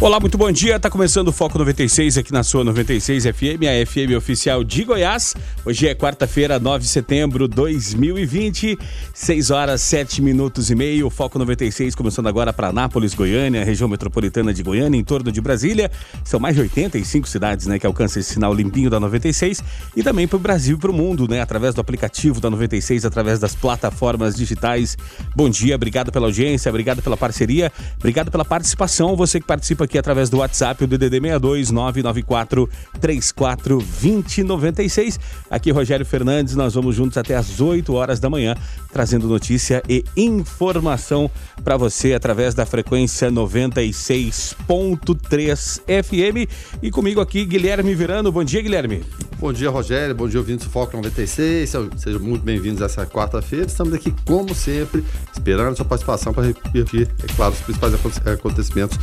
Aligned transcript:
Olá, 0.00 0.20
muito 0.20 0.38
bom 0.38 0.52
dia. 0.52 0.78
Tá 0.78 0.88
começando 0.88 1.26
o 1.26 1.32
Foco 1.32 1.58
96 1.58 2.18
aqui 2.18 2.32
na 2.32 2.44
sua 2.44 2.62
96 2.62 3.24
FM, 3.24 3.64
a 3.66 3.84
FM 3.84 4.16
oficial 4.16 4.62
de 4.62 4.84
Goiás. 4.84 5.34
Hoje 5.64 5.88
é 5.88 5.94
quarta-feira, 5.94 6.56
9 6.56 6.84
de 6.84 6.88
setembro 6.88 7.48
de 7.48 7.56
2020, 7.56 8.78
6 9.12 9.50
horas 9.50 9.80
7 9.82 10.22
minutos 10.22 10.70
e 10.70 10.76
meio. 10.76 11.08
O 11.08 11.10
Foco 11.10 11.36
96 11.36 11.96
começando 11.96 12.28
agora 12.28 12.52
para 12.52 12.68
Anápolis, 12.68 13.12
Goiânia, 13.12 13.64
região 13.64 13.88
metropolitana 13.88 14.54
de 14.54 14.62
Goiânia, 14.62 14.96
em 14.96 15.02
torno 15.02 15.32
de 15.32 15.40
Brasília. 15.40 15.90
São 16.22 16.38
mais 16.38 16.54
de 16.54 16.60
85 16.62 17.28
cidades, 17.28 17.66
né, 17.66 17.76
que 17.76 17.86
alcançam 17.86 18.20
esse 18.20 18.34
sinal 18.34 18.54
limpinho 18.54 18.88
da 18.88 19.00
96 19.00 19.64
e 19.96 20.04
também 20.04 20.28
para 20.28 20.36
o 20.36 20.38
Brasil 20.40 20.76
e 20.76 20.80
para 20.80 20.92
o 20.92 20.94
mundo, 20.94 21.26
né, 21.28 21.40
através 21.40 21.74
do 21.74 21.80
aplicativo 21.80 22.40
da 22.40 22.48
96, 22.48 23.04
através 23.04 23.40
das 23.40 23.56
plataformas 23.56 24.36
digitais. 24.36 24.96
Bom 25.34 25.50
dia, 25.50 25.74
obrigado 25.74 26.12
pela 26.12 26.26
audiência, 26.26 26.68
obrigado 26.70 27.02
pela 27.02 27.16
parceria, 27.16 27.72
obrigado 27.96 28.30
pela 28.30 28.44
participação. 28.44 29.16
Você 29.16 29.40
que 29.40 29.46
participa 29.46 29.87
aqui 29.88 29.98
através 29.98 30.30
do 30.30 30.38
WhatsApp, 30.38 30.84
o 30.84 30.86
DDD 30.86 31.18
62 31.18 31.70
994 31.70 32.68
34 33.00 33.78
2096. 33.78 35.18
Aqui 35.50 35.70
Rogério 35.70 36.04
Fernandes, 36.04 36.54
nós 36.54 36.74
vamos 36.74 36.94
juntos 36.94 37.16
até 37.16 37.34
às 37.34 37.58
8 37.60 37.92
horas 37.94 38.20
da 38.20 38.28
manhã, 38.28 38.54
trazendo 38.92 39.26
notícia 39.26 39.82
e 39.88 40.04
informação 40.16 41.30
para 41.64 41.76
você 41.76 42.14
através 42.14 42.54
da 42.54 42.66
frequência 42.66 43.30
96.3 43.30 45.80
FM. 46.04 46.50
E 46.82 46.90
comigo 46.90 47.20
aqui, 47.20 47.44
Guilherme 47.44 47.94
Virano. 47.94 48.30
Bom 48.30 48.44
dia, 48.44 48.60
Guilherme. 48.60 49.02
Bom 49.38 49.52
dia, 49.52 49.70
Rogério. 49.70 50.14
Bom 50.14 50.28
dia, 50.28 50.40
ouvintes 50.40 50.66
do 50.66 50.72
Foco 50.72 50.96
96. 50.96 51.72
Sejam 51.96 52.20
muito 52.20 52.42
bem-vindos 52.42 52.82
a 52.82 52.86
essa 52.86 53.06
quarta-feira. 53.06 53.66
Estamos 53.66 53.94
aqui, 53.94 54.12
como 54.26 54.54
sempre, 54.54 55.04
esperando 55.32 55.76
sua 55.76 55.84
participação 55.84 56.34
para 56.34 56.48
repetir, 56.48 57.08
é 57.22 57.26
claro, 57.34 57.54
os 57.54 57.60
principais 57.60 57.94
acontecimentos 58.26 58.98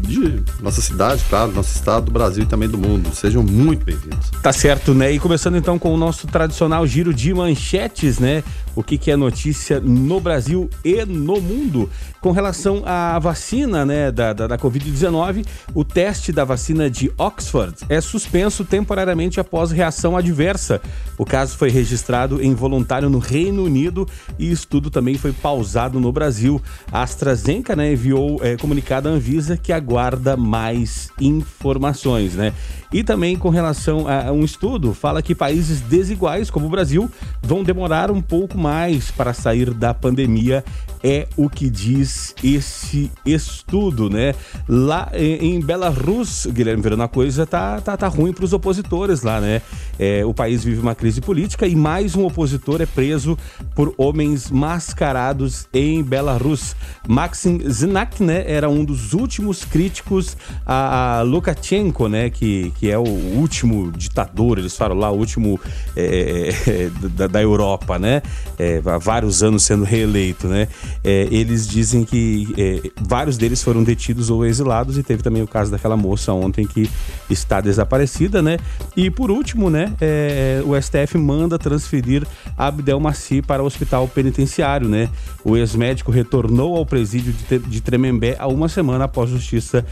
de 0.00 0.25
nossa 0.60 0.80
cidade, 0.80 1.22
claro, 1.28 1.52
nosso 1.52 1.74
estado, 1.74 2.06
do 2.06 2.12
Brasil 2.12 2.44
e 2.44 2.46
também 2.46 2.68
do 2.68 2.78
mundo. 2.78 3.14
Sejam 3.14 3.42
muito 3.42 3.84
bem-vindos. 3.84 4.30
Tá 4.42 4.52
certo, 4.52 4.94
né? 4.94 5.12
E 5.12 5.18
começando 5.18 5.56
então 5.56 5.78
com 5.78 5.92
o 5.92 5.96
nosso 5.96 6.26
tradicional 6.26 6.86
giro 6.86 7.12
de 7.12 7.32
manchetes, 7.32 8.18
né? 8.18 8.42
O 8.74 8.82
que, 8.82 8.98
que 8.98 9.10
é 9.10 9.16
notícia 9.16 9.80
no 9.80 10.20
Brasil 10.20 10.68
e 10.84 11.04
no 11.04 11.40
mundo. 11.40 11.88
Com 12.20 12.30
relação 12.30 12.82
à 12.84 13.18
vacina, 13.18 13.86
né, 13.86 14.10
da, 14.10 14.32
da, 14.32 14.46
da 14.48 14.58
Covid-19, 14.58 15.46
o 15.72 15.84
teste 15.84 16.32
da 16.32 16.44
vacina 16.44 16.90
de 16.90 17.10
Oxford 17.16 17.74
é 17.88 18.00
suspenso 18.00 18.64
temporariamente 18.64 19.40
após 19.40 19.70
reação 19.70 20.16
adversa. 20.16 20.80
O 21.16 21.24
caso 21.24 21.56
foi 21.56 21.70
registrado 21.70 22.42
em 22.42 22.52
voluntário 22.52 23.08
no 23.08 23.18
Reino 23.18 23.64
Unido 23.64 24.06
e 24.38 24.50
estudo 24.50 24.90
também 24.90 25.16
foi 25.16 25.32
pausado 25.32 25.98
no 25.98 26.12
Brasil. 26.12 26.60
A 26.92 27.02
AstraZeneca 27.02 27.74
né, 27.74 27.92
enviou 27.92 28.40
é, 28.42 28.56
comunicado 28.56 29.08
à 29.08 29.12
Anvisa 29.12 29.56
que 29.56 29.72
aguarda 29.72 30.15
mais 30.36 31.10
informações, 31.20 32.34
né? 32.34 32.52
E 32.92 33.02
também 33.02 33.36
com 33.36 33.48
relação 33.48 34.06
a 34.08 34.32
um 34.32 34.44
estudo, 34.44 34.94
fala 34.94 35.20
que 35.20 35.34
países 35.34 35.80
desiguais, 35.80 36.50
como 36.50 36.66
o 36.66 36.70
Brasil, 36.70 37.10
vão 37.42 37.62
demorar 37.62 38.10
um 38.10 38.22
pouco 38.22 38.56
mais 38.56 39.10
para 39.10 39.32
sair 39.32 39.72
da 39.74 39.92
pandemia. 39.92 40.64
É 41.08 41.28
o 41.36 41.48
que 41.48 41.70
diz 41.70 42.34
esse 42.42 43.12
estudo, 43.24 44.10
né? 44.10 44.34
Lá 44.68 45.08
em 45.14 45.60
Belarus, 45.60 46.48
Guilherme 46.50 46.82
Verano, 46.82 47.04
a 47.04 47.08
coisa 47.08 47.46
tá, 47.46 47.80
tá, 47.80 47.96
tá 47.96 48.08
ruim 48.08 48.32
para 48.32 48.44
os 48.44 48.52
opositores 48.52 49.22
lá, 49.22 49.40
né? 49.40 49.62
É, 50.00 50.24
o 50.24 50.34
país 50.34 50.64
vive 50.64 50.80
uma 50.80 50.96
crise 50.96 51.20
política 51.20 51.64
e 51.64 51.76
mais 51.76 52.16
um 52.16 52.26
opositor 52.26 52.82
é 52.82 52.86
preso 52.86 53.38
por 53.72 53.94
homens 53.96 54.50
mascarados 54.50 55.68
em 55.72 56.02
Belarus. 56.02 56.74
Maxim 57.06 57.60
Znak, 57.70 58.20
né? 58.20 58.42
Era 58.44 58.68
um 58.68 58.84
dos 58.84 59.12
últimos 59.12 59.64
críticos 59.64 60.36
a, 60.66 61.18
a 61.18 61.22
Lukashenko, 61.22 62.08
né? 62.08 62.30
Que, 62.30 62.72
que 62.80 62.90
é 62.90 62.98
o 62.98 63.06
último 63.06 63.92
ditador, 63.92 64.58
eles 64.58 64.76
falam 64.76 64.98
lá, 64.98 65.08
o 65.12 65.16
último 65.16 65.60
é, 65.96 66.48
é, 66.66 66.90
da, 67.10 67.28
da, 67.28 67.40
Europa, 67.40 67.96
né? 67.96 68.22
É, 68.58 68.82
há 68.84 68.98
vários 68.98 69.44
anos 69.44 69.62
sendo 69.62 69.84
reeleito, 69.84 70.48
né? 70.48 70.66
É, 71.04 71.28
eles 71.30 71.66
dizem 71.66 72.04
que 72.04 72.54
é, 72.56 72.90
vários 73.00 73.36
deles 73.36 73.62
foram 73.62 73.82
detidos 73.82 74.30
ou 74.30 74.44
exilados 74.44 74.98
e 74.98 75.02
teve 75.02 75.22
também 75.22 75.42
o 75.42 75.46
caso 75.46 75.70
daquela 75.70 75.96
moça 75.96 76.32
ontem 76.32 76.66
que 76.66 76.90
está 77.30 77.60
desaparecida, 77.60 78.42
né? 78.42 78.58
E 78.96 79.10
por 79.10 79.30
último, 79.30 79.70
né? 79.70 79.92
É, 80.00 80.62
o 80.64 80.80
STF 80.80 81.16
manda 81.18 81.58
transferir 81.58 82.26
Abdel 82.56 83.00
Maci 83.00 83.42
para 83.42 83.62
o 83.62 83.66
hospital 83.66 84.08
penitenciário, 84.08 84.88
né? 84.88 85.08
O 85.44 85.56
ex-médico 85.56 86.10
retornou 86.10 86.76
ao 86.76 86.84
presídio 86.84 87.32
de, 87.32 87.58
de 87.58 87.80
Tremembé 87.80 88.36
há 88.38 88.46
uma 88.46 88.68
semana 88.68 89.04
após 89.04 89.30
a 89.30 89.34
justiça 89.34 89.84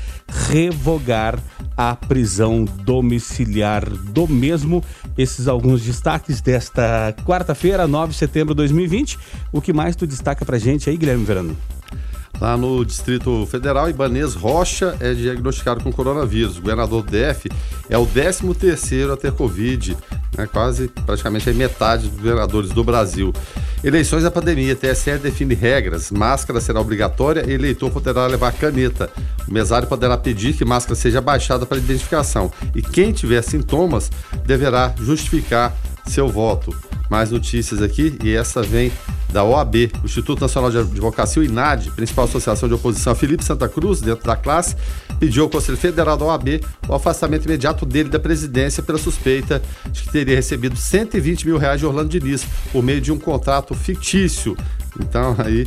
revogar 0.49 1.39
a 1.77 1.95
prisão 1.95 2.65
domiciliar 2.65 3.89
do 3.89 4.29
mesmo. 4.29 4.83
Esses 5.17 5.49
alguns 5.49 5.83
destaques 5.83 6.41
desta 6.41 7.15
quarta-feira, 7.25 7.87
9 7.87 8.13
de 8.13 8.19
setembro 8.19 8.55
de 8.55 8.59
2020. 8.59 9.19
O 9.53 9.61
que 9.61 9.73
mais 9.73 9.97
tu 9.97 10.07
destaca 10.07 10.45
pra 10.45 10.59
gente 10.59 10.84
aí, 10.91 10.97
Guilherme 10.97 11.25
Verano? 11.25 11.57
Lá 12.41 12.57
no 12.57 12.85
Distrito 12.85 13.47
Federal, 13.47 13.89
Ibanês 13.89 14.35
Rocha 14.35 14.97
é 15.01 15.15
diagnosticado 15.15 15.83
com 15.83 15.93
coronavírus. 15.93 16.59
O 16.59 16.61
governador 16.61 17.03
do 17.03 17.11
DF 17.11 17.49
é 17.89 17.97
o 17.97 18.05
13 18.05 18.53
terceiro 18.55 19.13
a 19.13 19.17
ter 19.17 19.33
Covid, 19.33 19.97
né? 20.37 20.47
quase 20.47 20.89
praticamente 21.07 21.49
a 21.49 21.55
metade 21.55 22.09
dos 22.09 22.19
governadores 22.19 22.71
do 22.71 22.83
Brasil. 22.83 23.33
Eleições 23.85 24.23
da 24.23 24.31
pandemia, 24.31 24.75
TSE 24.75 25.19
define 25.19 25.55
regras, 25.55 26.11
máscara 26.11 26.61
será 26.61 26.81
obrigatória 26.81 27.45
e 27.47 27.53
eleitor 27.53 27.91
poderá 27.91 28.27
levar 28.27 28.53
caneta. 28.53 29.11
O 29.47 29.53
mesário 29.53 29.87
poderá 29.87 30.17
pedir 30.17 30.55
que 30.55 30.65
máscara 30.65 30.95
seja 30.95 31.21
baixada 31.21 31.67
para 31.67 31.79
identificação 31.79 32.51
e 32.75 32.81
quem 32.81 33.13
tiver 33.13 33.43
sintomas 33.43 34.11
deverá 34.45 34.95
justificar 34.99 35.77
seu 36.07 36.29
voto. 36.29 36.75
Mais 37.11 37.31
notícias 37.31 37.83
aqui 37.83 38.17
e 38.23 38.35
essa 38.35 38.63
vem 38.63 38.91
da 39.35 39.43
OAB, 39.43 39.91
o 40.03 40.07
Instituto 40.07 40.41
Nacional 40.41 40.71
de 40.71 40.79
Advocacia, 40.79 41.43
o 41.43 41.45
INAD, 41.45 41.91
principal 41.91 42.25
associação 42.25 42.69
de 42.69 42.75
oposição, 42.75 43.15
Felipe 43.17 43.45
Santa 43.45 43.69
Cruz, 43.69 44.01
dentro 44.01 44.25
da 44.25 44.37
classe, 44.37 44.77
pediu 45.19 45.43
ao 45.43 45.51
Conselho 45.51 45.77
Federal 45.77 46.17
da 46.17 46.25
OAB 46.25 46.61
o 46.89 46.95
afastamento 46.95 47.45
imediato 47.45 47.85
dele 47.85 48.09
da 48.09 48.21
presidência 48.21 48.81
pela 48.83 48.97
suspeita 48.97 49.61
de 49.91 50.03
que 50.03 50.13
teria 50.13 50.37
recebido 50.37 50.77
120 50.77 51.47
mil 51.47 51.59
reais 51.59 51.81
de 51.81 51.87
Orlando 51.87 52.09
Diniz 52.09 52.47
por 52.71 52.83
meio 52.83 53.01
de 53.01 53.11
um 53.11 53.19
contrato 53.19 53.75
fictício. 53.75 54.57
Então, 55.01 55.35
aí, 55.39 55.67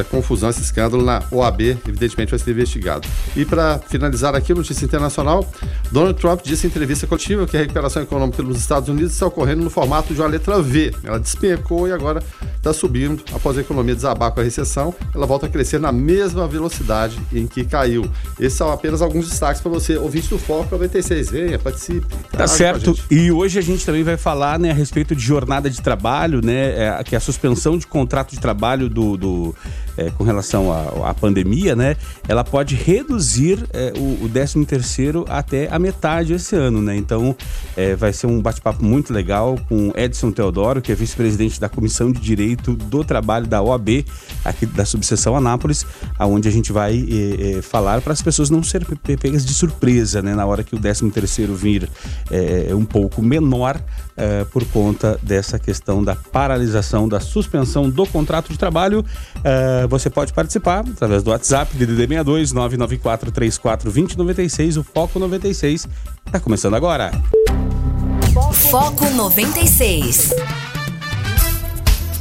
essa 0.00 0.04
confusão, 0.04 0.50
esse 0.50 0.60
escândalo 0.60 1.04
na 1.04 1.22
OAB, 1.30 1.78
evidentemente, 1.86 2.30
vai 2.30 2.38
ser 2.38 2.50
investigado. 2.50 3.06
E 3.34 3.44
para 3.44 3.78
finalizar 3.78 4.34
aqui, 4.34 4.52
notícia 4.54 4.84
internacional: 4.84 5.46
Donald 5.90 6.18
Trump 6.20 6.40
disse 6.42 6.66
em 6.66 6.70
entrevista 6.70 7.06
coletiva 7.06 7.46
que 7.46 7.56
a 7.56 7.60
recuperação 7.60 8.02
econômica 8.02 8.42
nos 8.42 8.58
Estados 8.58 8.88
Unidos 8.88 9.12
está 9.12 9.26
ocorrendo 9.26 9.62
no 9.62 9.70
formato 9.70 10.14
de 10.14 10.20
uma 10.20 10.28
letra 10.28 10.60
V. 10.60 10.94
Ela 11.02 11.18
despencou 11.18 11.88
e 11.88 11.92
agora 11.92 12.22
está 12.56 12.72
subindo. 12.72 13.22
Após 13.32 13.56
a 13.56 13.60
economia 13.60 13.94
desabar 13.94 14.30
com 14.32 14.40
a 14.40 14.42
recessão, 14.42 14.94
ela 15.14 15.26
volta 15.26 15.46
a 15.46 15.48
crescer 15.48 15.80
na 15.80 15.92
mesma 15.92 16.46
velocidade 16.46 17.18
em 17.32 17.46
que 17.46 17.64
caiu. 17.64 18.08
Esses 18.38 18.58
são 18.58 18.70
apenas 18.70 19.02
alguns 19.02 19.28
destaques 19.28 19.60
para 19.60 19.70
você, 19.70 19.96
ouvinte 19.96 20.28
do 20.28 20.38
Foco 20.38 20.68
96. 20.70 21.30
Venha, 21.30 21.58
participe. 21.58 22.06
Tá 22.30 22.46
certo. 22.46 22.94
E 23.10 23.30
hoje 23.30 23.58
a 23.58 23.62
gente 23.62 23.84
também 23.84 24.02
vai 24.02 24.16
falar 24.16 24.58
né, 24.58 24.70
a 24.70 24.74
respeito 24.74 25.14
de 25.14 25.22
jornada 25.22 25.70
de 25.70 25.80
trabalho, 25.80 26.40
né? 26.44 26.86
É, 26.86 27.04
que 27.04 27.14
é 27.14 27.18
a 27.18 27.20
suspensão 27.20 27.78
de 27.78 27.86
contrato 27.86 28.30
de 28.30 28.40
trabalho 28.40 28.56
trabalho 28.66 28.88
do, 28.88 29.16
do 29.16 29.54
é, 29.96 30.10
com 30.10 30.24
relação 30.24 30.70
à, 31.04 31.14
pandemia, 31.14 31.74
né? 31.74 31.96
Ela 32.28 32.44
pode 32.44 32.74
reduzir 32.74 33.64
é, 33.72 33.92
o, 33.96 34.24
o 34.24 34.28
13 34.28 34.64
terceiro 34.64 35.24
até 35.28 35.68
a 35.70 35.78
metade 35.78 36.32
esse 36.32 36.54
ano, 36.54 36.82
né? 36.82 36.96
Então 36.96 37.34
é, 37.76 37.94
vai 37.96 38.12
ser 38.12 38.26
um 38.26 38.40
bate-papo 38.40 38.84
muito 38.84 39.12
legal 39.12 39.58
com 39.68 39.92
Edson 39.96 40.30
Teodoro, 40.30 40.82
que 40.82 40.92
é 40.92 40.94
vice-presidente 40.94 41.60
da 41.60 41.68
Comissão 41.68 42.12
de 42.12 42.20
Direito 42.20 42.74
do 42.74 43.02
Trabalho 43.02 43.46
da 43.46 43.62
OAB, 43.62 44.04
aqui 44.44 44.66
da 44.66 44.84
subseção 44.84 45.36
Anápolis, 45.36 45.86
aonde 46.18 46.48
a 46.48 46.52
gente 46.52 46.72
vai 46.72 46.96
é, 46.96 47.58
é, 47.58 47.62
falar 47.62 48.00
para 48.00 48.12
as 48.12 48.22
pessoas 48.22 48.50
não 48.50 48.62
serem 48.62 48.86
pegas 49.20 49.44
de 49.44 49.54
surpresa, 49.54 50.22
né? 50.22 50.34
Na 50.34 50.46
hora 50.46 50.62
que 50.62 50.74
o 50.74 50.78
13 50.78 51.10
terceiro 51.10 51.54
vir 51.54 51.88
é, 52.30 52.74
um 52.74 52.84
pouco 52.84 53.22
menor 53.22 53.80
por 54.50 54.64
conta 54.66 55.18
dessa 55.22 55.58
questão 55.58 56.02
da 56.02 56.16
paralisação, 56.16 57.08
da 57.08 57.20
suspensão 57.20 57.88
do 57.90 58.06
contrato 58.06 58.50
de 58.50 58.58
trabalho. 58.58 59.00
Uh, 59.00 59.88
você 59.88 60.08
pode 60.08 60.32
participar 60.32 60.80
através 60.80 61.22
do 61.22 61.30
WhatsApp, 61.30 61.76
DDD 61.76 62.06
62 62.06 62.52
994 62.52 63.30
34 63.30 63.84
2096. 63.84 64.76
O 64.78 64.84
Foco 64.84 65.18
96 65.18 65.88
está 66.26 66.40
começando 66.40 66.74
agora. 66.74 67.10
Foco 68.52 69.08
96. 69.10 70.34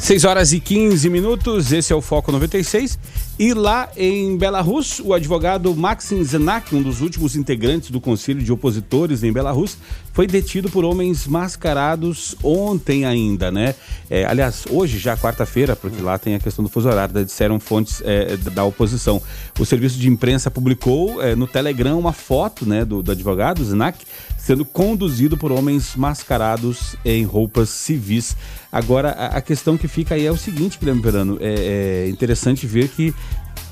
6 0.05 0.23
horas 0.23 0.53
e 0.53 0.59
15 0.59 1.09
minutos, 1.09 1.71
esse 1.71 1.91
é 1.91 1.95
o 1.95 1.99
Foco 1.99 2.31
96. 2.31 2.99
E 3.39 3.55
lá 3.55 3.89
em 3.97 4.37
Belarus, 4.37 4.99
o 5.03 5.15
advogado 5.15 5.75
Maxim 5.75 6.23
Zenak, 6.23 6.75
um 6.75 6.83
dos 6.83 7.01
últimos 7.01 7.35
integrantes 7.35 7.89
do 7.89 7.99
Conselho 7.99 8.39
de 8.43 8.51
Opositores 8.51 9.23
em 9.23 9.33
Belarus, 9.33 9.75
foi 10.13 10.27
detido 10.27 10.69
por 10.69 10.85
homens 10.85 11.25
mascarados 11.25 12.35
ontem 12.43 13.03
ainda, 13.03 13.51
né? 13.51 13.73
É, 14.07 14.25
aliás, 14.25 14.65
hoje 14.69 14.99
já 14.99 15.17
quarta-feira, 15.17 15.75
porque 15.75 15.99
lá 15.99 16.19
tem 16.19 16.35
a 16.35 16.39
questão 16.39 16.63
do 16.63 16.69
fuso 16.69 16.87
horário, 16.87 17.25
disseram 17.25 17.59
fontes 17.59 17.99
é, 18.05 18.37
da 18.37 18.63
oposição. 18.63 19.19
O 19.59 19.65
serviço 19.65 19.97
de 19.97 20.07
imprensa 20.07 20.51
publicou 20.51 21.19
é, 21.19 21.35
no 21.35 21.47
Telegram 21.47 21.97
uma 21.97 22.13
foto, 22.13 22.63
né, 22.63 22.85
do, 22.85 23.01
do 23.01 23.11
advogado 23.11 23.65
Zenak 23.65 24.05
sendo 24.45 24.63
conduzido 24.63 25.35
por 25.35 25.51
homens 25.51 25.95
mascarados 25.95 26.95
em 27.03 27.23
roupas 27.23 27.67
civis. 27.67 28.37
Agora, 28.71 29.09
a, 29.09 29.41
questão 29.41 29.75
que 29.75 29.87
fica 29.87 30.13
aí 30.13 30.23
é 30.23 30.31
o 30.31 30.37
seguinte, 30.37 30.77
Guilherme 30.77 31.01
Verano, 31.01 31.39
é, 31.41 32.05
é 32.05 32.09
interessante 32.09 32.67
ver 32.67 32.89
que 32.89 33.11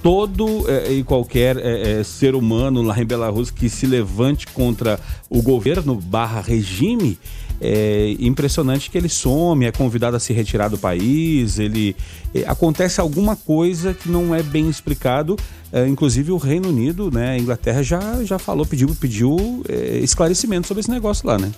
todo 0.01 0.67
é, 0.67 0.91
e 0.91 1.03
qualquer 1.03 1.57
é, 1.57 1.99
é, 1.99 2.03
ser 2.03 2.33
humano 2.33 2.81
lá 2.81 2.99
em 2.99 3.05
Belarus 3.05 3.51
que 3.51 3.69
se 3.69 3.85
levante 3.85 4.47
contra 4.47 4.99
o 5.29 5.43
governo 5.43 5.93
barra 5.93 6.41
regime, 6.41 7.19
é 7.61 8.15
impressionante 8.19 8.89
que 8.89 8.97
ele 8.97 9.09
some, 9.09 9.65
é 9.65 9.71
convidado 9.71 10.15
a 10.15 10.19
se 10.19 10.33
retirar 10.33 10.67
do 10.67 10.77
país, 10.77 11.59
ele 11.59 11.95
é, 12.33 12.43
acontece 12.47 12.99
alguma 12.99 13.35
coisa 13.35 13.93
que 13.93 14.09
não 14.09 14.33
é 14.33 14.43
bem 14.43 14.69
explicado. 14.69 15.37
É, 15.71 15.87
inclusive 15.87 16.31
o 16.31 16.37
Reino 16.37 16.69
Unido, 16.69 17.09
né, 17.11 17.31
a 17.31 17.37
Inglaterra 17.37 17.81
já, 17.81 18.23
já 18.23 18.37
falou, 18.37 18.65
pediu, 18.65 18.89
pediu 18.99 19.63
é, 19.67 19.97
esclarecimento 19.99 20.67
sobre 20.67 20.81
esse 20.81 20.91
negócio 20.91 21.27
lá, 21.27 21.37
né? 21.37 21.51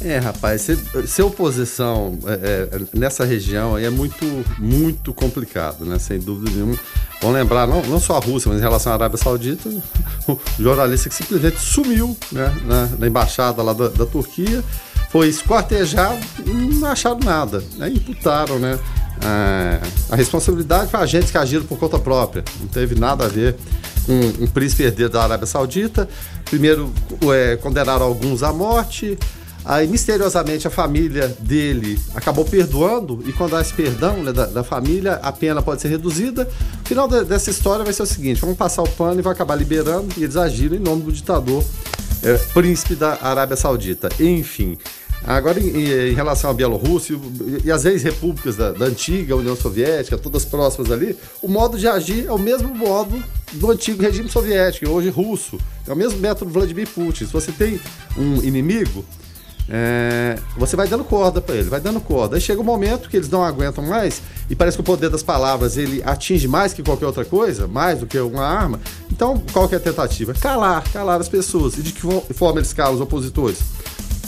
É, 0.00 0.18
rapaz, 0.18 0.60
ser, 0.62 0.76
ser 1.06 1.22
oposição 1.22 2.18
é, 2.26 2.68
é, 2.70 2.80
nessa 2.92 3.24
região 3.24 3.78
é 3.78 3.88
muito, 3.88 4.24
muito 4.58 5.14
complicado, 5.14 5.86
né? 5.86 5.98
Sem 5.98 6.18
dúvida 6.18 6.50
nenhuma. 6.50 6.78
Vamos 7.20 7.36
lembrar, 7.36 7.66
não, 7.66 7.80
não 7.82 7.98
só 7.98 8.16
a 8.16 8.20
Rússia, 8.20 8.50
mas 8.50 8.58
em 8.58 8.62
relação 8.62 8.92
à 8.92 8.94
Arábia 8.94 9.16
Saudita, 9.16 9.70
o 10.28 10.38
jornalista 10.58 11.08
que 11.08 11.14
simplesmente 11.14 11.58
sumiu 11.58 12.14
né, 12.30 12.54
na, 12.66 12.86
na 12.98 13.06
embaixada 13.06 13.62
lá 13.62 13.72
da, 13.72 13.88
da, 13.88 14.04
Turquia, 14.04 14.62
foi 15.10 15.28
esquartejado 15.28 16.18
e 16.44 16.50
não 16.50 16.88
acharam 16.88 17.18
nada. 17.20 17.62
Né? 17.76 17.88
Imputaram, 17.88 18.58
né? 18.58 18.78
A, 19.22 19.80
a 20.12 20.16
responsabilidade 20.16 20.90
foi 20.90 21.00
agentes 21.00 21.30
que 21.30 21.38
agiram 21.38 21.64
por 21.64 21.78
conta 21.78 21.98
própria. 21.98 22.44
Não 22.60 22.68
teve 22.68 22.94
nada 22.94 23.24
a 23.24 23.28
ver 23.28 23.56
com 24.04 24.44
um 24.44 24.46
príncipe 24.46 24.82
herdeiro 24.82 25.12
da 25.12 25.22
Arábia 25.22 25.46
Saudita. 25.46 26.08
Primeiro 26.44 26.92
é, 27.32 27.56
condenaram 27.56 28.04
alguns 28.04 28.42
à 28.42 28.52
morte, 28.52 29.18
Aí, 29.68 29.88
misteriosamente, 29.88 30.64
a 30.68 30.70
família 30.70 31.26
dele 31.40 32.00
acabou 32.14 32.44
perdoando, 32.44 33.20
e 33.26 33.32
quando 33.32 33.56
há 33.56 33.60
esse 33.60 33.74
perdão 33.74 34.22
né, 34.22 34.32
da, 34.32 34.46
da, 34.46 34.62
família, 34.62 35.14
a 35.14 35.32
pena 35.32 35.60
pode 35.60 35.82
ser 35.82 35.88
reduzida. 35.88 36.48
O 36.84 36.88
final 36.88 37.08
de, 37.08 37.24
dessa 37.24 37.50
história 37.50 37.84
vai 37.84 37.92
ser 37.92 38.04
o 38.04 38.06
seguinte: 38.06 38.40
vamos 38.40 38.56
passar 38.56 38.84
o 38.84 38.88
pano 38.88 39.18
e 39.18 39.22
vai 39.22 39.32
acabar 39.32 39.56
liberando, 39.56 40.06
e 40.16 40.22
eles 40.22 40.36
agiram 40.36 40.76
em 40.76 40.78
nome 40.78 41.02
do 41.02 41.10
ditador 41.10 41.64
é, 42.26 42.36
príncipe 42.52 42.96
da 42.96 43.18
Arábia 43.22 43.56
Saudita. 43.56 44.08
Enfim. 44.18 44.76
Agora, 45.24 45.58
em, 45.58 46.10
em, 46.10 46.14
relação 46.14 46.50
à 46.50 46.54
Bielorrússia 46.54 47.18
e 47.64 47.70
as 47.70 47.84
ex-repúblicas 47.84 48.56
da, 48.56 48.72
da, 48.72 48.86
antiga 48.86 49.34
União 49.34 49.56
Soviética, 49.56 50.18
todas 50.18 50.44
próximas 50.44 50.90
ali, 50.90 51.16
o 51.40 51.48
modo 51.48 51.78
de 51.78 51.88
agir 51.88 52.26
é 52.26 52.32
o 52.32 52.38
mesmo 52.38 52.74
modo 52.74 53.22
do 53.52 53.70
antigo 53.70 54.02
regime 54.02 54.28
soviético, 54.28 54.90
hoje 54.90 55.08
russo. 55.08 55.58
É 55.86 55.92
o 55.92 55.96
mesmo 55.96 56.18
método 56.18 56.50
do 56.50 56.54
Vladimir 56.54 56.88
Putin. 56.88 57.26
Se 57.26 57.32
você 57.32 57.50
tem 57.50 57.80
um 58.16 58.42
inimigo, 58.42 59.04
é, 59.68 60.38
você 60.56 60.76
vai 60.76 60.86
dando 60.86 61.02
corda 61.02 61.40
para 61.40 61.54
ele, 61.54 61.68
vai 61.68 61.80
dando 61.80 62.00
corda. 62.00 62.36
Aí 62.36 62.40
chega 62.40 62.60
um 62.60 62.64
momento 62.64 63.08
que 63.08 63.16
eles 63.16 63.28
não 63.28 63.42
aguentam 63.42 63.84
mais 63.84 64.22
e 64.48 64.54
parece 64.54 64.76
que 64.76 64.80
o 64.80 64.84
poder 64.84 65.10
das 65.10 65.22
palavras 65.22 65.76
ele 65.76 66.02
atinge 66.04 66.46
mais 66.46 66.72
que 66.72 66.82
qualquer 66.82 67.06
outra 67.06 67.24
coisa, 67.24 67.66
mais 67.66 67.98
do 67.98 68.06
que 68.06 68.18
uma 68.18 68.46
arma. 68.46 68.80
Então, 69.10 69.42
qual 69.52 69.68
que 69.68 69.74
é 69.74 69.78
a 69.78 69.80
tentativa? 69.80 70.34
Calar, 70.34 70.84
calar 70.92 71.20
as 71.20 71.28
pessoas. 71.28 71.76
E 71.76 71.82
de 71.82 71.92
que 71.92 72.00
forma 72.34 72.60
eles 72.60 72.72
calam 72.72 72.94
os 72.94 73.00
opositores? 73.00 73.58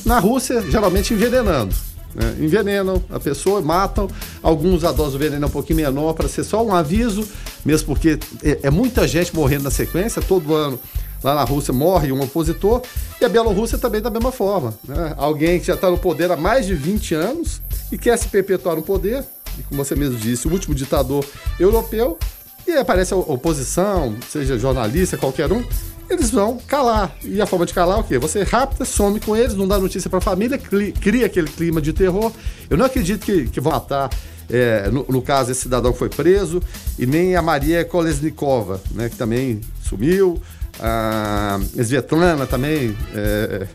Na 0.05 0.19
Rússia, 0.19 0.63
geralmente 0.63 1.15
envenenando. 1.15 1.75
Né? 2.15 2.37
Envenenam 2.41 3.03
a 3.11 3.21
pessoa, 3.21 3.61
matam. 3.61 4.09
Alguns 4.43 4.83
a 4.83 4.91
dose 4.91 5.13
do 5.13 5.19
veneno 5.19 5.45
é 5.45 5.47
um 5.47 5.51
pouquinho 5.51 5.77
menor 5.77 6.15
para 6.15 6.29
ser 6.29 6.43
só 6.43 6.65
um 6.65 6.75
aviso, 6.75 7.27
mesmo 7.65 7.87
porque 7.87 8.19
é, 8.43 8.61
é 8.65 8.71
muita 8.71 9.07
gente 9.07 9.35
morrendo 9.35 9.65
na 9.65 9.71
sequência, 9.71 10.21
todo 10.21 10.55
ano 10.55 10.81
Lá 11.23 11.35
na 11.35 11.45
Rússia 11.45 11.73
morre 11.73 12.13
um 12.13 12.23
opositor 12.23 12.83
e 13.21 13.25
a 13.25 13.29
Bielorrússia 13.29 13.79
também 13.79 14.01
da 14.01 14.11
mesma 14.11 14.31
forma. 14.31 14.75
Né? 14.87 15.15
Alguém 15.17 15.59
que 15.59 15.67
já 15.67 15.75
está 15.75 15.91
no 15.91 15.99
poder 15.99 16.31
há 16.31 16.37
mais 16.37 16.67
de 16.67 16.75
20 16.75 17.15
anos 17.15 17.61
e 17.91 17.99
quer 17.99 18.17
se 18.17 18.29
perpetuar 18.29 18.77
no 18.77 18.83
poder, 18.83 19.25
e 19.59 19.63
como 19.65 19.85
você 19.85 19.95
mesmo 19.95 20.17
disse, 20.17 20.47
o 20.47 20.53
último 20.53 20.75
ditador 20.75 21.25
europeu, 21.59 22.19
e 22.67 22.73
aparece 22.73 23.15
a 23.15 23.17
oposição, 23.17 24.15
seja 24.31 24.59
jornalista, 24.59 25.17
qualquer 25.17 25.51
um, 25.51 25.65
eles 26.09 26.31
vão 26.31 26.59
calar. 26.67 27.15
E 27.25 27.41
a 27.41 27.47
forma 27.47 27.67
de 27.67 27.75
calar 27.75 27.99
é 27.99 28.01
o 28.01 28.05
quê? 28.05 28.19
Você 28.19 28.43
rapta, 28.43 28.85
some 28.85 29.19
com 29.21 29.37
eles, 29.37 29.55
não 29.55 29.67
dá 29.67 29.79
notícia 29.79 30.09
para 30.09 30.19
a 30.19 30.23
família, 30.23 30.59
cria 30.59 31.27
aquele 31.27 31.49
clima 31.49 31.81
de 31.81 31.93
terror. 31.93 32.33
Eu 32.69 32.77
não 32.77 32.85
acredito 32.85 33.25
que, 33.25 33.49
que 33.49 33.61
vão 33.61 33.73
matar. 33.73 34.11
É, 34.51 34.89
no, 34.91 35.05
no, 35.07 35.21
caso, 35.21 35.51
esse 35.51 35.61
cidadão 35.61 35.93
que 35.93 35.99
foi 35.99 36.09
preso, 36.09 36.63
e 36.99 37.05
nem 37.05 37.37
a 37.37 37.43
Maria 37.43 37.85
Kolesnikova, 37.85 38.81
né, 38.93 39.11
que 39.11 39.17
também 39.17 39.61
sumiu 39.83 40.41
a 40.81 41.61
Svetlana 41.77 42.47
também, 42.47 42.97
é, 43.15 43.67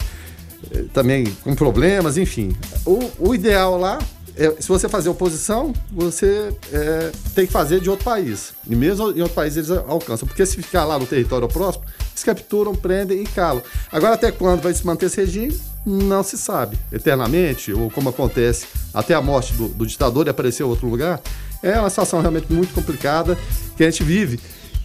é, 0.72 0.84
também 0.94 1.26
com 1.44 1.56
problemas, 1.56 2.18
enfim. 2.18 2.56
O, 2.86 3.12
o 3.20 3.36
ideal 3.36 3.78
lá 3.78 4.00
é, 4.36 4.56
se 4.60 4.68
você 4.68 4.90
fazer 4.90 5.10
oposição, 5.10 5.74
você 5.92 6.52
é, 6.72 7.12
tem 7.36 7.46
que 7.46 7.52
fazer 7.52 7.80
de 7.80 7.90
outro 7.90 8.06
país. 8.06 8.54
E 8.68 8.76
mesmo 8.76 9.12
em 9.12 9.22
outro 9.22 9.36
país 9.36 9.56
eles 9.56 9.70
alcançam. 9.70 10.28
Porque 10.28 10.46
se 10.46 10.56
ficar 10.58 10.86
lá 10.86 10.98
no 10.98 11.06
território 11.06 11.48
próximo, 11.48 11.86
eles 12.12 12.24
capturam, 12.24 12.74
prendem 12.74 13.22
e 13.22 13.26
calam. 13.26 13.62
Agora, 13.92 14.16
até 14.16 14.32
quando 14.32 14.62
vai 14.62 14.74
se 14.74 14.86
manter 14.86 15.06
esse 15.06 15.22
regime? 15.22 15.60
Não 15.86 16.24
se 16.24 16.38
sabe. 16.38 16.78
Eternamente, 16.92 17.72
ou 17.74 17.92
como 17.92 18.10
acontece 18.10 18.66
até 18.94 19.14
a 19.14 19.22
morte 19.22 19.54
do, 19.54 19.68
do 19.68 19.86
ditador 19.86 20.26
e 20.26 20.30
aparecer 20.30 20.64
em 20.64 20.66
outro 20.66 20.88
lugar, 20.88 21.22
é 21.62 21.80
uma 21.80 21.90
situação 21.90 22.20
realmente 22.20 22.52
muito 22.52 22.74
complicada 22.74 23.38
que 23.78 23.84
a 23.84 23.90
gente 23.90 24.04
vive. 24.04 24.40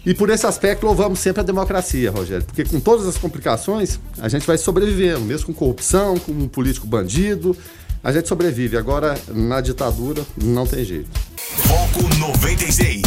E 0.08 0.14
por 0.14 0.30
esse 0.30 0.46
aspecto 0.46 0.86
louvamos 0.86 1.18
sempre 1.18 1.42
a 1.42 1.44
democracia, 1.44 2.10
Rogério, 2.10 2.42
porque 2.42 2.64
com 2.64 2.80
todas 2.80 3.06
as 3.06 3.18
complicações 3.18 4.00
a 4.18 4.26
gente 4.26 4.46
vai 4.46 4.56
sobrevivendo, 4.56 5.20
mesmo 5.20 5.48
com 5.48 5.52
corrupção, 5.52 6.18
com 6.18 6.32
um 6.32 6.48
político 6.48 6.86
bandido, 6.86 7.54
a 8.02 8.10
gente 8.10 8.26
sobrevive. 8.26 8.78
Agora, 8.78 9.20
na 9.28 9.60
ditadura, 9.60 10.24
não 10.42 10.66
tem 10.66 10.82
jeito. 10.82 11.10
Foco 11.36 12.08
96. 12.18 13.02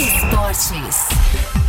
Esportes. 0.00 1.65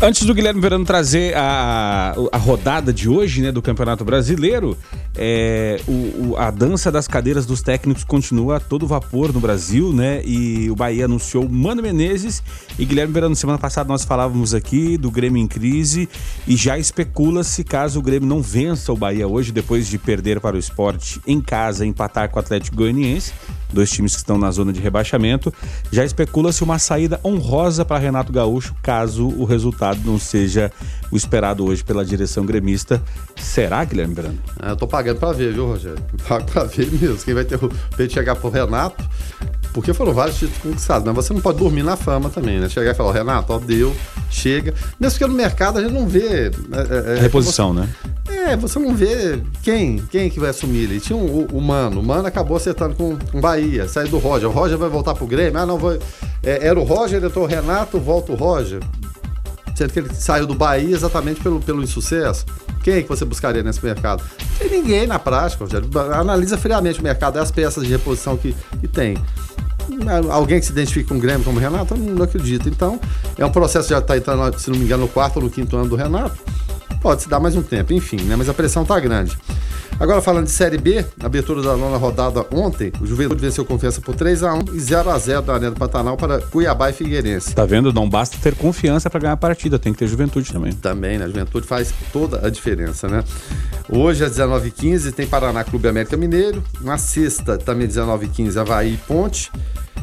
Antes 0.00 0.26
do 0.26 0.34
Guilherme 0.34 0.60
Verano 0.60 0.84
trazer 0.84 1.34
a, 1.34 2.14
a 2.30 2.36
rodada 2.36 2.92
de 2.92 3.08
hoje, 3.08 3.40
né, 3.40 3.50
do 3.50 3.62
Campeonato 3.62 4.04
Brasileiro, 4.04 4.76
é, 5.16 5.80
o, 5.88 5.92
o, 6.32 6.36
a 6.36 6.50
dança 6.50 6.92
das 6.92 7.08
cadeiras 7.08 7.46
dos 7.46 7.62
técnicos 7.62 8.04
continua 8.04 8.58
a 8.58 8.60
todo 8.60 8.86
vapor 8.86 9.32
no 9.32 9.40
Brasil, 9.40 9.94
né? 9.94 10.20
E 10.22 10.70
o 10.70 10.76
Bahia 10.76 11.06
anunciou 11.06 11.48
Mano 11.48 11.80
Menezes 11.82 12.42
e 12.78 12.84
Guilherme 12.84 13.14
Verano. 13.14 13.34
Semana 13.34 13.58
passada 13.58 13.88
nós 13.88 14.04
falávamos 14.04 14.52
aqui 14.52 14.98
do 14.98 15.10
Grêmio 15.10 15.42
em 15.42 15.48
crise 15.48 16.10
e 16.46 16.56
já 16.56 16.78
especula-se 16.78 17.64
caso 17.64 17.98
o 17.98 18.02
Grêmio 18.02 18.28
não 18.28 18.42
vença 18.42 18.92
o 18.92 18.96
Bahia 18.96 19.26
hoje, 19.26 19.50
depois 19.50 19.88
de 19.88 19.96
perder 19.96 20.40
para 20.40 20.56
o 20.56 20.58
esporte 20.58 21.22
em 21.26 21.40
casa, 21.40 21.86
empatar 21.86 22.28
com 22.28 22.36
o 22.36 22.40
Atlético 22.40 22.76
Goianiense 22.76 23.32
dois 23.72 23.90
times 23.90 24.12
que 24.12 24.18
estão 24.18 24.38
na 24.38 24.50
zona 24.50 24.72
de 24.72 24.80
rebaixamento. 24.80 25.52
Já 25.90 26.04
especula-se 26.04 26.62
uma 26.62 26.78
saída 26.78 27.20
honrosa 27.24 27.84
para 27.84 27.98
Renato 27.98 28.32
Gaúcho, 28.32 28.74
caso 28.82 29.28
o 29.28 29.44
resultado 29.44 30.00
não 30.04 30.18
seja 30.18 30.70
o 31.10 31.16
esperado 31.16 31.64
hoje 31.64 31.84
pela 31.84 32.04
direção 32.04 32.44
gremista. 32.44 33.02
Será, 33.36 33.84
Guilherme 33.84 34.14
Brando? 34.14 34.38
É, 34.62 34.70
eu 34.70 34.76
tô 34.76 34.86
pagando 34.86 35.18
para 35.18 35.32
ver, 35.32 35.52
viu, 35.52 35.66
Rogério? 35.66 36.02
Pago 36.28 36.44
para 36.50 36.64
ver 36.64 36.90
mesmo. 36.90 37.18
Quem 37.18 37.34
vai 37.34 37.44
ter 37.44 37.56
o 37.56 37.70
peito 37.96 38.12
chegar 38.12 38.36
pro 38.36 38.50
Renato, 38.50 39.04
porque 39.76 39.92
foram 39.92 40.14
vários 40.14 40.38
títulos 40.38 40.56
conquistados, 40.62 41.06
mas 41.06 41.14
você 41.14 41.34
não 41.34 41.40
pode 41.42 41.58
dormir 41.58 41.82
na 41.82 41.98
fama 41.98 42.30
também, 42.30 42.58
né? 42.58 42.66
Chegar 42.66 42.92
e 42.92 42.94
falar, 42.94 43.12
Renato, 43.12 43.52
ó, 43.52 43.58
deu, 43.58 43.94
chega. 44.30 44.72
Mesmo 44.98 45.18
que 45.18 45.26
no 45.26 45.34
mercado 45.34 45.78
a 45.78 45.82
gente 45.82 45.92
não 45.92 46.08
vê. 46.08 46.46
É, 46.46 47.18
é, 47.18 47.20
Reposição, 47.20 47.74
você, 47.74 47.80
né? 47.80 47.88
É, 48.26 48.56
você 48.56 48.78
não 48.78 48.96
vê 48.96 49.38
quem, 49.62 49.98
quem 50.10 50.30
que 50.30 50.40
vai 50.40 50.48
assumir 50.48 50.84
ele. 50.84 50.98
Tinha 50.98 51.14
um, 51.14 51.26
o, 51.26 51.46
o 51.52 51.60
Mano, 51.60 52.00
o 52.00 52.02
Mano 52.02 52.26
acabou 52.26 52.56
acertando 52.56 52.94
com 52.94 53.18
o 53.34 53.38
Bahia, 53.38 53.86
saiu 53.86 54.08
do 54.08 54.16
Roger. 54.16 54.48
O 54.48 54.52
Roger 54.52 54.78
vai 54.78 54.88
voltar 54.88 55.14
pro 55.14 55.26
Grêmio. 55.26 55.60
Ah, 55.60 55.66
não, 55.66 55.76
vai. 55.76 55.98
É, 56.42 56.68
era 56.68 56.80
o 56.80 56.84
Roger, 56.84 57.22
entrou 57.22 57.44
o 57.44 57.46
Renato, 57.46 58.00
volta 58.00 58.32
o 58.32 58.34
Roger. 58.34 58.80
Sendo 59.74 59.92
que 59.92 59.98
ele 59.98 60.14
saiu 60.14 60.46
do 60.46 60.54
Bahia 60.54 60.94
exatamente 60.94 61.42
pelo, 61.42 61.60
pelo 61.60 61.82
insucesso. 61.82 62.46
Quem 62.82 62.94
é 62.94 63.02
que 63.02 63.08
você 63.10 63.26
buscaria 63.26 63.62
nesse 63.62 63.84
mercado? 63.84 64.24
Não 64.40 64.56
tem 64.56 64.80
ninguém 64.80 65.06
na 65.06 65.18
prática, 65.18 65.64
Rogério. 65.64 65.86
Analisa 66.14 66.56
friamente 66.56 66.98
o 66.98 67.02
mercado, 67.02 67.36
as 67.36 67.50
peças 67.50 67.84
de 67.84 67.90
reposição 67.90 68.38
que, 68.38 68.56
que 68.80 68.88
tem 68.88 69.18
alguém 70.30 70.60
que 70.60 70.66
se 70.66 70.72
identifique 70.72 71.08
com 71.08 71.16
o 71.16 71.20
Grêmio 71.20 71.44
como 71.44 71.58
Renato, 71.58 71.94
eu 71.94 71.98
não 71.98 72.24
acredito. 72.24 72.68
Então, 72.68 73.00
é 73.36 73.44
um 73.44 73.50
processo 73.50 73.88
que 73.88 73.94
já 73.94 73.98
está 73.98 74.16
entrando, 74.16 74.58
se 74.58 74.70
não 74.70 74.78
me 74.78 74.84
engano, 74.84 75.02
no 75.02 75.08
quarto 75.08 75.36
ou 75.36 75.42
no 75.42 75.50
quinto 75.50 75.76
ano 75.76 75.88
do 75.88 75.96
Renato. 75.96 76.36
Pode 77.00 77.22
se 77.22 77.28
dar 77.28 77.38
mais 77.38 77.54
um 77.54 77.62
tempo, 77.62 77.92
enfim, 77.92 78.20
né? 78.22 78.36
Mas 78.36 78.48
a 78.48 78.54
pressão 78.54 78.82
está 78.82 78.98
grande. 78.98 79.36
Agora 79.98 80.20
falando 80.20 80.44
de 80.44 80.50
Série 80.50 80.76
B, 80.76 81.04
abertura 81.20 81.62
da 81.62 81.74
nona 81.74 81.96
rodada 81.96 82.44
ontem, 82.52 82.92
o 83.00 83.06
Juventude 83.06 83.40
venceu 83.40 83.64
confiança 83.64 83.98
por 83.98 84.14
3 84.14 84.42
a 84.42 84.52
1 84.52 84.64
e 84.74 84.78
0 84.78 85.10
a 85.10 85.18
0 85.18 85.42
da 85.42 85.54
Arena 85.54 85.70
do 85.70 85.78
Pantanal 85.78 86.18
para 86.18 86.38
Cuiabá 86.38 86.90
e 86.90 86.92
Figueirense. 86.92 87.54
Tá 87.54 87.64
vendo? 87.64 87.90
Não 87.94 88.08
basta 88.08 88.36
ter 88.36 88.54
confiança 88.54 89.08
para 89.08 89.20
ganhar 89.20 89.32
a 89.32 89.38
partida, 89.38 89.78
tem 89.78 89.94
que 89.94 89.98
ter 89.98 90.06
juventude 90.06 90.52
também. 90.52 90.72
Também, 90.74 91.16
né? 91.18 91.24
A 91.24 91.28
juventude 91.28 91.66
faz 91.66 91.94
toda 92.12 92.46
a 92.46 92.50
diferença, 92.50 93.08
né? 93.08 93.24
Hoje 93.88 94.22
às 94.22 94.32
19h15 94.32 95.12
tem 95.12 95.26
Paraná 95.26 95.64
Clube 95.64 95.88
América 95.88 96.14
Mineiro, 96.16 96.62
na 96.82 96.98
sexta 96.98 97.56
também 97.56 97.88
19h15 97.88 98.60
Havaí 98.60 98.94
e 98.94 98.96
Ponte. 98.98 99.50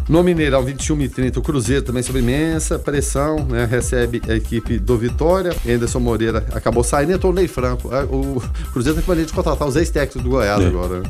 No 0.07 0.21
Mineirão, 0.21 0.61
21 0.63 1.01
e 1.01 1.09
30 1.09 1.39
o 1.39 1.41
Cruzeiro 1.41 1.81
também 1.81 2.03
sob 2.03 2.19
imensa 2.19 2.77
pressão, 2.77 3.45
né? 3.45 3.65
Recebe 3.65 4.21
a 4.27 4.33
equipe 4.33 4.77
do 4.77 4.97
Vitória. 4.97 5.55
Anderson 5.67 5.99
Moreira 5.99 6.45
acabou 6.53 6.83
saindo, 6.83 7.13
entrou 7.13 7.31
o 7.31 7.35
Ney 7.35 7.47
Franco. 7.47 7.93
É, 7.93 8.03
o 8.03 8.41
Cruzeiro 8.73 9.01
tem 9.01 9.15
que 9.15 9.25
de 9.25 9.33
contratar 9.33 9.67
os 9.67 9.75
ex-técnicos 9.75 10.21
do 10.21 10.29
Goiás 10.29 10.61
é. 10.61 10.67
agora. 10.67 11.03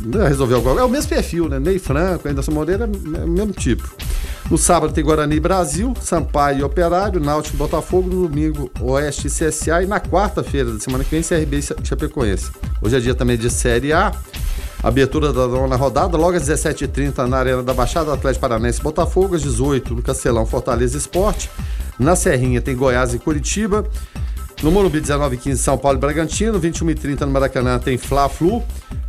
Né? 0.00 0.28
Resolveu 0.28 0.58
agora. 0.58 0.80
É 0.80 0.84
o 0.84 0.88
mesmo 0.88 1.08
perfil, 1.08 1.48
né? 1.48 1.60
Ney 1.60 1.78
Franco, 1.78 2.28
Anderson 2.28 2.52
Moreira, 2.52 2.84
é 2.84 3.24
o 3.24 3.28
mesmo 3.28 3.52
tipo. 3.52 3.88
No 4.50 4.58
sábado 4.58 4.92
tem 4.92 5.04
Guarani 5.04 5.40
Brasil, 5.40 5.92
Sampaio 6.00 6.60
e 6.60 6.62
Operário, 6.62 7.20
Náutico 7.20 7.56
e 7.56 7.58
Botafogo. 7.58 8.08
No 8.08 8.28
domingo, 8.28 8.70
Oeste 8.80 9.28
e 9.28 9.30
CSA. 9.30 9.82
E 9.82 9.86
na 9.86 10.00
quarta-feira 10.00 10.72
da 10.72 10.80
semana 10.80 11.04
que 11.04 11.10
vem, 11.10 11.22
CRB 11.22 11.58
e 11.58 11.86
Chapecoense. 11.86 12.50
Hoje 12.82 12.96
é 12.96 13.00
dia 13.00 13.14
também 13.14 13.36
de 13.36 13.50
Série 13.50 13.92
A. 13.92 14.12
Abertura 14.82 15.32
da 15.32 15.46
nona 15.46 15.76
rodada, 15.76 16.16
logo 16.16 16.36
às 16.36 16.48
17h30 16.48 17.26
na 17.26 17.38
Arena 17.38 17.62
da 17.62 17.74
Baixada, 17.74 18.12
Atlético 18.12 18.40
Paranense 18.40 18.82
Botafogo, 18.82 19.34
às 19.34 19.42
18 19.42 19.94
no 19.94 20.02
Castelão 20.02 20.46
Fortaleza 20.46 20.96
Esporte. 20.96 21.50
Na 21.98 22.14
Serrinha 22.14 22.60
tem 22.60 22.76
Goiás 22.76 23.14
e 23.14 23.18
Curitiba. 23.18 23.84
No 24.62 24.70
Morumbi, 24.70 25.00
19h15, 25.00 25.56
São 25.56 25.76
Paulo 25.78 25.98
e 25.98 26.00
Bragantino. 26.00 26.60
21h30 26.60 27.20
no 27.22 27.32
Maracanã 27.32 27.78
tem 27.78 27.98
Fla-Flu. 27.98 28.62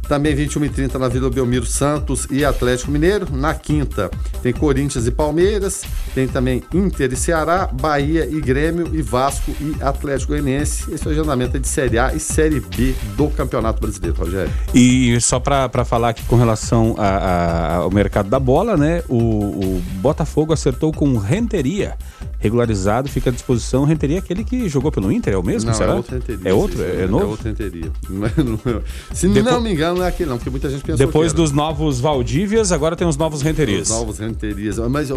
Também 0.08 0.36
21h30 0.36 0.96
na 0.96 1.08
Vila 1.10 1.30
Belmiro 1.30 1.66
Santos 1.66 2.28
e 2.32 2.46
Atlético 2.46 2.90
Mineiro. 2.92 3.28
Na 3.32 3.54
quinta 3.54 4.10
tem 4.42 4.54
Corinthians 4.54 5.06
e 5.06 5.12
Palmeiras. 5.12 5.84
Tem 6.16 6.28
também 6.28 6.64
Inter 6.74 7.12
e 7.12 7.16
Ceará, 7.16 7.68
Bahia 7.68 8.26
e 8.26 8.40
Grêmio 8.40 8.90
e 8.94 9.02
Vasco 9.02 9.52
e 9.60 9.76
Atlético 9.82 10.32
Goianiense. 10.32 10.92
Esse 10.94 11.06
é 11.06 11.10
o 11.10 11.12
agendamento 11.12 11.60
de 11.60 11.68
Série 11.68 12.00
A 12.00 12.14
e 12.14 12.20
Série 12.20 12.60
B 12.60 12.96
do 13.16 13.30
Campeonato 13.30 13.82
Brasileiro, 13.82 14.16
Rogério. 14.18 14.52
E 14.74 15.20
só 15.20 15.40
para 15.40 15.84
falar 15.84 16.10
aqui 16.10 16.24
com 16.24 16.38
relação 16.38 16.96
a, 16.98 17.08
a, 17.08 17.76
ao 17.78 17.92
mercado 17.92 18.30
da 18.30 18.40
bola, 18.40 18.78
né? 18.78 19.04
O, 19.10 19.18
o 19.18 19.82
Botafogo 20.02 20.54
acertou 20.54 20.94
com 20.94 21.18
Renteria 21.18 21.98
regularizado, 22.40 23.10
fica 23.10 23.30
à 23.30 23.34
disposição. 23.34 23.84
Renteria 23.84 24.18
é 24.18 24.20
aquele 24.20 24.44
que 24.44 24.70
jogou 24.70 24.92
pelo 24.92 25.12
Inter, 25.12 25.34
é 25.34 25.38
o 25.38 25.44
mesmo, 25.44 25.72
não, 25.72 25.78
será? 25.78 25.94
É 25.94 25.96
outro 25.96 26.16
Renteria. 26.16 26.50
É 26.50 26.54
outro? 26.54 26.84
É, 26.84 27.04
é 27.04 27.08
novo? 27.08 27.24
É 27.24 27.28
outro 27.28 27.48
Renteria. 27.48 27.92
Se 29.14 29.28
Depo... 29.28 29.50
não 29.50 29.62
me 29.62 29.74
engano, 29.74 29.97
não 29.98 30.06
é 30.06 30.08
aquele 30.08 30.30
não, 30.30 30.38
porque 30.38 30.50
muita 30.50 30.70
gente 30.70 30.84
pensou 30.84 31.06
Depois 31.06 31.34
dos 31.34 31.51
novos 31.51 32.00
Valdívias, 32.00 32.72
agora 32.72 32.96
tem 32.96 33.08
os 33.08 33.18
novos 33.18 33.42
Renterias. 33.42 33.89
Os 33.89 33.96
novos 33.96 34.20
Renterias. 34.20 34.77
Mas 34.89 35.10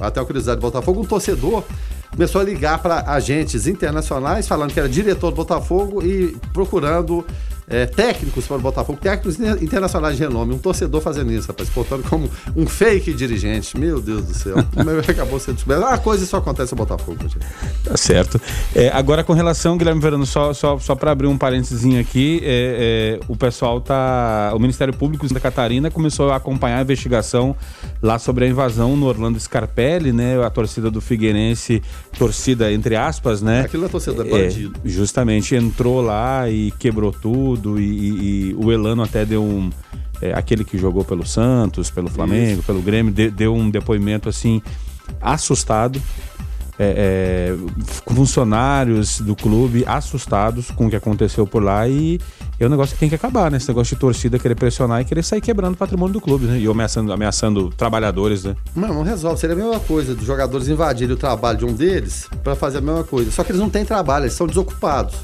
até 0.00 0.20
a 0.20 0.24
curiosidade 0.24 0.60
do 0.60 0.62
Botafogo, 0.62 1.00
um 1.00 1.04
torcedor 1.04 1.64
começou 2.10 2.40
a 2.40 2.44
ligar 2.44 2.78
para 2.78 3.10
agentes 3.10 3.66
internacionais 3.66 4.46
falando 4.46 4.72
que 4.72 4.78
era 4.78 4.88
diretor 4.88 5.30
do 5.30 5.36
Botafogo 5.36 6.02
e 6.02 6.36
procurando 6.52 7.24
é, 7.68 7.84
técnicos 7.86 8.46
para 8.46 8.56
o 8.56 8.60
Botafogo, 8.60 8.98
técnicos 9.00 9.38
internacionais 9.60 10.16
de 10.16 10.22
renome, 10.22 10.54
um 10.54 10.58
torcedor 10.58 11.00
fazendo 11.00 11.32
isso, 11.32 11.48
rapaz, 11.48 11.68
portando 11.68 12.04
como 12.04 12.30
um 12.54 12.66
fake 12.66 13.12
dirigente. 13.12 13.76
Meu 13.76 14.00
Deus 14.00 14.24
do 14.24 14.34
céu. 14.34 14.56
acabou 15.08 15.38
sendo 15.40 15.56
descoberto. 15.56 15.84
Ah, 15.84 15.98
coisa 15.98 16.22
isso 16.22 16.36
acontece 16.36 16.72
no 16.72 16.78
Botafogo, 16.78 17.18
gente. 17.22 17.38
Tá 17.82 17.96
certo. 17.96 18.40
É, 18.74 18.88
agora, 18.88 19.24
com 19.24 19.32
relação, 19.32 19.76
Guilherme 19.76 20.00
Verano, 20.00 20.24
só, 20.26 20.52
só, 20.52 20.78
só 20.78 20.94
para 20.94 21.10
abrir 21.10 21.26
um 21.26 21.36
parênteses 21.36 21.84
aqui, 21.98 22.40
é, 22.44 23.18
é, 23.18 23.24
o 23.28 23.36
pessoal 23.36 23.80
tá. 23.80 24.52
O 24.54 24.58
Ministério 24.58 24.94
Público 24.94 25.26
da 25.32 25.40
Catarina 25.40 25.90
começou 25.90 26.30
a 26.30 26.36
acompanhar 26.36 26.78
a 26.78 26.82
investigação 26.82 27.56
lá 28.00 28.18
sobre 28.18 28.44
a 28.44 28.48
invasão 28.48 28.96
no 28.96 29.06
Orlando 29.06 29.38
Scarpelli, 29.40 30.12
né? 30.12 30.42
A 30.44 30.50
torcida 30.50 30.90
do 30.90 31.00
Figueirense, 31.00 31.82
torcida 32.18 32.72
entre 32.72 32.94
aspas, 32.96 33.42
né? 33.42 33.62
Aquilo 33.62 33.86
é 33.86 33.88
torcida 33.88 34.22
é, 34.26 34.30
bandido. 34.30 34.80
justamente 34.84 35.54
entrou 35.54 36.00
lá 36.00 36.48
e 36.48 36.70
quebrou 36.72 37.12
tudo 37.12 37.55
tudo 37.56 37.80
e, 37.80 37.82
e, 37.82 38.50
e 38.50 38.54
o 38.54 38.70
Elano 38.70 39.02
até 39.02 39.24
deu 39.24 39.42
um 39.42 39.70
é, 40.20 40.32
aquele 40.32 40.64
que 40.64 40.78
jogou 40.78 41.04
pelo 41.04 41.26
Santos, 41.26 41.90
pelo 41.90 42.08
Flamengo, 42.08 42.60
Isso. 42.60 42.66
pelo 42.66 42.80
Grêmio, 42.80 43.12
de, 43.12 43.30
deu 43.30 43.54
um 43.54 43.68
depoimento 43.70 44.28
assim 44.28 44.62
assustado. 45.20 46.00
É, 46.78 47.54
é, 47.56 48.14
funcionários 48.14 49.18
do 49.22 49.34
clube 49.34 49.82
assustados 49.86 50.70
com 50.70 50.86
o 50.86 50.90
que 50.90 50.96
aconteceu 50.96 51.46
por 51.46 51.62
lá 51.62 51.88
e 51.88 52.20
é 52.60 52.66
um 52.66 52.68
negócio 52.68 52.92
que 52.92 53.00
tem 53.00 53.08
que 53.08 53.14
acabar, 53.14 53.50
né? 53.50 53.56
Esse 53.56 53.68
negócio 53.68 53.96
de 53.96 54.00
torcida 54.00 54.38
querer 54.38 54.56
pressionar 54.56 55.00
e 55.00 55.04
querer 55.06 55.22
sair 55.22 55.40
quebrando 55.40 55.72
o 55.72 55.76
patrimônio 55.78 56.12
do 56.12 56.20
clube, 56.20 56.44
né? 56.44 56.58
E 56.58 56.66
ameaçando, 56.66 57.10
ameaçando 57.10 57.70
trabalhadores, 57.70 58.44
né? 58.44 58.54
Não, 58.74 58.88
não 58.88 59.02
resolve. 59.02 59.40
Seria 59.40 59.56
a 59.56 59.58
mesma 59.58 59.80
coisa 59.80 60.14
dos 60.14 60.26
jogadores 60.26 60.68
invadirem 60.68 61.14
o 61.14 61.18
trabalho 61.18 61.56
de 61.56 61.64
um 61.64 61.72
deles 61.72 62.28
para 62.44 62.54
fazer 62.54 62.76
a 62.76 62.80
mesma 62.82 63.04
coisa. 63.04 63.30
Só 63.30 63.42
que 63.42 63.52
eles 63.52 63.60
não 63.60 63.70
têm 63.70 63.82
trabalho, 63.86 64.24
eles 64.24 64.34
são 64.34 64.46
desocupados. 64.46 65.14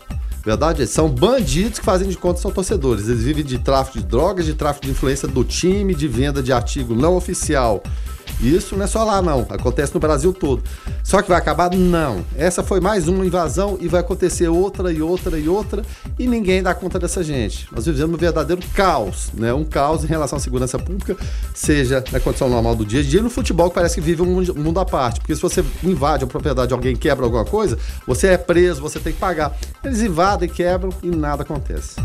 Verdade? 0.45 0.87
São 0.87 1.09
bandidos 1.09 1.79
que 1.79 1.85
fazem 1.85 2.09
de 2.09 2.17
conta 2.17 2.41
são 2.41 2.51
torcedores. 2.51 3.09
Eles 3.09 3.23
vivem 3.23 3.45
de 3.45 3.59
tráfico 3.59 3.99
de 3.99 4.05
drogas, 4.05 4.45
de 4.45 4.55
tráfico 4.55 4.87
de 4.87 4.93
influência 4.93 5.29
do 5.29 5.45
time, 5.45 5.95
de 5.95 6.09
venda 6.09 6.43
de 6.43 6.53
artigo 6.53 6.95
não 6.95 7.17
oficial. 7.17 7.83
Isso 8.43 8.77
não 8.77 8.85
é 8.85 8.89
só 8.89 9.05
lá, 9.05 9.23
não. 9.23 9.47
Acontece 9.49 9.95
no 9.95 10.01
Brasil 10.01 10.33
todo. 10.33 10.63
Só 11.05 11.23
que 11.23 11.29
vai 11.29 11.39
acabar? 11.39 11.71
Não. 11.73 12.25
Essa 12.37 12.63
foi 12.63 12.81
mais 12.81 13.07
uma 13.07 13.25
invasão 13.25 13.79
e 13.81 13.87
vai 13.87 14.01
acontecer 14.01 14.49
outra 14.49 14.93
e 14.93 15.01
outra 15.01 15.39
e 15.39 15.49
outra 15.49 15.83
e 16.19 16.27
ninguém 16.27 16.63
dá 16.63 16.75
conta 16.75 16.99
dessa 16.99 17.23
gente. 17.23 17.69
Nós 17.73 17.87
vivemos 17.87 18.15
um 18.15 18.19
verdadeiro 18.19 18.61
caos, 18.75 19.31
né? 19.35 19.53
Um 19.55 19.65
caos 19.65 20.05
em 20.05 20.07
relação 20.07 20.37
à 20.39 20.41
segurança 20.41 20.79
pública, 20.79 21.17
seja 21.55 22.03
na 22.11 22.19
condição 22.21 22.49
normal 22.49 22.75
do 22.75 22.85
dia 22.85 23.01
a 23.01 23.03
dia 23.03 23.21
e 23.21 23.23
no 23.23 23.31
futebol 23.31 23.69
que 23.69 23.75
parece 23.75 23.95
que 23.95 24.01
vive 24.01 24.23
um 24.23 24.45
mundo 24.55 24.81
à 24.81 24.85
parte. 24.85 25.21
Porque 25.21 25.35
se 25.35 25.43
você 25.43 25.65
invade 25.85 26.25
a 26.25 26.27
propriedade 26.27 26.69
de 26.69 26.75
alguém 26.75 26.97
quebra 26.97 27.25
alguma 27.25 27.45
coisa, 27.45 27.79
você 28.07 28.29
é 28.29 28.37
preso, 28.37 28.81
você 28.81 28.99
tem 28.99 29.13
que 29.13 29.19
pagar. 29.19 29.57
Eles 29.85 30.01
invadem, 30.01 30.49
quebram 30.49 30.91
e 31.03 31.11
nada 31.11 31.43
acontece. 31.43 31.97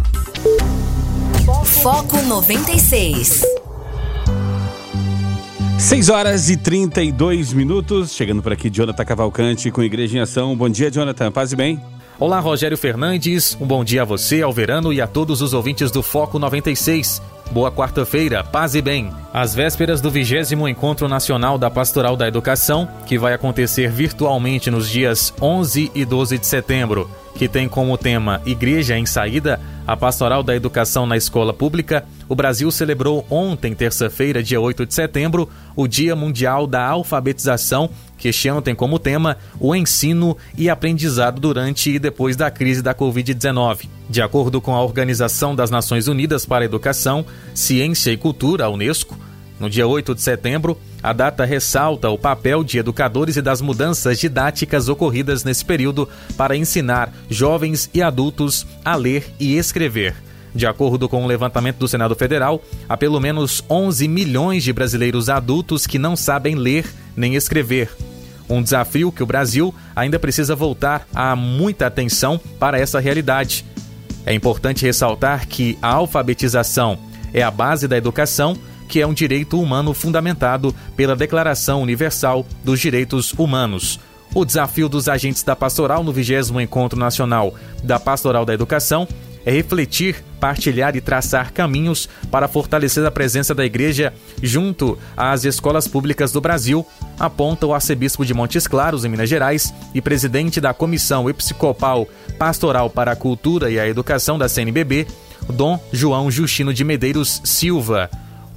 Foco 1.82 2.22
96. 2.24 3.67
6 5.88 6.10
horas 6.10 6.50
e 6.50 6.58
32 6.58 7.54
minutos. 7.54 8.12
Chegando 8.12 8.44
por 8.44 8.52
aqui, 8.52 8.70
Jonathan 8.70 9.06
Cavalcante 9.06 9.72
com 9.72 9.82
Igreja 9.82 10.18
em 10.18 10.20
Ação. 10.20 10.54
Bom 10.54 10.68
dia, 10.68 10.92
Jonathan. 10.92 11.32
Paz 11.32 11.54
e 11.54 11.56
bem. 11.56 11.82
Olá, 12.20 12.42
Rogério 12.42 12.78
Fernandes. 12.78 13.58
Um 13.58 13.66
bom 13.66 13.86
dia 13.86 14.02
a 14.02 14.06
você, 14.06 14.42
ao 14.42 14.52
Verano 14.52 14.92
e 14.92 15.00
a 15.00 15.08
todos 15.08 15.42
os 15.42 15.54
ouvintes 15.54 15.90
do 15.90 16.04
Foco 16.04 16.38
96. 16.38 17.22
Boa 17.52 17.72
quarta-feira, 17.72 18.44
paz 18.44 18.76
e 18.76 18.82
bem. 18.82 19.10
Às 19.34 19.56
vésperas 19.56 20.02
do 20.02 20.12
20 20.12 20.56
Encontro 20.70 21.08
Nacional 21.08 21.58
da 21.58 21.72
Pastoral 21.72 22.18
da 22.18 22.28
Educação, 22.28 22.90
que 23.06 23.18
vai 23.18 23.34
acontecer 23.34 23.90
virtualmente 23.90 24.70
nos 24.70 24.90
dias 24.90 25.34
11 25.42 25.90
e 25.96 26.04
12 26.04 26.38
de 26.38 26.46
setembro, 26.46 27.10
que 27.38 27.48
tem 27.48 27.70
como 27.70 27.96
tema 28.00 28.42
Igreja 28.48 28.98
em 28.98 29.06
Saída, 29.06 29.60
a 29.86 29.96
Pastoral 29.96 30.42
da 30.42 30.56
Educação 30.56 31.06
na 31.06 31.16
Escola 31.16 31.54
Pública, 31.54 32.04
o 32.28 32.36
Brasil 32.36 32.72
celebrou 32.72 33.26
ontem, 33.30 33.76
terça-feira, 33.76 34.42
dia 34.42 34.60
8 34.60 34.88
de 34.88 34.94
setembro, 34.96 35.48
o 35.76 35.88
Dia 35.88 36.16
Mundial 36.16 36.66
da 36.66 36.84
Alfabetização, 36.84 37.92
que 38.18 38.30
este 38.30 38.48
ano 38.48 38.60
tem 38.60 38.74
como 38.74 38.98
tema 38.98 39.38
o 39.60 39.76
ensino 39.76 40.36
e 40.58 40.68
aprendizado 40.68 41.40
durante 41.40 41.92
e 41.92 42.00
depois 42.00 42.36
da 42.36 42.50
crise 42.50 42.82
da 42.82 42.96
Covid-19. 42.96 43.88
De 44.10 44.20
acordo 44.20 44.60
com 44.60 44.76
a 44.76 44.82
Organização 44.82 45.56
das 45.56 45.70
Nações 45.70 46.08
Unidas 46.08 46.44
para 46.44 46.64
a 46.64 46.66
Educação, 46.66 47.24
Ciência 47.54 48.10
e 48.10 48.18
Cultura, 48.18 48.66
a 48.66 48.70
Unesco, 48.70 49.16
no 49.60 49.70
dia 49.70 49.88
8 49.88 50.16
de 50.16 50.22
setembro, 50.22 50.76
a 51.08 51.14
data 51.14 51.46
ressalta 51.46 52.10
o 52.10 52.18
papel 52.18 52.66
de 52.66 52.80
educadores 52.80 53.38
e 53.38 53.42
das 53.42 53.62
mudanças 53.62 54.20
didáticas 54.20 54.90
ocorridas 54.90 55.42
nesse 55.42 55.64
período 55.64 56.10
para 56.36 56.54
ensinar 56.54 57.14
jovens 57.30 57.90
e 57.94 58.02
adultos 58.02 58.68
a 58.84 58.94
ler 58.94 59.34
e 59.40 59.58
escrever. 59.58 60.16
De 60.54 60.68
acordo 60.68 61.08
com 61.08 61.22
o 61.22 61.24
um 61.24 61.26
levantamento 61.26 61.78
do 61.78 61.88
Senado 61.88 62.14
Federal, 62.14 62.62
há 62.90 62.98
pelo 62.98 63.22
menos 63.22 63.64
11 63.70 64.06
milhões 64.06 64.66
de 64.66 64.74
brasileiros 64.74 65.30
adultos 65.30 65.88
que 65.88 65.98
não 65.98 66.14
sabem 66.14 66.56
ler 66.56 66.86
nem 67.16 67.36
escrever. 67.36 67.90
Um 68.50 68.62
desafio 68.62 69.10
que 69.10 69.24
o 69.24 69.26
Brasil 69.26 69.74
ainda 69.96 70.20
precisa 70.20 70.58
voltar 70.58 71.08
a 71.16 71.38
muita 71.38 71.88
atenção 71.88 72.38
para 72.60 72.78
essa 72.78 73.00
realidade. 73.00 73.64
É 74.26 74.34
importante 74.34 74.86
ressaltar 74.86 75.48
que 75.48 75.78
a 75.82 75.88
alfabetização 75.88 77.00
é 77.34 77.42
a 77.42 77.52
base 77.52 77.88
da 77.88 77.96
educação, 77.96 78.58
que 78.88 79.02
é 79.02 79.08
um 79.08 79.14
direito 79.14 79.60
humano 79.60 79.94
fundamentado 79.94 80.74
pela 80.96 81.16
Declaração 81.16 81.82
Universal 81.82 82.46
dos 82.64 82.80
Direitos 82.80 83.34
Humanos. 83.34 84.00
O 84.34 84.46
desafio 84.46 84.90
dos 84.90 85.08
agentes 85.08 85.44
da 85.44 85.56
pastoral 85.56 86.04
no 86.04 86.12
20 86.12 86.62
Encontro 86.62 87.00
Nacional 87.00 87.54
da 87.84 88.00
Pastoral 88.00 88.46
da 88.46 88.54
Educação 88.54 89.08
é 89.48 89.52
refletir, 89.52 90.22
partilhar 90.42 90.94
e 90.98 91.02
traçar 91.02 91.54
caminhos 91.54 92.10
para 92.30 92.50
fortalecer 92.50 93.06
a 93.06 93.10
presença 93.10 93.56
da 93.56 93.66
igreja 93.66 94.14
junto 94.44 94.98
às 95.16 95.46
escolas 95.46 95.88
públicas 95.88 96.34
do 96.34 96.42
Brasil, 96.42 96.86
aponta 97.18 97.66
o 97.66 97.74
arcebispo 97.74 98.26
de 98.26 98.34
Montes 98.34 98.68
Claros, 98.68 99.06
em 99.06 99.10
Minas 99.10 99.30
Gerais, 99.30 99.74
e 99.96 100.02
presidente 100.02 100.60
da 100.60 100.74
Comissão 100.74 101.30
Episcopal 101.30 102.10
Pastoral 102.38 102.90
para 102.90 103.14
a 103.14 103.16
Cultura 103.16 103.72
e 103.72 103.80
a 103.80 103.88
Educação 103.88 104.38
da 104.38 104.50
CNBB, 104.50 105.08
Dom 105.54 105.82
João 105.94 106.30
Justino 106.30 106.74
de 106.74 106.84
Medeiros 106.84 107.40
Silva. 107.46 108.10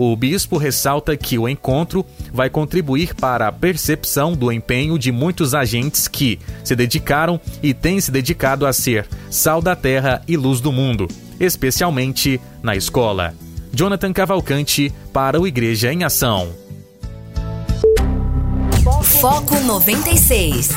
O 0.03 0.17
bispo 0.17 0.57
ressalta 0.57 1.15
que 1.15 1.39
o 1.39 1.47
encontro 1.47 2.07
vai 2.33 2.49
contribuir 2.49 3.15
para 3.15 3.49
a 3.49 3.53
percepção 3.53 4.33
do 4.33 4.51
empenho 4.51 4.99
de 4.99 5.13
muitos 5.13 5.55
agentes 5.55 6.09
que 6.09 6.39
se 6.65 6.75
dedicaram 6.75 7.39
e 7.63 7.75
têm 7.75 8.01
se 8.01 8.11
dedicado 8.11 8.65
a 8.65 8.73
ser 8.73 9.07
sal 9.29 9.61
da 9.61 9.77
terra 9.77 10.23
e 10.27 10.39
luz 10.39 10.59
do 10.59 10.73
mundo, 10.73 11.07
especialmente 11.39 12.41
na 12.63 12.75
escola. 12.75 13.35
Jonathan 13.75 14.11
Cavalcante 14.11 14.91
para 15.13 15.39
o 15.39 15.47
Igreja 15.47 15.93
em 15.93 16.03
Ação. 16.03 16.49
Foco 19.21 19.61
96. 19.61 20.71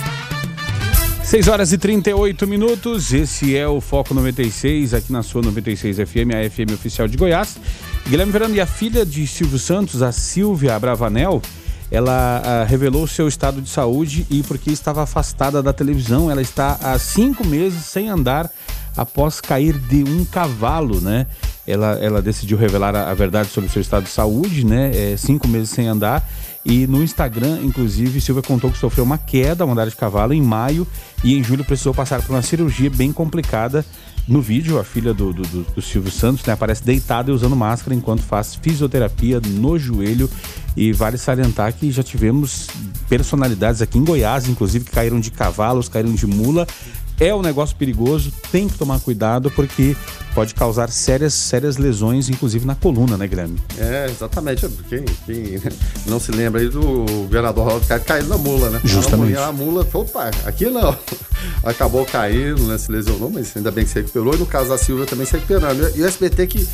6 1.23 1.47
horas 1.47 1.71
e 1.71 1.77
38 1.77 2.45
minutos. 2.45 3.13
Esse 3.13 3.55
é 3.55 3.65
o 3.65 3.79
Foco 3.79 4.13
96, 4.13 4.93
aqui 4.93 5.13
na 5.13 5.23
sua 5.23 5.41
96 5.41 5.95
FM, 5.95 6.35
a 6.35 6.49
FM 6.49 6.73
oficial 6.73 7.07
de 7.07 7.15
Goiás. 7.15 7.57
Guilherme 8.07 8.31
Verano 8.31 8.55
e 8.55 8.61
a 8.61 8.65
filha 8.65 9.05
de 9.05 9.25
Silvio 9.25 9.57
Santos, 9.57 10.01
a 10.01 10.11
Silvia 10.11 10.77
Bravanel, 10.77 11.41
ela 11.89 12.41
ah, 12.43 12.63
revelou 12.65 13.07
seu 13.07 13.27
estado 13.27 13.61
de 13.61 13.69
saúde 13.69 14.27
e 14.29 14.43
porque 14.43 14.71
estava 14.71 15.03
afastada 15.03 15.63
da 15.63 15.71
televisão, 15.71 16.29
ela 16.29 16.41
está 16.41 16.77
há 16.81 16.99
cinco 16.99 17.45
meses 17.45 17.85
sem 17.85 18.09
andar 18.09 18.49
após 18.95 19.39
cair 19.39 19.77
de 19.77 20.03
um 20.03 20.25
cavalo, 20.25 20.99
né? 20.99 21.27
Ela, 21.65 21.97
ela 22.01 22.21
decidiu 22.21 22.57
revelar 22.57 22.95
a, 22.95 23.09
a 23.09 23.13
verdade 23.13 23.49
sobre 23.49 23.69
seu 23.69 23.81
estado 23.81 24.03
de 24.03 24.09
saúde, 24.09 24.65
né? 24.65 24.91
É, 25.13 25.17
cinco 25.17 25.47
meses 25.47 25.69
sem 25.69 25.87
andar. 25.87 26.27
E 26.65 26.87
no 26.87 27.03
Instagram, 27.03 27.59
inclusive, 27.61 28.21
Silvia 28.21 28.43
contou 28.43 28.71
que 28.71 28.77
sofreu 28.77 29.03
uma 29.03 29.17
queda, 29.17 29.65
uma 29.65 29.73
andar 29.73 29.87
de 29.87 29.95
cavalo, 29.95 30.33
em 30.33 30.41
maio 30.41 30.87
e 31.23 31.37
em 31.37 31.43
julho 31.43 31.63
precisou 31.63 31.93
passar 31.93 32.21
por 32.21 32.31
uma 32.31 32.41
cirurgia 32.41 32.89
bem 32.89 33.11
complicada. 33.11 33.85
No 34.27 34.41
vídeo, 34.41 34.79
a 34.79 34.83
filha 34.85 35.13
do, 35.13 35.33
do, 35.33 35.43
do, 35.43 35.81
Silvio 35.81 36.11
Santos 36.11 36.45
né, 36.45 36.53
aparece 36.53 36.83
deitada 36.83 37.29
e 37.29 37.33
usando 37.33 37.55
máscara 37.55 37.93
enquanto 37.93 38.21
faz 38.21 38.55
fisioterapia 38.55 39.41
no 39.45 39.77
joelho. 39.77 40.29
E 40.75 40.91
vale 40.93 41.17
salientar 41.17 41.73
que 41.73 41.91
já 41.91 42.01
tivemos 42.01 42.67
personalidades 43.07 43.81
aqui 43.81 43.97
em 43.97 44.03
Goiás, 44.03 44.47
inclusive, 44.47 44.85
que 44.85 44.91
caíram 44.91 45.19
de 45.19 45.29
cavalos, 45.29 45.87
caíram 45.87 46.13
de 46.13 46.25
mula 46.25 46.65
é 47.27 47.33
um 47.33 47.41
negócio 47.41 47.75
perigoso, 47.75 48.31
tem 48.51 48.67
que 48.67 48.77
tomar 48.77 48.99
cuidado 48.99 49.49
porque 49.51 49.95
pode 50.33 50.53
causar 50.53 50.89
sérias, 50.89 51.33
sérias 51.33 51.77
lesões, 51.77 52.29
inclusive 52.29 52.65
na 52.65 52.75
coluna, 52.75 53.17
né, 53.17 53.27
Guilherme? 53.27 53.59
É, 53.77 54.07
exatamente. 54.09 54.67
Quem, 54.89 55.05
quem 55.25 55.61
não 56.07 56.19
se 56.19 56.31
lembra 56.31 56.61
aí 56.61 56.69
do 56.69 56.81
governador 56.81 57.65
Ronaldo 57.65 57.87
Caiado 57.87 58.05
caindo 58.05 58.29
na 58.29 58.37
mula, 58.37 58.69
né? 58.69 58.81
Justamente. 58.83 59.37
A 59.37 59.51
mula, 59.51 59.87
opa, 59.93 60.31
aqui 60.45 60.65
não. 60.69 60.97
Acabou 61.63 62.05
caindo, 62.05 62.63
né? 62.63 62.77
Se 62.77 62.91
lesionou, 62.91 63.29
mas 63.29 63.55
ainda 63.55 63.71
bem 63.71 63.85
que 63.85 63.91
se 63.91 63.99
recuperou. 63.99 64.33
E 64.33 64.37
no 64.37 64.45
caso 64.45 64.69
da 64.69 64.77
Silvia 64.77 65.05
também 65.05 65.25
se 65.25 65.33
recuperando. 65.33 65.91
E 65.95 66.01
o 66.01 66.05
SBT 66.05 66.47
que 66.47 66.67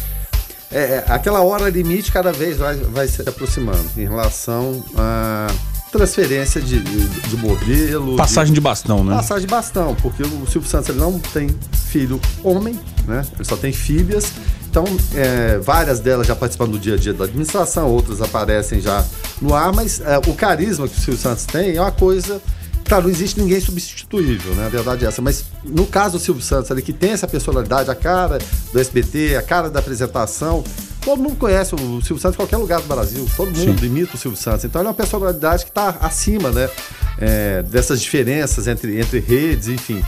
é, 0.71 0.79
é, 0.79 1.05
aquela 1.07 1.41
hora 1.41 1.69
limite 1.69 2.11
cada 2.11 2.31
vez 2.31 2.57
vai, 2.57 2.75
vai 2.75 3.07
se 3.07 3.27
aproximando 3.27 3.89
em 3.97 4.03
relação 4.03 4.83
a 4.95 5.47
transferência 5.91 6.61
de, 6.61 6.79
de, 6.79 7.07
de 7.07 7.37
modelo. 7.37 8.15
Passagem 8.15 8.53
de, 8.53 8.59
de, 8.59 8.61
bastão, 8.61 9.03
né? 9.03 9.15
Passagem 9.15 9.45
de 9.45 9.51
bastão, 9.51 9.95
porque 9.95 10.23
o 10.23 10.47
Silvio 10.47 10.69
Santos 10.69 10.89
ele 10.89 10.99
não 10.99 11.19
tem 11.19 11.49
filho 11.87 12.19
homem, 12.43 12.79
né? 13.07 13.25
Ele 13.35 13.43
só 13.43 13.57
tem 13.57 13.71
filhas. 13.71 14.31
Então, 14.69 14.85
é, 15.15 15.57
várias 15.57 15.99
delas 15.99 16.27
já 16.27 16.35
participando 16.35 16.73
do 16.73 16.79
dia 16.79 16.93
a 16.93 16.97
dia 16.97 17.13
da 17.13 17.25
administração, 17.25 17.89
outras 17.89 18.21
aparecem 18.21 18.79
já 18.79 19.03
no 19.41 19.55
ar, 19.55 19.73
mas 19.73 19.99
é, 19.99 20.17
o 20.19 20.33
carisma 20.33 20.87
que 20.87 20.95
o 20.95 21.01
Silvio 21.01 21.19
Santos 21.19 21.45
tem 21.45 21.75
é 21.75 21.81
uma 21.81 21.91
coisa. 21.91 22.39
Claro, 22.85 23.03
não 23.03 23.11
existe 23.11 23.39
ninguém 23.39 23.59
substituível, 23.59 24.53
né? 24.55 24.65
A 24.65 24.69
verdade 24.69 25.05
é 25.05 25.07
essa. 25.07 25.21
Mas 25.21 25.45
no 25.63 25.85
caso 25.85 26.17
do 26.17 26.23
Silvio 26.23 26.41
Santos, 26.41 26.71
ali, 26.71 26.81
que 26.81 26.93
tem 26.93 27.11
essa 27.11 27.27
personalidade, 27.27 27.89
a 27.89 27.95
cara 27.95 28.39
do 28.71 28.79
SBT, 28.79 29.35
a 29.35 29.41
cara 29.43 29.69
da 29.69 29.79
apresentação, 29.79 30.63
Todo 31.01 31.21
mundo 31.21 31.35
conhece 31.37 31.73
o 31.75 32.01
Silvio 32.01 32.19
Santos 32.19 32.35
em 32.35 32.37
qualquer 32.37 32.57
lugar 32.57 32.81
do 32.81 32.87
Brasil. 32.87 33.27
Todo 33.35 33.51
mundo 33.51 33.79
Sim. 33.79 33.85
imita 33.85 34.15
o 34.15 34.17
Silvio 34.17 34.39
Santos. 34.39 34.65
Então 34.65 34.81
ele 34.81 34.87
é 34.87 34.89
uma 34.89 34.95
personalidade 34.95 35.63
que 35.63 35.71
está 35.71 35.89
acima 36.01 36.51
né, 36.51 36.69
é, 37.17 37.63
dessas 37.63 38.01
diferenças 38.01 38.67
entre, 38.67 38.99
entre 38.99 39.19
redes, 39.19 39.67
enfim. 39.67 40.03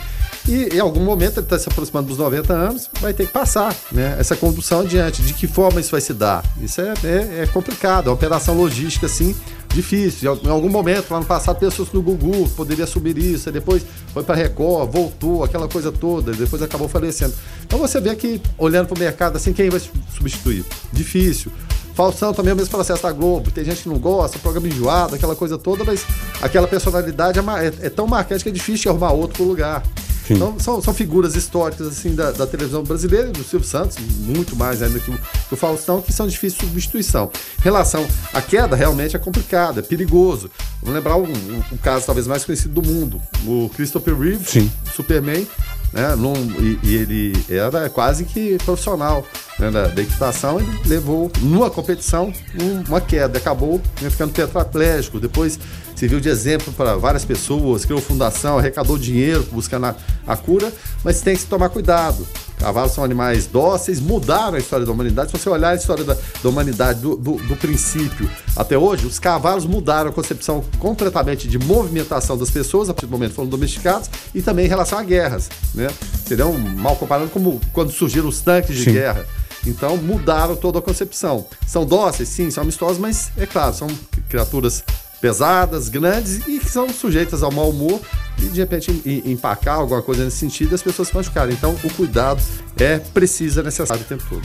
E 0.48 0.74
em 0.74 0.80
algum 0.80 1.00
momento 1.00 1.38
ele 1.38 1.46
está 1.46 1.58
se 1.58 1.68
aproximando 1.68 2.08
dos 2.08 2.18
90 2.18 2.52
anos, 2.52 2.90
vai 3.00 3.14
ter 3.14 3.26
que 3.26 3.32
passar 3.32 3.74
né, 3.92 4.16
essa 4.18 4.34
condução 4.34 4.80
adiante. 4.80 5.22
De 5.22 5.34
que 5.34 5.46
forma 5.46 5.80
isso 5.80 5.92
vai 5.92 6.00
se 6.00 6.12
dar? 6.12 6.44
Isso 6.60 6.80
é, 6.80 6.94
é, 7.04 7.42
é 7.42 7.46
complicado, 7.46 8.06
é 8.06 8.08
uma 8.08 8.14
operação 8.14 8.54
logística 8.54 9.06
assim 9.06 9.34
difícil. 9.72 10.38
Em 10.44 10.48
algum 10.48 10.68
momento, 10.68 11.10
lá 11.10 11.20
no 11.20 11.26
passado, 11.26 11.58
pessoas 11.58 11.90
no 11.92 12.02
Gugu 12.02 12.48
poderia 12.50 12.84
assumir 12.84 13.16
isso, 13.18 13.50
depois 13.50 13.82
foi 14.12 14.22
para 14.22 14.34
Record, 14.34 14.90
voltou, 14.90 15.42
aquela 15.42 15.68
coisa 15.68 15.90
toda, 15.90 16.32
depois 16.32 16.62
acabou 16.62 16.88
falecendo. 16.88 17.34
Então 17.64 17.78
você 17.78 18.00
vê 18.00 18.14
que, 18.14 18.40
olhando 18.58 18.88
para 18.88 18.96
o 18.96 18.98
mercado 18.98 19.36
assim, 19.36 19.52
quem 19.52 19.70
vai 19.70 19.80
substituir? 20.14 20.64
Difícil. 20.92 21.50
Faustão 21.94 22.32
também 22.32 22.50
é 22.50 22.54
o 22.54 22.56
mesmo 22.56 22.70
processo 22.70 23.02
da 23.02 23.12
Globo. 23.12 23.50
Tem 23.50 23.64
gente 23.64 23.82
que 23.82 23.88
não 23.88 23.98
gosta, 23.98 24.38
programa 24.38 24.68
enjoado, 24.68 25.14
aquela 25.14 25.36
coisa 25.36 25.58
toda, 25.58 25.84
mas 25.84 26.04
aquela 26.40 26.66
personalidade 26.66 27.38
é, 27.38 27.42
é, 27.42 27.86
é 27.86 27.90
tão 27.90 28.06
marcante 28.06 28.42
que 28.42 28.48
é 28.48 28.52
difícil 28.52 28.90
arrumar 28.90 29.12
outro 29.12 29.36
pro 29.36 29.44
lugar. 29.44 29.82
Então, 30.30 30.58
são, 30.58 30.80
são 30.80 30.94
figuras 30.94 31.34
históricas 31.34 31.86
assim 31.86 32.14
da, 32.14 32.30
da, 32.30 32.46
televisão 32.46 32.82
brasileira 32.82 33.28
e 33.28 33.32
do 33.32 33.42
Silvio 33.42 33.66
Santos, 33.66 33.96
muito 34.20 34.54
mais 34.54 34.82
ainda 34.82 34.98
que 35.00 35.10
o, 35.10 35.14
que 35.14 35.54
o 35.54 35.56
Faustão, 35.56 36.00
que 36.00 36.12
são 36.12 36.26
difíceis 36.26 36.60
de 36.60 36.66
substituição. 36.66 37.30
Em 37.58 37.62
relação 37.62 38.06
à 38.32 38.40
queda, 38.40 38.76
realmente 38.76 39.16
é 39.16 39.18
complicado, 39.18 39.80
é 39.80 39.82
perigoso. 39.82 40.50
Vamos 40.80 40.94
lembrar 40.94 41.16
um, 41.16 41.24
um, 41.24 41.62
um 41.72 41.76
caso 41.76 42.06
talvez 42.06 42.26
mais 42.26 42.44
conhecido 42.44 42.80
do 42.80 42.86
mundo, 42.86 43.20
o 43.46 43.70
Christopher 43.74 44.16
Reeve, 44.18 44.44
Sim. 44.44 44.70
Superman, 44.94 45.46
né? 45.92 46.14
Num, 46.16 46.34
e, 46.34 46.78
e, 46.82 46.94
ele 46.96 47.44
era 47.48 47.88
quase 47.90 48.24
que 48.24 48.56
profissional 48.64 49.24
né, 49.58 49.70
da, 49.70 49.88
da, 49.88 50.02
equitação. 50.02 50.58
Ele 50.58 50.70
levou 50.86 51.30
numa 51.40 51.70
competição 51.70 52.32
um, 52.60 52.88
uma 52.88 53.00
queda, 53.00 53.38
acabou 53.38 53.80
né, 54.00 54.08
ficando 54.08 54.32
tetraplégico. 54.32 55.20
Depois 55.20 55.58
serviu 55.94 56.20
de 56.20 56.28
exemplo 56.28 56.72
para 56.72 56.96
várias 56.96 57.24
pessoas, 57.24 57.84
criou 57.84 58.00
fundação, 58.00 58.58
arrecadou 58.58 58.96
dinheiro 58.96 59.46
buscando 59.52 59.86
a, 59.86 59.96
a 60.26 60.36
cura, 60.36 60.72
mas 61.04 61.20
tem 61.20 61.36
que 61.36 61.44
tomar 61.44 61.68
cuidado. 61.68 62.26
Cavalos 62.62 62.92
são 62.92 63.02
animais 63.02 63.48
dóceis, 63.48 63.98
mudaram 63.98 64.54
a 64.54 64.58
história 64.58 64.86
da 64.86 64.92
humanidade. 64.92 65.32
Se 65.32 65.36
você 65.36 65.48
olhar 65.48 65.70
a 65.70 65.74
história 65.74 66.04
da, 66.04 66.14
da 66.14 66.48
humanidade 66.48 67.00
do, 67.00 67.16
do, 67.16 67.34
do, 67.34 67.56
princípio 67.56 68.30
até 68.54 68.78
hoje, 68.78 69.04
os 69.04 69.18
cavalos 69.18 69.66
mudaram 69.66 70.10
a 70.10 70.12
concepção 70.12 70.62
completamente 70.78 71.48
de 71.48 71.58
movimentação 71.58 72.38
das 72.38 72.50
pessoas, 72.50 72.88
a 72.88 72.94
partir 72.94 73.06
do 73.06 73.10
momento 73.10 73.30
que 73.30 73.36
foram 73.36 73.48
domesticados, 73.48 74.08
e 74.32 74.40
também 74.40 74.66
em 74.66 74.68
relação 74.68 74.96
a 74.96 75.02
guerras. 75.02 75.50
Né? 75.74 75.88
Seriam 76.24 76.56
mal 76.56 76.94
comparado 76.94 77.28
como 77.30 77.60
quando 77.72 77.90
surgiram 77.90 78.28
os 78.28 78.40
tanques 78.40 78.76
de 78.76 78.84
Sim. 78.84 78.92
guerra. 78.92 79.26
Então 79.66 79.96
mudaram 79.96 80.54
toda 80.54 80.78
a 80.78 80.82
concepção. 80.82 81.44
São 81.66 81.84
dóceis, 81.84 82.28
sim, 82.28 82.48
são 82.48 82.62
amistosos, 82.62 82.98
mas 82.98 83.32
é 83.36 83.44
claro, 83.44 83.74
são 83.74 83.88
criaturas 84.28 84.84
pesadas, 85.22 85.88
grandes 85.88 86.46
e 86.48 86.58
que 86.58 86.68
são 86.68 86.88
sujeitas 86.90 87.44
ao 87.44 87.52
mau 87.52 87.70
humor 87.70 88.00
e 88.38 88.46
de 88.46 88.60
repente 88.60 88.90
empacar 89.24 89.76
alguma 89.76 90.02
coisa 90.02 90.24
nesse 90.24 90.38
sentido 90.38 90.74
as 90.74 90.82
pessoas 90.82 91.08
se 91.08 91.14
machucarem. 91.14 91.54
Então 91.54 91.74
o 91.84 91.94
cuidado 91.94 92.42
é 92.76 92.98
preciso, 92.98 93.60
é 93.60 93.62
necessário 93.62 94.02
o 94.02 94.06
tempo 94.06 94.24
todo. 94.28 94.42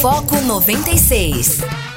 Foco 0.00 0.40
96. 0.40 1.91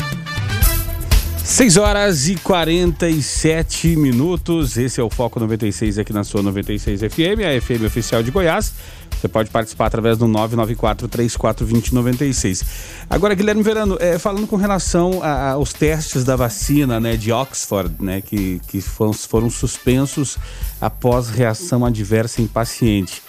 6 1.46 1.78
horas 1.78 2.28
e 2.28 2.36
47 2.38 3.96
minutos. 3.96 4.78
Esse 4.78 5.00
é 5.00 5.04
o 5.04 5.12
Foco 5.12 5.40
96 5.40 6.00
aqui 6.00 6.12
na 6.12 6.24
sua 6.24 6.42
96 6.42 7.02
FM, 7.02 7.46
a 7.46 7.62
FM 7.62 7.84
oficial 7.86 8.24
de 8.24 8.32
Goiás. 8.32 8.74
Você 9.12 9.28
pode 9.28 9.52
participar 9.52 9.86
através 9.86 10.18
do 10.18 10.26
994-3420-96. 10.26 12.66
Agora, 13.08 13.36
Guilherme 13.36 13.62
Verano, 13.62 13.96
é, 14.02 14.18
falando 14.18 14.48
com 14.48 14.56
relação 14.56 15.22
aos 15.24 15.72
testes 15.72 16.24
da 16.24 16.36
vacina 16.36 17.00
né, 17.00 17.16
de 17.16 17.32
Oxford, 17.32 17.94
né, 18.00 18.22
que, 18.22 18.60
que 18.68 18.82
foram, 18.82 19.14
foram 19.14 19.52
suspensos 19.52 20.40
após 20.82 21.30
reação 21.30 21.86
adversa 21.86 22.42
em 22.42 22.48
paciente. 22.48 23.22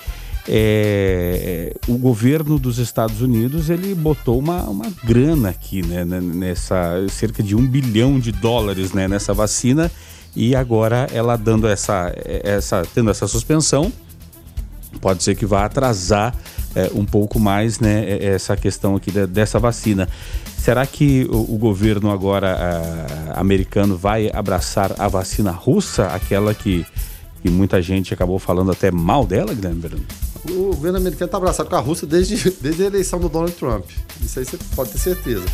É, 0.49 1.75
o 1.89 1.99
governo 1.99 2.57
dos 2.59 2.79
Estados 2.79 3.21
Unidos 3.21 3.69
ele 3.69 3.95
botou 3.95 4.39
uma, 4.39 4.63
uma 4.63 4.87
grana 5.03 5.49
aqui 5.49 5.85
né, 5.85 6.05
nessa 6.05 7.05
cerca 7.11 7.43
de 7.43 7.57
um 7.57 7.67
bilhão 7.67 8.21
de 8.21 8.31
dólares 8.31 8.93
né, 8.93 9.09
nessa 9.09 9.35
vacina 9.35 9.91
e 10.37 10.55
agora 10.55 11.09
ela 11.13 11.37
dando 11.37 11.67
essa, 11.67 12.15
essa 12.45 12.83
tendo 12.95 13.11
essa 13.11 13.27
suspensão 13.27 13.93
pode 15.01 15.23
ser 15.23 15.35
que 15.35 15.45
vá 15.45 15.65
atrasar 15.65 16.35
é, 16.77 16.91
um 16.95 17.05
pouco 17.05 17.41
mais 17.41 17.81
né, 17.81 18.05
é, 18.05 18.27
essa 18.27 18.57
questão 18.57 18.97
aqui 18.97 19.11
de, 19.11 19.27
dessa 19.27 19.59
vacina. 19.59 20.09
Será 20.59 20.87
que 20.87 21.27
o, 21.31 21.55
o 21.55 21.59
governo 21.59 22.11
agora 22.11 22.55
a, 23.35 23.41
americano 23.41 23.97
vai 23.97 24.31
abraçar 24.33 24.93
a 24.99 25.09
vacina 25.09 25.51
russa, 25.51 26.09
aquela 26.09 26.55
que, 26.55 26.85
que 27.43 27.49
muita 27.49 27.81
gente 27.81 28.13
acabou 28.13 28.39
falando 28.39 28.73
até 28.73 28.91
mal 28.91 29.27
dela, 29.27 29.55
Guilherme? 29.55 29.81
O 30.51 30.75
governo 30.75 30.99
americano 30.99 31.27
está 31.27 31.37
abraçado 31.37 31.69
com 31.69 31.77
a 31.77 31.81
Rússia 31.81 32.07
desde, 32.07 32.51
desde 32.61 32.83
a 32.83 32.87
eleição 32.87 33.19
do 33.19 33.29
Donald 33.29 33.53
Trump. 33.53 33.85
Isso 34.23 34.39
aí 34.39 34.45
você 34.45 34.59
pode 34.75 34.91
ter 34.91 34.99
certeza. 34.99 35.45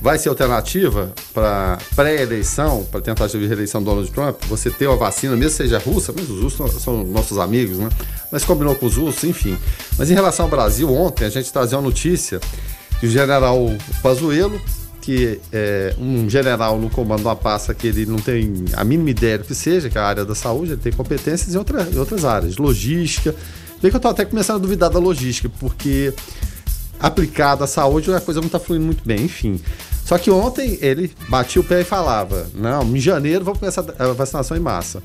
vai 0.00 0.18
ser 0.18 0.28
alternativa 0.28 1.12
para 1.32 1.78
pré-eleição, 1.94 2.84
para 2.90 3.00
tentativa 3.00 3.42
de 3.42 3.46
reeleição 3.48 3.82
do 3.82 3.86
Donald 3.86 4.10
Trump, 4.10 4.36
você 4.48 4.70
ter 4.70 4.86
uma 4.86 4.96
vacina, 4.96 5.34
mesmo 5.34 5.50
que 5.50 5.56
seja 5.56 5.78
russa, 5.78 6.12
mas 6.16 6.28
os 6.28 6.42
russos 6.42 6.82
são 6.82 7.04
nossos 7.04 7.38
amigos, 7.38 7.78
né? 7.78 7.88
Mas 8.30 8.44
combinou 8.44 8.74
com 8.74 8.86
os 8.86 8.96
russos, 8.96 9.24
enfim. 9.24 9.56
Mas 9.98 10.10
em 10.10 10.14
relação 10.14 10.46
ao 10.46 10.50
Brasil, 10.50 10.92
ontem 10.92 11.24
a 11.24 11.30
gente 11.30 11.52
trazia 11.52 11.78
uma 11.78 11.84
notícia 11.84 12.40
que 13.00 13.06
o 13.06 13.10
general 13.10 13.58
Pazuello, 14.02 14.60
que 15.00 15.40
é 15.52 15.94
um 15.98 16.28
general 16.28 16.78
no 16.78 16.90
comando 16.90 17.22
uma 17.22 17.36
pasta 17.36 17.72
que 17.72 17.86
ele 17.86 18.06
não 18.06 18.16
tem 18.16 18.64
a 18.72 18.82
mínima 18.82 19.10
ideia 19.10 19.38
do 19.38 19.44
que 19.44 19.54
seja, 19.54 19.88
que 19.88 19.96
é 19.96 20.00
a 20.00 20.04
área 20.04 20.24
da 20.24 20.34
saúde, 20.34 20.72
ele 20.72 20.80
tem 20.80 20.92
competências 20.92 21.54
em, 21.54 21.58
outra, 21.58 21.82
em 21.82 21.96
outras 21.96 22.24
áreas, 22.24 22.56
logística. 22.56 23.34
Vê 23.80 23.90
que 23.90 23.96
eu 23.96 23.98
estou 23.98 24.10
até 24.10 24.24
começando 24.24 24.56
a 24.56 24.60
duvidar 24.60 24.90
da 24.90 24.98
logística, 24.98 25.50
porque 25.60 26.12
aplicada 26.98 27.64
à 27.64 27.66
saúde 27.66 28.12
a 28.12 28.20
coisa 28.20 28.40
não 28.40 28.46
está 28.46 28.58
fluindo 28.58 28.86
muito 28.86 29.04
bem, 29.04 29.22
enfim. 29.24 29.60
Só 30.04 30.16
que 30.18 30.30
ontem 30.30 30.78
ele 30.80 31.12
batia 31.28 31.60
o 31.60 31.64
pé 31.64 31.80
e 31.80 31.84
falava: 31.84 32.48
não, 32.54 32.82
em 32.96 33.00
janeiro 33.00 33.44
vamos 33.44 33.60
começar 33.60 33.84
a 33.98 34.06
vacinação 34.12 34.56
em 34.56 34.60
massa. 34.60 35.02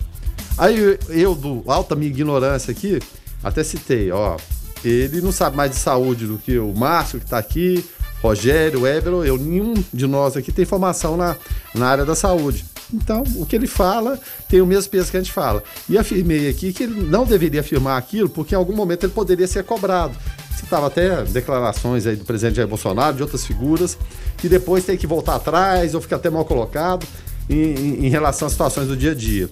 Aí 0.58 0.98
eu, 1.10 1.34
do 1.34 1.64
alta 1.66 1.96
minha 1.96 2.10
ignorância 2.10 2.72
aqui, 2.72 3.00
até 3.44 3.64
citei: 3.64 4.12
ó, 4.12 4.38
ele 4.84 5.22
não 5.22 5.32
sabe 5.32 5.58
mais 5.58 5.72
de 5.72 5.78
saúde 5.78 6.26
do 6.26 6.38
que 6.38 6.58
o 6.60 6.74
Márcio 6.74 7.20
que 7.20 7.26
está 7.26 7.38
aqui, 7.38 7.84
Rogério, 8.22 8.86
Évero, 8.86 9.26
eu, 9.26 9.38
nenhum 9.38 9.74
de 9.92 10.06
nós 10.06 10.38
aqui 10.38 10.52
tem 10.52 10.66
formação 10.66 11.18
na, 11.18 11.36
na 11.74 11.88
área 11.88 12.06
da 12.06 12.16
saúde. 12.16 12.66
Então, 12.94 13.24
o 13.36 13.46
que 13.46 13.56
ele 13.56 13.68
fala 13.68 14.20
tem 14.50 14.62
o 14.62 14.66
mesmo 14.66 14.90
peso 14.90 15.10
que 15.10 15.18
a 15.18 15.22
gente 15.22 15.32
fala. 15.32 15.64
E 15.88 15.98
afirmei 15.98 16.50
aqui 16.50 16.74
que 16.74 16.84
ele 16.84 17.02
não 17.02 17.26
deveria 17.26 17.62
afirmar 17.62 17.98
aquilo, 17.98 18.30
porque 18.30 18.54
em 18.54 18.58
algum 18.58 18.76
momento 18.76 19.06
ele 19.06 19.14
poderia 19.14 19.48
ser 19.48 19.64
cobrado. 19.64 20.16
Citava 20.56 20.88
até 20.88 21.24
declarações 21.24 22.06
aí 22.06 22.16
do 22.16 22.26
presidente 22.26 22.58
Jair 22.58 22.68
Bolsonaro, 22.68 23.16
de 23.16 23.22
outras 23.24 23.46
figuras, 23.46 23.98
que 24.38 24.48
depois 24.50 24.84
tem 24.84 24.98
que 24.98 25.08
voltar 25.08 25.36
atrás 25.36 25.96
ou 25.96 26.02
fica 26.02 26.18
até 26.18 26.30
mal 26.30 26.46
colocado 26.46 27.06
em, 27.50 27.56
em, 27.56 28.06
em 28.06 28.10
relação 28.10 28.46
às 28.46 28.52
situações 28.52 28.88
do 28.88 28.96
dia 28.96 29.12
a 29.12 29.16
dia. 29.16 29.50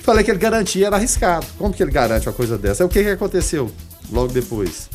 Falei 0.00 0.24
que 0.24 0.30
ele 0.30 0.38
garantia, 0.38 0.86
era 0.86 0.96
arriscado. 0.96 1.46
Como 1.58 1.74
que 1.74 1.82
ele 1.82 1.90
garante 1.90 2.28
uma 2.28 2.32
coisa 2.32 2.56
dessa? 2.56 2.82
Aí 2.82 2.86
o 2.86 2.88
que, 2.88 3.02
que 3.02 3.10
aconteceu 3.10 3.70
logo 4.10 4.32
depois? 4.32 4.88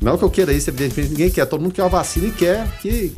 Não 0.00 0.18
que 0.18 0.24
eu 0.24 0.30
queira 0.30 0.52
isso, 0.52 0.68
evidentemente 0.68 1.10
ninguém 1.10 1.30
quer, 1.30 1.46
todo 1.46 1.60
mundo 1.60 1.72
quer 1.72 1.82
uma 1.84 1.88
vacina 1.88 2.26
e 2.26 2.32
quer 2.32 2.66
que 2.80 3.14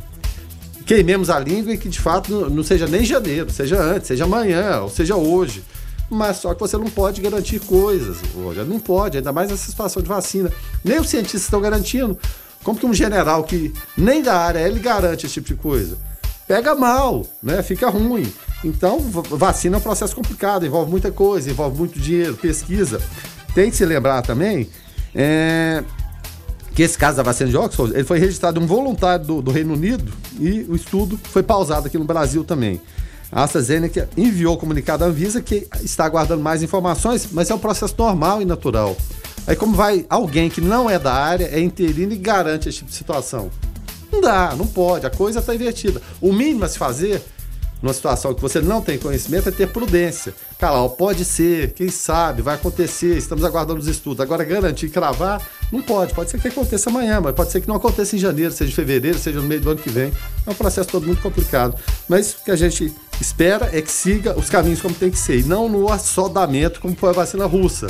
queimemos 0.85 1.29
a 1.29 1.39
língua 1.39 1.73
e 1.73 1.77
que 1.77 1.89
de 1.89 1.99
fato 1.99 2.49
não 2.49 2.63
seja 2.63 2.87
nem 2.87 3.03
janeiro, 3.03 3.51
seja 3.51 3.81
antes, 3.81 4.07
seja 4.07 4.25
amanhã, 4.25 4.81
ou 4.81 4.89
seja 4.89 5.15
hoje. 5.15 5.63
Mas 6.09 6.37
só 6.37 6.53
que 6.53 6.59
você 6.59 6.77
não 6.77 6.85
pode 6.85 7.19
garantir 7.19 7.59
coisas, 7.59 8.17
hoje. 8.35 8.63
Não 8.63 8.79
pode, 8.79 9.17
ainda 9.17 9.33
mais 9.33 9.49
nessa 9.49 9.69
situação 9.69 10.01
de 10.03 10.07
vacina. 10.07 10.51
Nem 10.83 10.99
os 10.99 11.09
cientistas 11.09 11.43
estão 11.43 11.59
garantindo. 11.59 12.17
Como 12.63 12.79
que 12.79 12.85
um 12.85 12.93
general 12.93 13.43
que 13.43 13.73
nem 13.97 14.21
da 14.21 14.37
área 14.37 14.59
ele 14.59 14.79
garante 14.79 15.25
esse 15.25 15.33
tipo 15.35 15.47
de 15.47 15.55
coisa? 15.55 15.97
Pega 16.47 16.75
mal, 16.75 17.25
né? 17.41 17.63
Fica 17.63 17.89
ruim. 17.89 18.31
Então, 18.63 18.99
vacina 19.31 19.77
é 19.77 19.79
um 19.79 19.81
processo 19.81 20.15
complicado, 20.15 20.65
envolve 20.65 20.89
muita 20.91 21.11
coisa, 21.11 21.49
envolve 21.49 21.77
muito 21.77 21.99
dinheiro, 21.99 22.35
pesquisa. 22.35 23.01
Tem 23.55 23.71
que 23.71 23.75
se 23.75 23.85
lembrar 23.85 24.21
também 24.21 24.69
é, 25.13 25.83
que 26.75 26.83
esse 26.83 26.97
caso 26.97 27.15
da 27.15 27.23
vacina 27.23 27.49
de 27.49 27.55
Oxford, 27.55 27.93
ele 27.93 28.03
foi 28.03 28.19
registrado 28.19 28.59
um 28.59 28.67
voluntário 28.67 29.25
do, 29.25 29.41
do, 29.41 29.49
Reino 29.49 29.73
Unido 29.73 30.11
e 30.37 30.65
o 30.67 30.75
estudo 30.75 31.17
foi 31.23 31.41
pausado 31.41 31.87
aqui 31.87 31.97
no 31.97 32.03
Brasil 32.03 32.43
também. 32.43 32.81
A 33.31 33.43
AstraZeneca 33.43 34.09
enviou 34.17 34.57
comunicado 34.57 35.05
à 35.05 35.07
Anvisa 35.07 35.41
que 35.41 35.67
está 35.81 36.03
aguardando 36.05 36.43
mais 36.43 36.61
informações, 36.61 37.29
mas 37.31 37.49
é 37.49 37.55
um 37.55 37.59
processo 37.59 37.95
normal 37.97 38.41
e 38.41 38.45
natural. 38.45 38.95
Aí 39.47 39.55
como 39.55 39.73
vai 39.73 40.05
alguém 40.09 40.49
que 40.49 40.59
não 40.59 40.89
é 40.89 40.99
da 40.99 41.13
área, 41.13 41.45
é 41.45 41.61
interino 41.61 42.11
e 42.11 42.17
garante 42.17 42.67
esse 42.67 42.79
tipo 42.79 42.91
de 42.91 42.97
situação? 42.97 43.49
Não 44.11 44.19
dá, 44.19 44.53
não 44.55 44.67
pode, 44.67 45.05
a 45.05 45.09
coisa 45.09 45.39
está 45.39 45.55
invertida. 45.55 46.01
O 46.19 46.33
mínimo 46.33 46.65
a 46.65 46.67
se 46.67 46.77
fazer 46.77 47.21
numa 47.85 47.93
situação 47.93 48.33
que 48.33 48.41
você 48.41 48.59
não 48.61 48.81
tem 48.81 48.97
conhecimento, 48.97 49.49
é 49.49 49.51
ter 49.51 49.67
prudência. 49.67 50.33
Cara, 50.57 50.89
pode 50.89 51.23
ser, 51.23 51.71
quem 51.73 51.89
sabe, 51.89 52.41
vai 52.41 52.55
acontecer, 52.55 53.15
estamos 53.17 53.43
aguardando 53.43 53.79
os 53.79 53.87
estudos. 53.87 54.21
Agora, 54.21 54.43
garantir, 54.43 54.89
cravar, 54.89 55.39
não 55.75 55.83
pode. 55.83 56.13
Pode 56.13 56.29
ser 56.29 56.39
que 56.39 56.47
aconteça 56.47 56.89
amanhã, 56.89 57.21
mas 57.21 57.35
pode 57.35 57.51
ser 57.51 57.61
que 57.61 57.67
não 57.67 57.75
aconteça 57.75 58.15
em 58.15 58.19
janeiro, 58.19 58.51
seja 58.51 58.71
em 58.71 58.75
fevereiro, 58.75 59.17
seja 59.17 59.39
no 59.39 59.47
meio 59.47 59.61
do 59.61 59.71
ano 59.71 59.79
que 59.79 59.89
vem. 59.89 60.11
É 60.45 60.49
um 60.49 60.53
processo 60.53 60.89
todo 60.89 61.05
muito 61.05 61.21
complicado. 61.21 61.77
Mas 62.07 62.33
o 62.33 62.43
que 62.43 62.51
a 62.51 62.55
gente 62.55 62.93
espera 63.19 63.69
é 63.71 63.81
que 63.81 63.91
siga 63.91 64.37
os 64.37 64.49
caminhos 64.49 64.81
como 64.81 64.93
tem 64.95 65.09
que 65.09 65.17
ser, 65.17 65.39
e 65.39 65.43
não 65.43 65.69
no 65.69 65.91
assodamento, 65.91 66.79
como 66.79 66.95
foi 66.95 67.09
a 67.09 67.13
vacina 67.13 67.45
russa. 67.45 67.87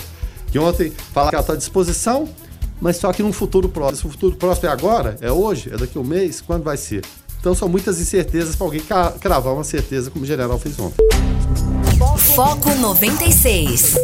Que 0.51 0.59
ontem 0.59 0.91
falaram 1.13 1.29
que 1.29 1.35
ela 1.35 1.41
está 1.43 1.53
à 1.53 1.57
disposição, 1.57 2.27
mas 2.79 2.97
só 2.97 3.11
que 3.11 3.23
num 3.23 3.33
futuro 3.33 3.69
próximo. 3.69 4.09
O 4.09 4.13
futuro 4.13 4.35
próximo 4.35 4.69
é 4.69 4.71
agora? 4.71 5.17
É 5.21 5.31
hoje? 5.31 5.69
É 5.73 5.77
daqui 5.77 5.97
a 5.97 6.01
um 6.01 6.03
mês? 6.03 6.41
Quando 6.41 6.63
vai 6.63 6.77
ser? 6.77 7.03
Então 7.39 7.53
são 7.53 7.69
muitas 7.69 7.99
incertezas 7.99 8.55
para 8.55 8.65
alguém 8.65 8.81
cravar 9.19 9.53
uma 9.53 9.63
certeza 9.63 10.09
como 10.09 10.23
o 10.23 10.27
general 10.27 10.57
fez 10.57 10.79
ontem. 10.79 11.05
Foco 12.35 12.73
96. 12.75 13.95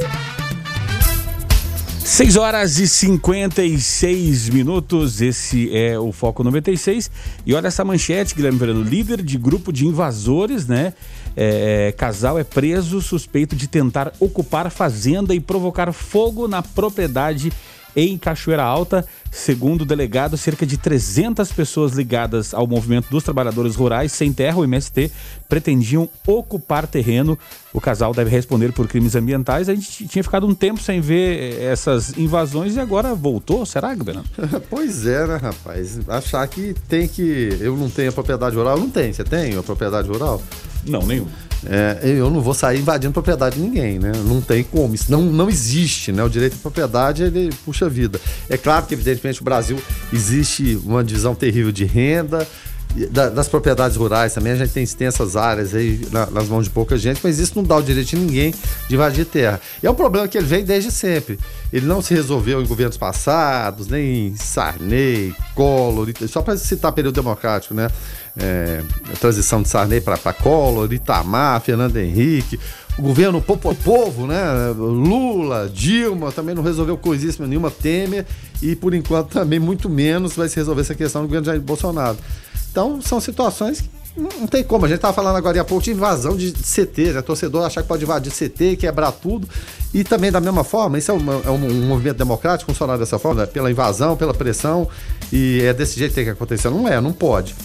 6 2.03 2.35
horas 2.35 2.79
e 2.79 2.87
56 2.87 4.49
minutos, 4.49 5.21
esse 5.21 5.75
é 5.75 5.97
o 5.99 6.11
Foco 6.11 6.43
96. 6.43 7.11
E 7.45 7.53
olha 7.53 7.67
essa 7.67 7.85
manchete, 7.85 8.33
Guilherme 8.33 8.57
Verano, 8.57 8.81
líder 8.81 9.21
de 9.21 9.37
grupo 9.37 9.71
de 9.71 9.85
invasores, 9.85 10.67
né? 10.67 10.93
É, 11.37 11.93
casal 11.95 12.39
é 12.39 12.43
preso 12.43 13.01
suspeito 13.01 13.55
de 13.55 13.67
tentar 13.67 14.11
ocupar 14.19 14.69
fazenda 14.71 15.33
e 15.33 15.39
provocar 15.39 15.93
fogo 15.93 16.47
na 16.47 16.61
propriedade 16.61 17.53
em 17.95 18.17
Cachoeira 18.17 18.63
Alta. 18.63 19.05
Segundo 19.31 19.81
o 19.81 19.85
delegado, 19.85 20.37
cerca 20.37 20.65
de 20.65 20.77
300 20.77 21.51
pessoas 21.53 21.93
ligadas 21.93 22.53
ao 22.53 22.67
movimento 22.67 23.09
dos 23.09 23.23
trabalhadores 23.23 23.75
rurais 23.75 24.11
sem 24.11 24.33
terra, 24.33 24.57
o 24.57 24.63
MST, 24.63 25.09
pretendiam 25.47 26.09
ocupar 26.27 26.85
terreno. 26.85 27.39
O 27.73 27.79
casal 27.79 28.13
deve 28.13 28.29
responder 28.29 28.73
por 28.73 28.87
crimes 28.87 29.15
ambientais. 29.15 29.69
A 29.69 29.75
gente 29.75 30.05
tinha 30.07 30.23
ficado 30.23 30.45
um 30.45 30.53
tempo 30.53 30.81
sem 30.81 30.99
ver 30.99 31.53
eh, 31.53 31.63
essas 31.71 32.17
invasões 32.17 32.75
e 32.75 32.79
agora 32.79 33.15
voltou. 33.15 33.65
Será, 33.65 33.95
Gabriel? 33.95 34.23
pois 34.69 35.05
é, 35.05 35.25
né, 35.25 35.37
rapaz? 35.37 35.99
Achar 36.09 36.45
que 36.47 36.75
tem 36.89 37.07
que. 37.07 37.57
Eu 37.61 37.77
não 37.77 37.89
tenho 37.89 38.09
a 38.09 38.13
propriedade 38.13 38.55
rural? 38.55 38.77
Não 38.77 38.89
tem. 38.89 39.13
Você 39.13 39.23
tem 39.23 39.57
a 39.57 39.63
propriedade 39.63 40.09
rural? 40.09 40.41
Não, 40.85 41.05
nenhum. 41.05 41.27
É, 41.65 41.99
eu 42.03 42.29
não 42.29 42.41
vou 42.41 42.53
sair 42.53 42.79
invadindo 42.79 43.13
propriedade 43.13 43.55
de 43.55 43.61
ninguém, 43.61 43.99
né? 43.99 44.11
Não 44.25 44.41
tem 44.41 44.63
como. 44.63 44.95
Isso 44.95 45.11
não, 45.11 45.21
não 45.21 45.49
existe, 45.49 46.11
né? 46.11 46.23
O 46.23 46.29
direito 46.29 46.53
de 46.53 46.59
propriedade, 46.59 47.23
ele 47.23 47.49
puxa 47.63 47.87
vida. 47.87 48.19
É 48.49 48.57
claro 48.57 48.85
que, 48.85 48.93
evidentemente, 48.93 49.41
o 49.41 49.43
Brasil 49.43 49.79
existe 50.11 50.79
uma 50.83 51.03
divisão 51.03 51.35
terrível 51.35 51.71
de 51.71 51.85
renda, 51.85 52.47
das 53.09 53.47
propriedades 53.47 53.95
rurais 53.95 54.33
também, 54.33 54.51
a 54.53 54.55
gente 54.55 54.71
tem 54.71 54.83
extensas 54.83 55.35
áreas 55.35 55.73
aí 55.73 56.01
nas 56.31 56.47
mãos 56.47 56.65
de 56.65 56.69
pouca 56.69 56.97
gente, 56.97 57.21
mas 57.23 57.39
isso 57.39 57.53
não 57.55 57.63
dá 57.63 57.77
o 57.77 57.81
direito 57.81 58.09
de 58.09 58.15
ninguém 58.17 58.53
de 58.87 58.95
invadir 58.95 59.25
terra. 59.25 59.61
E 59.81 59.87
é 59.87 59.91
um 59.91 59.95
problema 59.95 60.27
que 60.27 60.37
ele 60.37 60.47
vem 60.47 60.63
desde 60.63 60.91
sempre. 60.91 61.39
Ele 61.71 61.85
não 61.85 62.01
se 62.01 62.13
resolveu 62.13 62.61
em 62.61 62.67
governos 62.67 62.97
passados, 62.97 63.87
nem 63.87 64.27
em 64.27 64.35
Sarney, 64.35 65.33
Collor, 65.55 66.09
só 66.27 66.41
para 66.41 66.57
citar 66.57 66.91
período 66.91 67.15
democrático, 67.15 67.73
né? 67.73 67.89
É, 68.37 68.81
a 69.11 69.15
transição 69.17 69.61
de 69.61 69.69
Sarney 69.69 70.01
para 70.01 70.33
Collor, 70.33 70.91
Itamar, 70.91 71.61
Fernando 71.61 71.97
Henrique, 71.97 72.59
o 72.97 73.01
governo 73.01 73.41
povo, 73.41 73.73
povo, 73.75 74.27
né? 74.27 74.73
Lula, 74.75 75.69
Dilma 75.73 76.31
também 76.31 76.53
não 76.53 76.63
resolveu 76.63 76.97
coisíssima 76.97 77.47
nenhuma, 77.47 77.71
Temer, 77.71 78.25
e 78.61 78.75
por 78.75 78.93
enquanto 78.93 79.29
também 79.29 79.59
muito 79.59 79.89
menos 79.89 80.33
vai 80.33 80.49
se 80.49 80.57
resolver 80.57 80.81
essa 80.81 80.95
questão 80.95 81.21
do 81.21 81.27
governo 81.27 81.45
Jair 81.45 81.61
Bolsonaro. 81.61 82.17
Então, 82.71 83.01
são 83.01 83.19
situações 83.19 83.81
que 83.81 83.89
não 84.19 84.47
tem 84.47 84.63
como. 84.63 84.85
A 84.85 84.87
gente 84.87 84.97
estava 84.97 85.13
falando 85.13 85.35
agora 85.35 85.59
há 85.59 85.63
pouco 85.63 85.83
de 85.83 85.91
invasão 85.91 86.35
de 86.35 86.51
CT, 86.53 87.13
né? 87.13 87.21
Torcedor 87.21 87.65
achar 87.65 87.81
que 87.81 87.87
pode 87.87 88.03
invadir 88.03 88.31
CT, 88.31 88.77
quebrar 88.77 89.11
tudo. 89.11 89.47
E 89.93 90.03
também, 90.03 90.31
da 90.31 90.39
mesma 90.39 90.63
forma, 90.63 90.97
isso 90.97 91.11
é, 91.11 91.15
é 91.15 91.51
um, 91.51 91.65
um, 91.65 91.87
movimento 91.87 92.17
democrático 92.17 92.71
funcionar 92.71 92.97
dessa 92.97 93.19
forma, 93.19 93.41
né? 93.41 93.47
pela 93.47 93.69
invasão, 93.69 94.15
pela 94.15 94.33
pressão. 94.33 94.87
E 95.31 95.61
é 95.63 95.73
desse 95.73 95.99
jeito 95.99 96.11
que 96.11 96.15
tem 96.15 96.23
que 96.25 96.31
acontecer. 96.31 96.69
Não 96.69 96.87
é, 96.87 96.99
não 97.01 97.11
pode. 97.11 97.55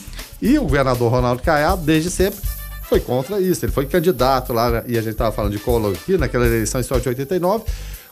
E 0.42 0.58
o 0.58 0.62
governador 0.62 1.10
Ronaldo 1.10 1.42
Caiado, 1.42 1.82
desde 1.82 2.10
sempre, 2.10 2.40
foi 2.82 3.00
contra 3.00 3.40
isso. 3.40 3.64
Ele 3.64 3.72
foi 3.72 3.86
candidato 3.86 4.52
lá, 4.52 4.82
e 4.86 4.98
a 4.98 5.02
gente 5.02 5.12
estava 5.12 5.30
falando 5.30 5.52
de 5.52 5.58
Collor 5.58 5.92
aqui, 5.92 6.18
naquela 6.18 6.46
eleição 6.46 6.80
histórica 6.80 7.14
de 7.14 7.20
89, 7.20 7.64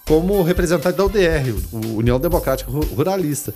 como 0.06 0.42
representante 0.42 0.96
da 0.96 1.04
UDR, 1.04 1.54
União 1.72 2.20
Democrática 2.20 2.70
Ruralista. 2.70 3.52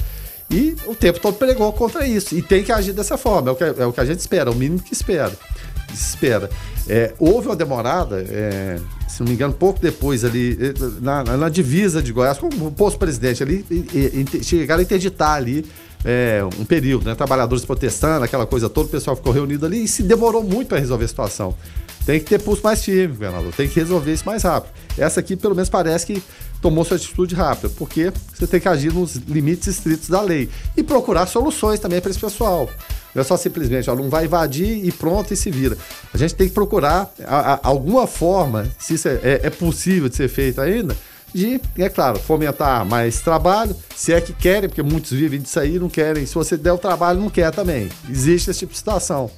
E 0.50 0.76
o 0.86 0.94
tempo 0.94 1.20
todo 1.20 1.36
pregou 1.36 1.72
contra 1.72 2.06
isso. 2.06 2.34
E 2.34 2.42
tem 2.42 2.62
que 2.62 2.72
agir 2.72 2.92
dessa 2.92 3.18
forma. 3.18 3.50
É 3.50 3.52
o 3.52 3.56
que, 3.56 3.64
é 3.64 3.86
o 3.86 3.92
que 3.92 4.00
a 4.00 4.04
gente 4.04 4.20
espera, 4.20 4.50
é 4.50 4.52
o 4.52 4.56
mínimo 4.56 4.80
que 4.80 4.92
espera. 4.92 5.32
espera. 5.92 6.48
É, 6.88 7.12
houve 7.18 7.48
uma 7.48 7.56
demorada, 7.56 8.24
é, 8.28 8.78
se 9.06 9.20
não 9.20 9.28
me 9.28 9.34
engano, 9.34 9.52
pouco 9.52 9.78
depois 9.78 10.24
ali, 10.24 10.58
é, 10.58 10.72
na, 11.02 11.22
na 11.22 11.48
divisa 11.50 12.02
de 12.02 12.12
Goiás, 12.12 12.38
com 12.38 12.46
o 12.46 12.72
posto 12.72 12.98
presidente 12.98 13.42
ali, 13.42 13.64
e, 13.70 14.26
e, 14.32 14.42
chegaram 14.42 14.80
a 14.80 14.82
interditar 14.82 15.34
ali 15.34 15.66
é, 16.02 16.42
um 16.58 16.64
período, 16.64 17.04
né? 17.04 17.14
Trabalhadores 17.14 17.64
protestando, 17.64 18.24
aquela 18.24 18.46
coisa 18.46 18.70
toda, 18.70 18.88
o 18.88 18.90
pessoal 18.90 19.16
ficou 19.16 19.32
reunido 19.32 19.66
ali 19.66 19.84
e 19.84 19.88
se 19.88 20.02
demorou 20.02 20.42
muito 20.42 20.68
para 20.68 20.78
resolver 20.78 21.04
a 21.04 21.08
situação. 21.08 21.54
Tem 22.06 22.18
que 22.18 22.24
ter 22.24 22.40
pulso 22.40 22.62
mais 22.62 22.82
firme, 22.82 23.08
governador. 23.08 23.52
Tem 23.52 23.68
que 23.68 23.78
resolver 23.78 24.10
isso 24.10 24.24
mais 24.24 24.42
rápido. 24.42 24.72
Essa 24.96 25.20
aqui, 25.20 25.36
pelo 25.36 25.54
menos, 25.54 25.68
parece 25.68 26.06
que 26.06 26.22
tomou 26.60 26.84
sua 26.84 26.96
atitude 26.96 27.34
rápida, 27.34 27.68
porque 27.76 28.12
você 28.34 28.46
tem 28.46 28.60
que 28.60 28.68
agir 28.68 28.92
nos 28.92 29.16
limites 29.16 29.68
estritos 29.68 30.08
da 30.08 30.20
lei 30.20 30.48
e 30.76 30.82
procurar 30.82 31.26
soluções 31.26 31.80
também 31.80 32.00
para 32.00 32.10
esse 32.10 32.20
pessoal. 32.20 32.68
Não 33.14 33.22
é 33.22 33.24
só 33.24 33.36
simplesmente, 33.36 33.88
o 33.88 33.92
aluno 33.92 34.10
vai 34.10 34.24
invadir 34.24 34.84
e 34.84 34.92
pronto 34.92 35.32
e 35.32 35.36
se 35.36 35.50
vira. 35.50 35.76
A 36.12 36.18
gente 36.18 36.34
tem 36.34 36.48
que 36.48 36.54
procurar 36.54 37.12
a, 37.24 37.54
a, 37.54 37.60
alguma 37.62 38.06
forma, 38.06 38.68
se 38.78 38.94
isso 38.94 39.08
é, 39.08 39.20
é, 39.22 39.40
é 39.44 39.50
possível 39.50 40.08
de 40.08 40.16
ser 40.16 40.28
feito 40.28 40.60
ainda, 40.60 40.96
de, 41.32 41.60
é 41.76 41.88
claro, 41.88 42.18
fomentar 42.18 42.84
mais 42.84 43.20
trabalho, 43.20 43.76
se 43.94 44.12
é 44.12 44.20
que 44.20 44.32
querem, 44.32 44.68
porque 44.68 44.82
muitos 44.82 45.10
vivem 45.10 45.40
disso 45.40 45.60
aí, 45.60 45.78
não 45.78 45.88
querem. 45.88 46.24
Se 46.24 46.34
você 46.34 46.56
der 46.56 46.72
o 46.72 46.78
trabalho, 46.78 47.20
não 47.20 47.28
quer 47.28 47.50
também. 47.50 47.88
Existe 48.08 48.50
esse 48.50 48.60
tipo 48.60 48.72
de 48.72 48.78
situação. 48.78 49.30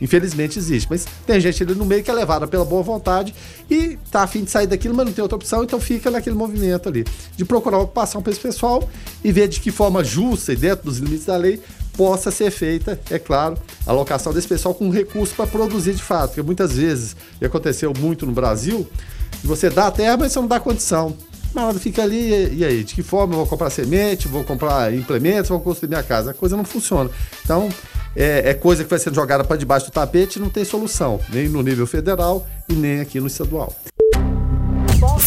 Infelizmente 0.00 0.58
existe, 0.58 0.88
mas 0.90 1.06
tem 1.26 1.40
gente 1.40 1.62
ali 1.62 1.74
no 1.74 1.84
meio 1.84 2.02
que 2.02 2.10
é 2.10 2.14
levada 2.14 2.46
pela 2.46 2.64
boa 2.64 2.82
vontade 2.82 3.34
e 3.70 3.96
tá 4.10 4.22
afim 4.22 4.42
de 4.42 4.50
sair 4.50 4.66
daquilo, 4.66 4.94
mas 4.94 5.06
não 5.06 5.12
tem 5.12 5.22
outra 5.22 5.36
opção, 5.36 5.62
então 5.62 5.80
fica 5.80 6.10
naquele 6.10 6.34
movimento 6.34 6.88
ali 6.88 7.04
de 7.36 7.44
procurar 7.44 7.78
ocupação 7.78 8.20
para 8.20 8.32
esse 8.32 8.40
pessoal 8.40 8.88
e 9.22 9.30
ver 9.30 9.48
de 9.48 9.60
que 9.60 9.70
forma 9.70 10.02
justa 10.02 10.52
e 10.52 10.56
dentro 10.56 10.84
dos 10.84 10.98
limites 10.98 11.26
da 11.26 11.36
lei 11.36 11.60
possa 11.96 12.30
ser 12.30 12.50
feita, 12.50 13.00
é 13.08 13.20
claro, 13.20 13.56
a 13.86 13.90
alocação 13.90 14.32
desse 14.32 14.48
pessoal 14.48 14.74
com 14.74 14.90
recurso 14.90 15.32
para 15.34 15.46
produzir 15.46 15.94
de 15.94 16.02
fato, 16.02 16.30
porque 16.30 16.42
muitas 16.42 16.72
vezes, 16.76 17.16
e 17.40 17.44
aconteceu 17.44 17.92
muito 17.96 18.26
no 18.26 18.32
Brasil, 18.32 18.86
você 19.44 19.70
dá 19.70 19.86
a 19.86 19.90
terra, 19.90 20.16
mas 20.16 20.32
você 20.32 20.40
não 20.40 20.48
dá 20.48 20.58
condição. 20.58 21.16
Mas 21.54 21.78
fica 21.78 22.02
ali, 22.02 22.56
e 22.56 22.64
aí? 22.64 22.82
De 22.82 22.94
que 22.96 23.02
forma 23.02 23.34
eu 23.34 23.38
vou 23.38 23.46
comprar 23.46 23.70
semente, 23.70 24.26
vou 24.26 24.42
comprar 24.42 24.92
implementos, 24.92 25.50
vou 25.50 25.60
construir 25.60 25.88
minha 25.88 26.02
casa? 26.02 26.32
A 26.32 26.34
coisa 26.34 26.56
não 26.56 26.64
funciona. 26.64 27.08
Então, 27.44 27.68
é, 28.16 28.50
é 28.50 28.54
coisa 28.54 28.84
que 28.84 28.90
vai 28.90 28.98
sendo 28.98 29.14
jogada 29.14 29.44
para 29.44 29.56
debaixo 29.56 29.86
do 29.86 29.92
tapete 29.92 30.38
e 30.38 30.42
não 30.42 30.50
tem 30.50 30.64
solução, 30.64 31.20
nem 31.30 31.48
no 31.48 31.62
nível 31.62 31.86
federal 31.86 32.46
e 32.68 32.74
nem 32.74 33.00
aqui 33.00 33.20
no 33.20 33.26
estadual. 33.26 33.74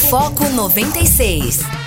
Foco 0.10 0.48
96. 0.50 1.87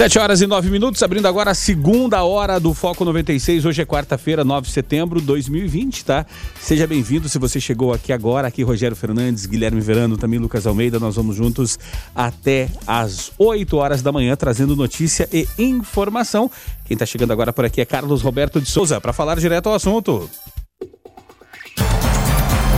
7 0.00 0.18
horas 0.18 0.40
e 0.40 0.46
9 0.46 0.70
minutos, 0.70 1.02
abrindo 1.02 1.28
agora 1.28 1.50
a 1.50 1.54
segunda 1.54 2.24
hora 2.24 2.58
do 2.58 2.72
Foco 2.72 3.04
96. 3.04 3.66
Hoje 3.66 3.82
é 3.82 3.84
quarta-feira, 3.84 4.42
9 4.42 4.66
de 4.66 4.72
setembro 4.72 5.20
de 5.20 5.26
2020, 5.26 6.06
tá? 6.06 6.24
Seja 6.58 6.86
bem-vindo 6.86 7.28
se 7.28 7.38
você 7.38 7.60
chegou 7.60 7.92
aqui 7.92 8.10
agora. 8.10 8.48
Aqui 8.48 8.62
Rogério 8.62 8.96
Fernandes, 8.96 9.44
Guilherme 9.44 9.78
Verano, 9.78 10.16
também 10.16 10.38
Lucas 10.38 10.66
Almeida. 10.66 10.98
Nós 10.98 11.16
vamos 11.16 11.36
juntos 11.36 11.78
até 12.14 12.70
às 12.86 13.30
8 13.36 13.76
horas 13.76 14.00
da 14.00 14.10
manhã, 14.10 14.34
trazendo 14.36 14.74
notícia 14.74 15.28
e 15.30 15.46
informação. 15.58 16.50
Quem 16.86 16.94
está 16.94 17.04
chegando 17.04 17.34
agora 17.34 17.52
por 17.52 17.66
aqui 17.66 17.82
é 17.82 17.84
Carlos 17.84 18.22
Roberto 18.22 18.58
de 18.58 18.70
Souza, 18.70 18.98
para 19.02 19.12
falar 19.12 19.38
direto 19.38 19.68
ao 19.68 19.74
assunto. 19.74 20.30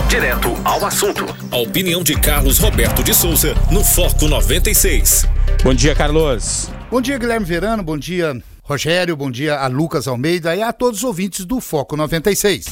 Direto 0.09 0.53
ao 0.65 0.85
assunto. 0.85 1.25
A 1.49 1.57
opinião 1.57 2.03
de 2.03 2.19
Carlos 2.19 2.59
Roberto 2.59 3.01
de 3.01 3.13
Souza 3.13 3.55
no 3.71 3.81
Foco 3.81 4.27
96. 4.27 5.25
Bom 5.63 5.73
dia, 5.73 5.95
Carlos. 5.95 6.69
Bom 6.93 7.01
dia, 7.01 7.17
Guilherme 7.17 7.43
Verano. 7.43 7.81
Bom 7.81 7.97
dia, 7.97 8.39
Rogério. 8.61 9.17
Bom 9.17 9.31
dia 9.31 9.57
a 9.57 9.65
Lucas 9.65 10.07
Almeida 10.07 10.55
e 10.55 10.61
a 10.61 10.71
todos 10.71 10.99
os 10.99 11.03
ouvintes 11.03 11.43
do 11.43 11.59
Foco 11.59 11.97
96. 11.97 12.67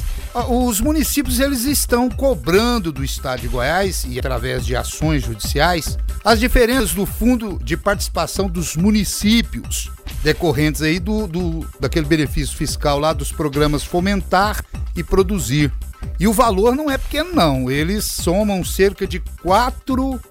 Os 0.48 0.80
municípios 0.80 1.40
eles 1.40 1.66
estão 1.66 2.08
cobrando 2.08 2.92
do 2.92 3.04
Estado 3.04 3.42
de 3.42 3.48
Goiás 3.48 4.06
e 4.08 4.20
através 4.20 4.64
de 4.64 4.76
ações 4.76 5.24
judiciais 5.24 5.98
as 6.24 6.40
diferenças 6.40 6.94
do 6.94 7.04
fundo 7.04 7.60
de 7.64 7.76
participação 7.76 8.48
dos 8.48 8.76
municípios 8.76 9.90
decorrentes 10.22 10.84
aí 10.84 11.00
do, 11.00 11.26
do 11.26 11.68
daquele 11.80 12.06
benefício 12.06 12.56
fiscal 12.56 13.00
lá 13.00 13.14
dos 13.14 13.32
programas 13.32 13.84
Fomentar 13.84 14.64
e 14.96 15.04
Produzir. 15.04 15.74
E 16.20 16.28
o 16.28 16.34
valor 16.34 16.76
não 16.76 16.92
é 16.92 16.98
pequeno 17.00 17.34
não, 17.34 17.72
eles 17.72 18.06
somam 18.06 18.64
cerca 18.64 19.08
de 19.08 19.20
4 19.42 20.22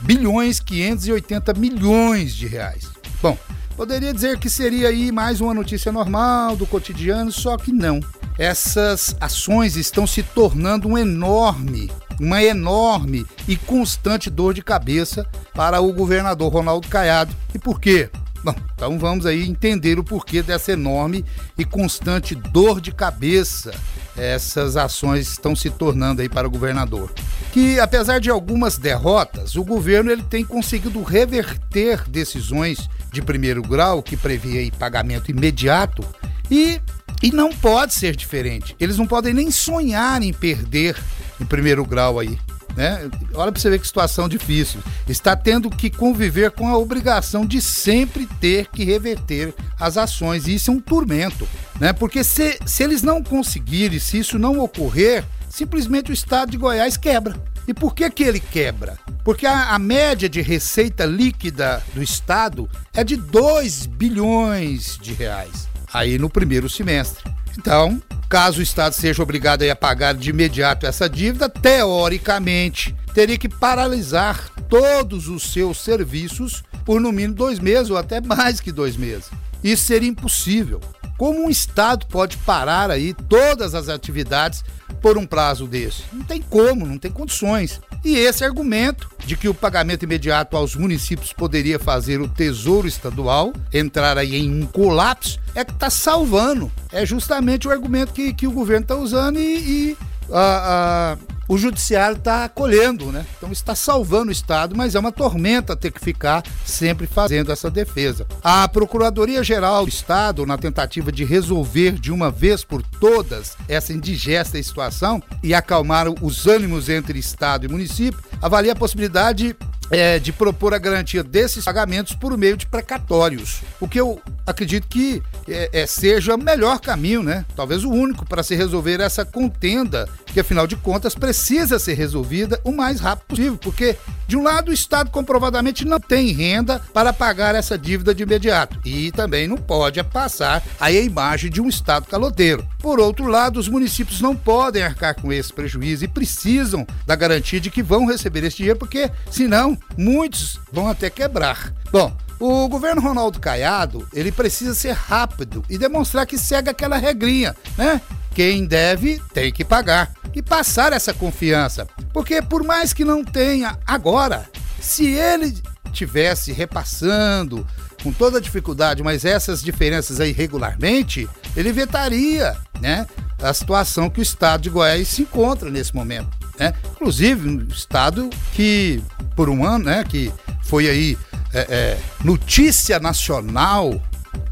bilhões 0.00 0.60
580 0.60 1.54
milhões 1.54 2.34
de 2.34 2.46
reais. 2.46 2.97
Bom, 3.20 3.36
poderia 3.76 4.14
dizer 4.14 4.38
que 4.38 4.48
seria 4.48 4.88
aí 4.88 5.10
mais 5.10 5.40
uma 5.40 5.52
notícia 5.52 5.90
normal 5.90 6.54
do 6.54 6.66
cotidiano, 6.66 7.32
só 7.32 7.56
que 7.56 7.72
não. 7.72 7.98
Essas 8.38 9.16
ações 9.20 9.76
estão 9.76 10.06
se 10.06 10.22
tornando 10.22 10.86
um 10.86 10.96
enorme, 10.96 11.90
uma 12.20 12.40
enorme 12.42 13.26
e 13.48 13.56
constante 13.56 14.30
dor 14.30 14.54
de 14.54 14.62
cabeça 14.62 15.26
para 15.52 15.80
o 15.80 15.92
governador 15.92 16.52
Ronaldo 16.52 16.86
Caiado. 16.86 17.34
E 17.52 17.58
por 17.58 17.80
quê? 17.80 18.08
Bom, 18.44 18.54
então 18.72 18.96
vamos 19.00 19.26
aí 19.26 19.48
entender 19.48 19.98
o 19.98 20.04
porquê 20.04 20.40
dessa 20.40 20.70
enorme 20.70 21.24
e 21.58 21.64
constante 21.64 22.36
dor 22.36 22.80
de 22.80 22.92
cabeça 22.92 23.72
essas 24.18 24.76
ações 24.76 25.28
estão 25.28 25.54
se 25.54 25.70
tornando 25.70 26.20
aí 26.20 26.28
para 26.28 26.46
o 26.46 26.50
governador. 26.50 27.12
Que 27.52 27.78
apesar 27.78 28.18
de 28.18 28.28
algumas 28.28 28.76
derrotas, 28.76 29.54
o 29.54 29.64
governo 29.64 30.10
ele 30.10 30.22
tem 30.22 30.44
conseguido 30.44 31.02
reverter 31.02 32.08
decisões 32.08 32.90
de 33.12 33.22
primeiro 33.22 33.62
grau 33.62 34.02
que 34.02 34.16
previa 34.16 34.70
pagamento 34.78 35.30
imediato 35.30 36.04
e, 36.50 36.80
e 37.22 37.30
não 37.30 37.52
pode 37.52 37.94
ser 37.94 38.14
diferente. 38.16 38.76
Eles 38.78 38.96
não 38.96 39.06
podem 39.06 39.34
nem 39.34 39.50
sonhar 39.50 40.22
em 40.22 40.32
perder 40.32 40.96
em 41.40 41.44
primeiro 41.44 41.84
grau 41.84 42.18
aí. 42.18 42.38
Né? 42.76 43.10
Olha 43.34 43.50
para 43.50 43.60
você 43.60 43.70
ver 43.70 43.80
que 43.80 43.86
situação 43.86 44.28
difícil. 44.28 44.80
Está 45.08 45.34
tendo 45.34 45.68
que 45.68 45.90
conviver 45.90 46.52
com 46.52 46.68
a 46.68 46.78
obrigação 46.78 47.44
de 47.44 47.60
sempre 47.60 48.24
ter 48.40 48.68
que 48.68 48.84
reverter 48.84 49.52
as 49.80 49.96
ações. 49.96 50.46
E 50.46 50.54
isso 50.54 50.70
é 50.70 50.74
um 50.74 50.80
tormento. 50.80 51.48
Né? 51.80 51.92
Porque 51.92 52.22
se, 52.22 52.56
se 52.64 52.84
eles 52.84 53.02
não 53.02 53.20
conseguirem, 53.20 53.98
se 53.98 54.20
isso 54.20 54.38
não 54.38 54.60
ocorrer, 54.60 55.24
simplesmente 55.50 56.12
o 56.12 56.14
estado 56.14 56.52
de 56.52 56.56
Goiás 56.56 56.96
quebra. 56.96 57.34
E 57.68 57.74
por 57.74 57.94
que, 57.94 58.08
que 58.10 58.24
ele 58.24 58.40
quebra? 58.40 58.98
Porque 59.22 59.46
a, 59.46 59.74
a, 59.74 59.78
média 59.78 60.26
de 60.26 60.40
receita 60.40 61.04
líquida 61.04 61.82
do 61.94 62.02
Estado 62.02 62.66
é 62.94 63.04
de 63.04 63.14
2 63.14 63.84
bilhões 63.84 64.98
de 64.98 65.12
reais, 65.12 65.68
aí 65.92 66.18
no 66.18 66.30
primeiro 66.30 66.66
semestre. 66.66 67.30
Então, 67.58 68.02
caso 68.26 68.60
o 68.60 68.62
Estado 68.62 68.94
seja 68.94 69.22
obrigado 69.22 69.64
a 69.64 69.76
pagar 69.76 70.14
de 70.14 70.30
imediato 70.30 70.86
essa 70.86 71.10
dívida, 71.10 71.46
teoricamente, 71.46 72.96
teria 73.12 73.36
que 73.36 73.50
paralisar 73.50 74.48
todos 74.66 75.28
os 75.28 75.52
seus 75.52 75.78
serviços 75.84 76.64
por 76.86 77.02
no 77.02 77.12
mínimo 77.12 77.34
dois 77.34 77.58
meses 77.58 77.90
ou 77.90 77.98
até 77.98 78.18
mais 78.18 78.60
que 78.60 78.72
dois 78.72 78.96
meses. 78.96 79.28
Isso 79.62 79.84
seria 79.84 80.08
impossível. 80.08 80.80
Como 81.18 81.44
um 81.44 81.50
Estado 81.50 82.06
pode 82.06 82.36
parar 82.38 82.92
aí 82.92 83.12
todas 83.12 83.74
as 83.74 83.88
atividades 83.88 84.64
por 85.02 85.18
um 85.18 85.26
prazo 85.26 85.66
desse? 85.66 86.04
Não 86.12 86.24
tem 86.24 86.40
como, 86.40 86.86
não 86.86 86.96
tem 86.96 87.10
condições. 87.10 87.80
E 88.04 88.16
esse 88.16 88.44
argumento 88.44 89.10
de 89.26 89.36
que 89.36 89.48
o 89.48 89.54
pagamento 89.54 90.04
imediato 90.04 90.56
aos 90.56 90.76
municípios 90.76 91.32
poderia 91.32 91.78
fazer 91.78 92.20
o 92.20 92.28
Tesouro 92.28 92.86
Estadual 92.86 93.52
entrar 93.74 94.16
aí 94.16 94.36
em 94.36 94.62
um 94.62 94.64
colapso 94.64 95.40
é 95.56 95.64
que 95.64 95.72
está 95.72 95.90
salvando. 95.90 96.70
É 96.92 97.04
justamente 97.04 97.66
o 97.66 97.70
argumento 97.72 98.12
que, 98.12 98.32
que 98.32 98.46
o 98.46 98.52
governo 98.52 98.84
está 98.84 98.94
usando 98.94 99.40
e, 99.40 99.58
e 99.90 99.96
a, 100.30 101.16
a 101.16 101.37
o 101.48 101.56
judiciário 101.56 102.16
está 102.18 102.44
acolhendo, 102.44 103.10
né? 103.10 103.24
Então 103.36 103.50
está 103.50 103.74
salvando 103.74 104.28
o 104.28 104.32
Estado, 104.32 104.76
mas 104.76 104.94
é 104.94 105.00
uma 105.00 105.10
tormenta 105.10 105.74
ter 105.74 105.90
que 105.90 106.00
ficar 106.00 106.44
sempre 106.64 107.06
fazendo 107.06 107.50
essa 107.50 107.70
defesa. 107.70 108.26
A 108.44 108.68
Procuradoria-Geral 108.68 109.84
do 109.84 109.88
Estado, 109.88 110.44
na 110.44 110.58
tentativa 110.58 111.10
de 111.10 111.24
resolver 111.24 111.92
de 111.92 112.12
uma 112.12 112.30
vez 112.30 112.62
por 112.62 112.82
todas 112.82 113.56
essa 113.66 113.92
indigesta 113.92 114.62
situação 114.62 115.22
e 115.42 115.54
acalmar 115.54 116.06
os 116.22 116.46
ânimos 116.46 116.88
entre 116.88 117.18
Estado 117.18 117.64
e 117.64 117.68
município, 117.68 118.22
avalia 118.42 118.72
a 118.72 118.76
possibilidade 118.76 119.56
é, 119.90 120.18
de 120.18 120.32
propor 120.32 120.74
a 120.74 120.78
garantia 120.78 121.22
desses 121.22 121.64
pagamentos 121.64 122.14
por 122.14 122.36
meio 122.36 122.56
de 122.56 122.66
precatórios. 122.66 123.60
O 123.80 123.88
que 123.88 123.98
eu 123.98 124.20
acredito 124.46 124.86
que 124.86 125.22
é, 125.48 125.70
é, 125.72 125.86
seja 125.86 126.34
o 126.34 126.38
melhor 126.38 126.80
caminho, 126.80 127.22
né? 127.22 127.44
Talvez 127.56 127.84
o 127.84 127.90
único 127.90 128.26
para 128.26 128.42
se 128.42 128.54
resolver 128.54 129.00
essa 129.00 129.24
contenda, 129.24 130.08
que 130.38 130.42
afinal 130.42 130.68
de 130.68 130.76
contas 130.76 131.16
precisa 131.16 131.80
ser 131.80 131.94
resolvida 131.94 132.60
o 132.62 132.70
mais 132.70 133.00
rápido 133.00 133.26
possível, 133.26 133.58
porque 133.58 133.96
de 134.28 134.36
um 134.36 134.44
lado 134.44 134.68
o 134.68 134.72
Estado 134.72 135.10
comprovadamente 135.10 135.84
não 135.84 135.98
tem 135.98 136.30
renda 136.30 136.80
para 136.94 137.12
pagar 137.12 137.56
essa 137.56 137.76
dívida 137.76 138.14
de 138.14 138.22
imediato 138.22 138.78
e 138.84 139.10
também 139.10 139.48
não 139.48 139.56
pode 139.56 140.00
passar 140.04 140.62
a 140.78 140.92
imagem 140.92 141.50
de 141.50 141.60
um 141.60 141.68
Estado 141.68 142.06
caloteiro. 142.06 142.64
Por 142.78 143.00
outro 143.00 143.26
lado, 143.26 143.58
os 143.58 143.68
municípios 143.68 144.20
não 144.20 144.36
podem 144.36 144.84
arcar 144.84 145.20
com 145.20 145.32
esse 145.32 145.52
prejuízo 145.52 146.04
e 146.04 146.08
precisam 146.08 146.86
da 147.04 147.16
garantia 147.16 147.58
de 147.58 147.68
que 147.68 147.82
vão 147.82 148.06
receber 148.06 148.44
esse 148.44 148.58
dinheiro, 148.58 148.78
porque 148.78 149.10
senão 149.28 149.76
muitos 149.96 150.60
vão 150.72 150.86
até 150.86 151.10
quebrar. 151.10 151.74
Bom, 151.90 152.16
o 152.38 152.68
governo 152.68 153.00
Ronaldo 153.00 153.40
Caiado, 153.40 154.06
ele 154.12 154.30
precisa 154.30 154.74
ser 154.74 154.92
rápido 154.92 155.64
e 155.68 155.76
demonstrar 155.76 156.26
que 156.26 156.38
segue 156.38 156.70
aquela 156.70 156.96
regrinha, 156.96 157.54
né? 157.76 158.00
Quem 158.34 158.66
deve 158.66 159.20
tem 159.32 159.52
que 159.52 159.64
pagar 159.64 160.12
e 160.34 160.42
passar 160.42 160.92
essa 160.92 161.12
confiança. 161.12 161.88
Porque 162.12 162.40
por 162.40 162.62
mais 162.62 162.92
que 162.92 163.04
não 163.04 163.24
tenha 163.24 163.78
agora, 163.86 164.48
se 164.80 165.06
ele 165.06 165.60
tivesse 165.92 166.52
repassando 166.52 167.66
com 168.02 168.12
toda 168.12 168.40
dificuldade, 168.40 169.02
mas 169.02 169.24
essas 169.24 169.62
diferenças 169.62 170.20
aí 170.20 170.30
regularmente, 170.30 171.28
ele 171.56 171.72
vetaria, 171.72 172.56
né, 172.80 173.06
a 173.42 173.52
situação 173.52 174.08
que 174.08 174.20
o 174.20 174.22
estado 174.22 174.62
de 174.62 174.70
Goiás 174.70 175.08
se 175.08 175.22
encontra 175.22 175.70
nesse 175.70 175.94
momento, 175.94 176.30
né? 176.58 176.72
Inclusive, 176.92 177.48
um 177.48 177.66
estado 177.68 178.30
que 178.52 179.02
por 179.34 179.48
um 179.48 179.64
ano, 179.64 179.86
né, 179.86 180.04
que 180.04 180.32
foi 180.68 180.88
aí 180.88 181.18
é, 181.52 181.60
é, 181.60 181.98
notícia 182.22 183.00
nacional 183.00 184.00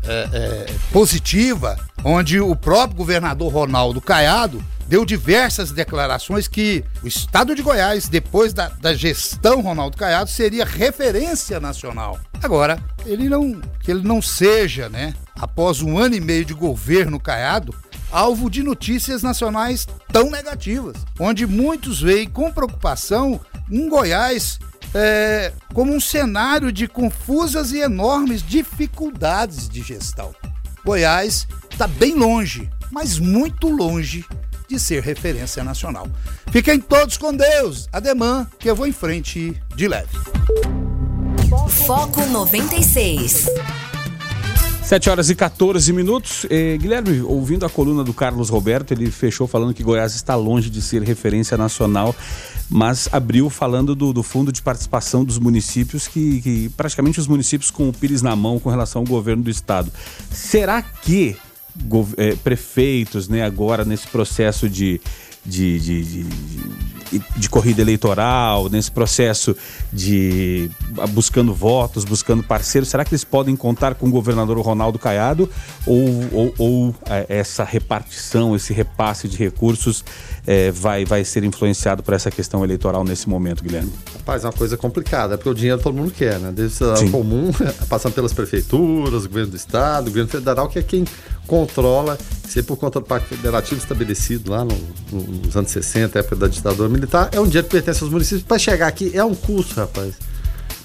é, 0.02 0.28
é, 0.32 0.74
positiva 0.90 1.78
onde 2.02 2.40
o 2.40 2.56
próprio 2.56 2.96
governador 2.96 3.52
Ronaldo 3.52 4.00
Caiado 4.00 4.64
deu 4.88 5.04
diversas 5.04 5.70
declarações 5.70 6.48
que 6.48 6.84
o 7.02 7.08
estado 7.08 7.54
de 7.54 7.60
Goiás, 7.60 8.08
depois 8.08 8.52
da, 8.52 8.68
da 8.68 8.94
gestão 8.94 9.60
Ronaldo 9.60 9.96
Caiado, 9.96 10.30
seria 10.30 10.64
referência 10.64 11.60
nacional. 11.60 12.18
Agora, 12.42 12.78
ele 13.04 13.28
não, 13.28 13.60
que 13.82 13.90
ele 13.90 14.06
não 14.06 14.22
seja, 14.22 14.88
né, 14.88 15.14
após 15.38 15.82
um 15.82 15.98
ano 15.98 16.14
e 16.14 16.20
meio 16.20 16.44
de 16.44 16.54
governo 16.54 17.20
Caiado, 17.20 17.74
alvo 18.10 18.48
de 18.48 18.62
notícias 18.62 19.22
nacionais 19.22 19.86
tão 20.12 20.30
negativas, 20.30 20.96
onde 21.18 21.46
muitos 21.46 22.00
veem 22.00 22.28
com 22.28 22.52
preocupação 22.52 23.40
um 23.70 23.88
Goiás 23.88 24.58
é, 24.96 25.52
como 25.74 25.94
um 25.94 26.00
cenário 26.00 26.72
de 26.72 26.88
confusas 26.88 27.70
e 27.72 27.80
enormes 27.80 28.42
dificuldades 28.42 29.68
de 29.68 29.82
gestão. 29.82 30.34
Goiás 30.84 31.46
está 31.70 31.86
bem 31.86 32.14
longe, 32.14 32.70
mas 32.90 33.18
muito 33.18 33.68
longe 33.68 34.24
de 34.68 34.80
ser 34.80 35.02
referência 35.02 35.62
nacional. 35.62 36.08
Fiquem 36.50 36.80
todos 36.80 37.18
com 37.18 37.34
Deus. 37.34 37.88
Ademã, 37.92 38.46
que 38.58 38.70
eu 38.70 38.74
vou 38.74 38.86
em 38.86 38.92
frente 38.92 39.60
de 39.74 39.86
leve. 39.86 40.16
Foco 41.86 42.24
96. 42.26 43.48
7 44.86 45.10
horas 45.10 45.28
e 45.30 45.34
14 45.34 45.92
minutos. 45.92 46.46
Eh, 46.48 46.76
Guilherme, 46.78 47.20
ouvindo 47.20 47.66
a 47.66 47.68
coluna 47.68 48.04
do 48.04 48.14
Carlos 48.14 48.48
Roberto, 48.48 48.92
ele 48.92 49.10
fechou 49.10 49.48
falando 49.48 49.74
que 49.74 49.82
Goiás 49.82 50.14
está 50.14 50.36
longe 50.36 50.70
de 50.70 50.80
ser 50.80 51.02
referência 51.02 51.56
nacional, 51.56 52.14
mas 52.70 53.08
abriu 53.10 53.50
falando 53.50 53.96
do, 53.96 54.12
do 54.12 54.22
fundo 54.22 54.52
de 54.52 54.62
participação 54.62 55.24
dos 55.24 55.40
municípios, 55.40 56.06
que, 56.06 56.40
que, 56.40 56.68
praticamente 56.76 57.18
os 57.18 57.26
municípios 57.26 57.68
com 57.68 57.88
o 57.88 57.92
Pires 57.92 58.22
na 58.22 58.36
mão 58.36 58.60
com 58.60 58.70
relação 58.70 59.02
ao 59.02 59.08
governo 59.08 59.42
do 59.42 59.50
estado. 59.50 59.90
Será 60.30 60.80
que 60.80 61.36
eh, 62.16 62.36
prefeitos, 62.44 63.28
né, 63.28 63.42
agora 63.42 63.84
nesse 63.84 64.06
processo 64.06 64.68
de, 64.68 65.00
de, 65.46 65.78
de, 65.80 66.04
de 66.04 66.26
de 67.36 67.48
corrida 67.48 67.80
eleitoral, 67.80 68.68
nesse 68.68 68.90
processo 68.90 69.56
de 69.92 70.70
buscando 71.10 71.54
votos, 71.54 72.04
buscando 72.04 72.42
parceiros, 72.42 72.88
será 72.88 73.04
que 73.04 73.12
eles 73.12 73.24
podem 73.24 73.54
contar 73.54 73.94
com 73.94 74.08
o 74.08 74.10
governador 74.10 74.58
Ronaldo 74.58 74.98
Caiado 74.98 75.48
ou, 75.86 76.08
ou, 76.32 76.54
ou 76.58 76.94
é, 77.08 77.26
essa 77.28 77.64
repartição, 77.64 78.56
esse 78.56 78.72
repasse 78.72 79.28
de 79.28 79.36
recursos 79.36 80.04
é, 80.46 80.70
vai, 80.70 81.04
vai 81.04 81.24
ser 81.24 81.44
influenciado 81.44 82.02
por 82.02 82.14
essa 82.14 82.30
questão 82.30 82.64
eleitoral 82.64 83.04
nesse 83.04 83.28
momento, 83.28 83.62
Guilherme? 83.62 83.92
Rapaz, 84.12 84.44
é 84.44 84.46
uma 84.46 84.52
coisa 84.52 84.76
complicada, 84.76 85.36
porque 85.36 85.50
o 85.50 85.54
dinheiro 85.54 85.80
todo 85.80 85.94
mundo 85.94 86.10
quer, 86.10 86.38
né? 86.38 86.52
Desde 86.52 86.82
o 86.84 87.10
comum, 87.10 87.50
passando 87.88 88.14
pelas 88.14 88.32
prefeituras, 88.32 89.26
governo 89.26 89.50
do 89.50 89.56
estado, 89.56 90.06
governo 90.06 90.28
federal, 90.28 90.68
que 90.68 90.78
é 90.78 90.82
quem 90.82 91.04
controla, 91.46 92.18
sempre 92.48 92.64
por 92.64 92.76
conta 92.76 93.00
do 93.00 93.06
Pacto 93.06 93.28
Federativo 93.28 93.80
estabelecido 93.80 94.50
lá 94.50 94.64
no, 94.64 94.76
no, 95.12 95.22
nos 95.44 95.56
anos 95.56 95.70
60, 95.70 96.18
época 96.18 96.36
da 96.36 96.48
ditadura 96.48 96.88
militar, 96.88 97.30
é 97.32 97.40
um 97.40 97.46
dinheiro 97.46 97.66
que 97.66 97.72
pertence 97.72 98.02
aos 98.02 98.12
municípios. 98.12 98.42
Para 98.42 98.58
chegar 98.58 98.86
aqui 98.86 99.10
é 99.14 99.24
um 99.24 99.34
custo, 99.34 99.74
rapaz. 99.74 100.14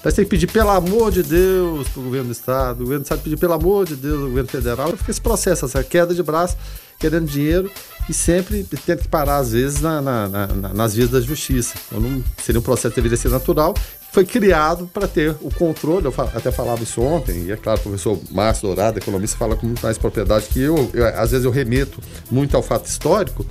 Mas 0.04 0.14
tem 0.14 0.24
que 0.24 0.30
pedir, 0.30 0.48
pelo 0.48 0.70
amor 0.70 1.12
de 1.12 1.22
Deus, 1.22 1.86
para 1.88 2.00
o 2.00 2.04
governo 2.04 2.26
do 2.26 2.32
Estado, 2.32 2.76
o 2.78 2.82
governo 2.82 3.00
do 3.00 3.04
Estado 3.04 3.20
pedir, 3.22 3.36
pelo 3.36 3.52
amor 3.52 3.86
de 3.86 3.94
Deus, 3.94 4.20
ao 4.20 4.28
governo 4.28 4.48
federal. 4.48 4.96
Fica 4.96 5.10
esse 5.10 5.20
processo, 5.20 5.64
essa 5.64 5.84
queda 5.84 6.12
de 6.12 6.22
braço, 6.22 6.56
querendo 6.98 7.26
dinheiro 7.26 7.70
e 8.08 8.12
sempre 8.12 8.66
tendo 8.84 9.02
que 9.02 9.08
parar, 9.08 9.36
às 9.36 9.52
vezes, 9.52 9.80
na, 9.80 10.02
na, 10.02 10.28
na, 10.28 10.46
nas 10.74 10.94
vias 10.94 11.08
da 11.08 11.20
justiça. 11.20 11.74
Então, 11.86 12.00
não, 12.00 12.24
seria 12.42 12.58
um 12.58 12.62
processo 12.62 12.90
que 12.90 12.96
deveria 12.96 13.16
ser 13.16 13.28
natural. 13.28 13.74
Foi 14.12 14.26
criado 14.26 14.86
para 14.92 15.08
ter 15.08 15.34
o 15.40 15.50
controle, 15.50 16.04
eu 16.04 16.14
até 16.16 16.52
falava 16.52 16.82
isso 16.82 17.00
ontem, 17.00 17.46
e 17.46 17.52
é 17.52 17.56
claro, 17.56 17.80
o 17.80 17.82
professor 17.82 18.18
Márcio 18.30 18.68
Dourado, 18.68 18.98
economista, 18.98 19.38
fala 19.38 19.56
com 19.56 19.66
muito 19.66 19.82
mais 19.82 19.96
propriedade 19.96 20.46
que 20.46 20.60
eu, 20.60 20.90
eu 20.92 21.06
às 21.06 21.30
vezes 21.30 21.46
eu 21.46 21.50
remeto 21.50 21.98
muito 22.30 22.54
ao 22.54 22.62
fato 22.62 22.84
histórico, 22.84 23.46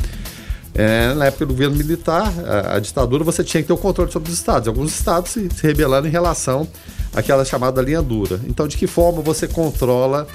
é, 0.74 1.14
na 1.16 1.26
época 1.26 1.46
do 1.48 1.54
governo 1.54 1.76
militar, 1.76 2.32
a, 2.46 2.76
a, 2.76 2.80
ditadura, 2.80 3.24
você 3.24 3.44
tinha 3.44 3.62
que 3.62 3.68
ter 3.68 3.74
o 3.74 3.78
controle 3.78 4.12
sobre 4.12 4.30
os 4.30 4.38
estados. 4.38 4.68
Alguns 4.68 4.94
estados 4.94 5.32
se, 5.32 5.50
se 5.54 5.68
rebelaram 5.68 6.08
em 6.08 6.12
relação 6.12 6.68
àquela 7.14 7.44
chamada 7.44 7.82
linha 7.82 8.02
dura. 8.02 8.40
Então, 8.48 8.68
de 8.68 8.78
que 8.78 8.88
forma 8.88 9.22
você 9.22 9.48
controla 9.48 10.28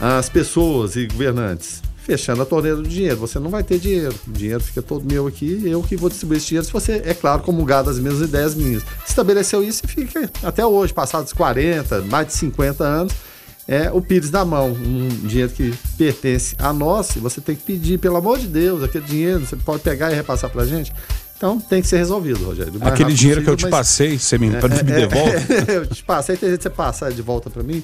as 0.00 0.28
pessoas 0.28 0.96
e 0.96 1.06
governantes? 1.06 1.82
Fechando 2.04 2.42
a 2.42 2.44
torneira 2.44 2.76
do 2.76 2.88
dinheiro. 2.88 3.16
Você 3.16 3.38
não 3.38 3.50
vai 3.50 3.62
ter 3.62 3.78
dinheiro. 3.78 4.14
O 4.26 4.32
dinheiro 4.32 4.62
fica 4.62 4.82
todo 4.82 5.04
meu 5.04 5.26
aqui, 5.26 5.62
eu 5.64 5.82
que 5.82 5.96
vou 5.96 6.08
distribuir 6.08 6.38
esse 6.38 6.48
dinheiro. 6.48 6.66
Se 6.66 6.72
você, 6.72 7.02
é 7.04 7.14
claro, 7.14 7.42
comungado 7.42 7.90
as 7.90 7.98
mesmas 7.98 8.28
ideias 8.28 8.54
minhas. 8.54 8.82
Estabeleceu 9.06 9.62
isso 9.62 9.82
e 9.84 9.88
fica 9.88 10.30
até 10.42 10.64
hoje, 10.64 10.92
passados 10.92 11.32
40, 11.32 12.02
mais 12.02 12.26
de 12.26 12.34
50 12.34 12.84
anos 12.84 13.12
é 13.66 13.90
o 13.92 14.00
Pires 14.00 14.30
na 14.30 14.44
mão, 14.44 14.72
um 14.72 15.08
dinheiro 15.26 15.50
que 15.52 15.72
pertence 15.96 16.54
a 16.58 16.72
nós, 16.72 17.14
e 17.16 17.20
você 17.20 17.40
tem 17.40 17.54
que 17.54 17.62
pedir, 17.62 17.98
pelo 17.98 18.16
amor 18.16 18.38
de 18.38 18.46
Deus, 18.46 18.82
aquele 18.82 19.04
dinheiro 19.04 19.46
você 19.46 19.56
pode 19.56 19.82
pegar 19.82 20.10
e 20.10 20.14
repassar 20.14 20.50
pra 20.50 20.66
gente. 20.66 20.92
Então 21.36 21.58
tem 21.58 21.82
que 21.82 21.88
ser 21.88 21.96
resolvido, 21.96 22.44
Rogério. 22.44 22.72
Aquele 22.82 23.12
dinheiro 23.12 23.40
possível, 23.40 23.44
que 23.44 23.50
eu 23.50 23.56
te 23.56 23.62
mas... 23.62 23.70
passei, 23.70 24.18
você 24.18 24.38
me, 24.38 24.48
é, 24.48 24.50
me 24.50 24.92
devolve? 24.92 25.36
É, 25.68 25.74
eu 25.78 25.86
te 25.86 26.02
passei, 26.04 26.36
tem 26.36 26.48
jeito 26.48 26.60
de 26.60 26.62
você 26.64 26.70
passar 26.70 27.10
de 27.10 27.22
volta 27.22 27.50
para 27.50 27.62
mim. 27.62 27.82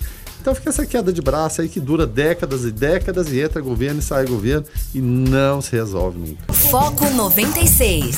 Então 0.49 0.55
fica 0.55 0.71
essa 0.71 0.87
queda 0.87 1.13
de 1.13 1.21
braço 1.21 1.61
aí 1.61 1.69
que 1.69 1.79
dura 1.79 2.07
décadas 2.07 2.65
e 2.65 2.71
décadas 2.71 3.31
e 3.31 3.39
entra 3.39 3.61
governo 3.61 4.01
e 4.01 4.03
sai 4.03 4.25
governo 4.25 4.65
e 4.95 4.99
não 4.99 5.61
se 5.61 5.73
resolve 5.73 6.19
nunca. 6.19 6.55
Foco 6.55 7.05
96. 7.11 8.17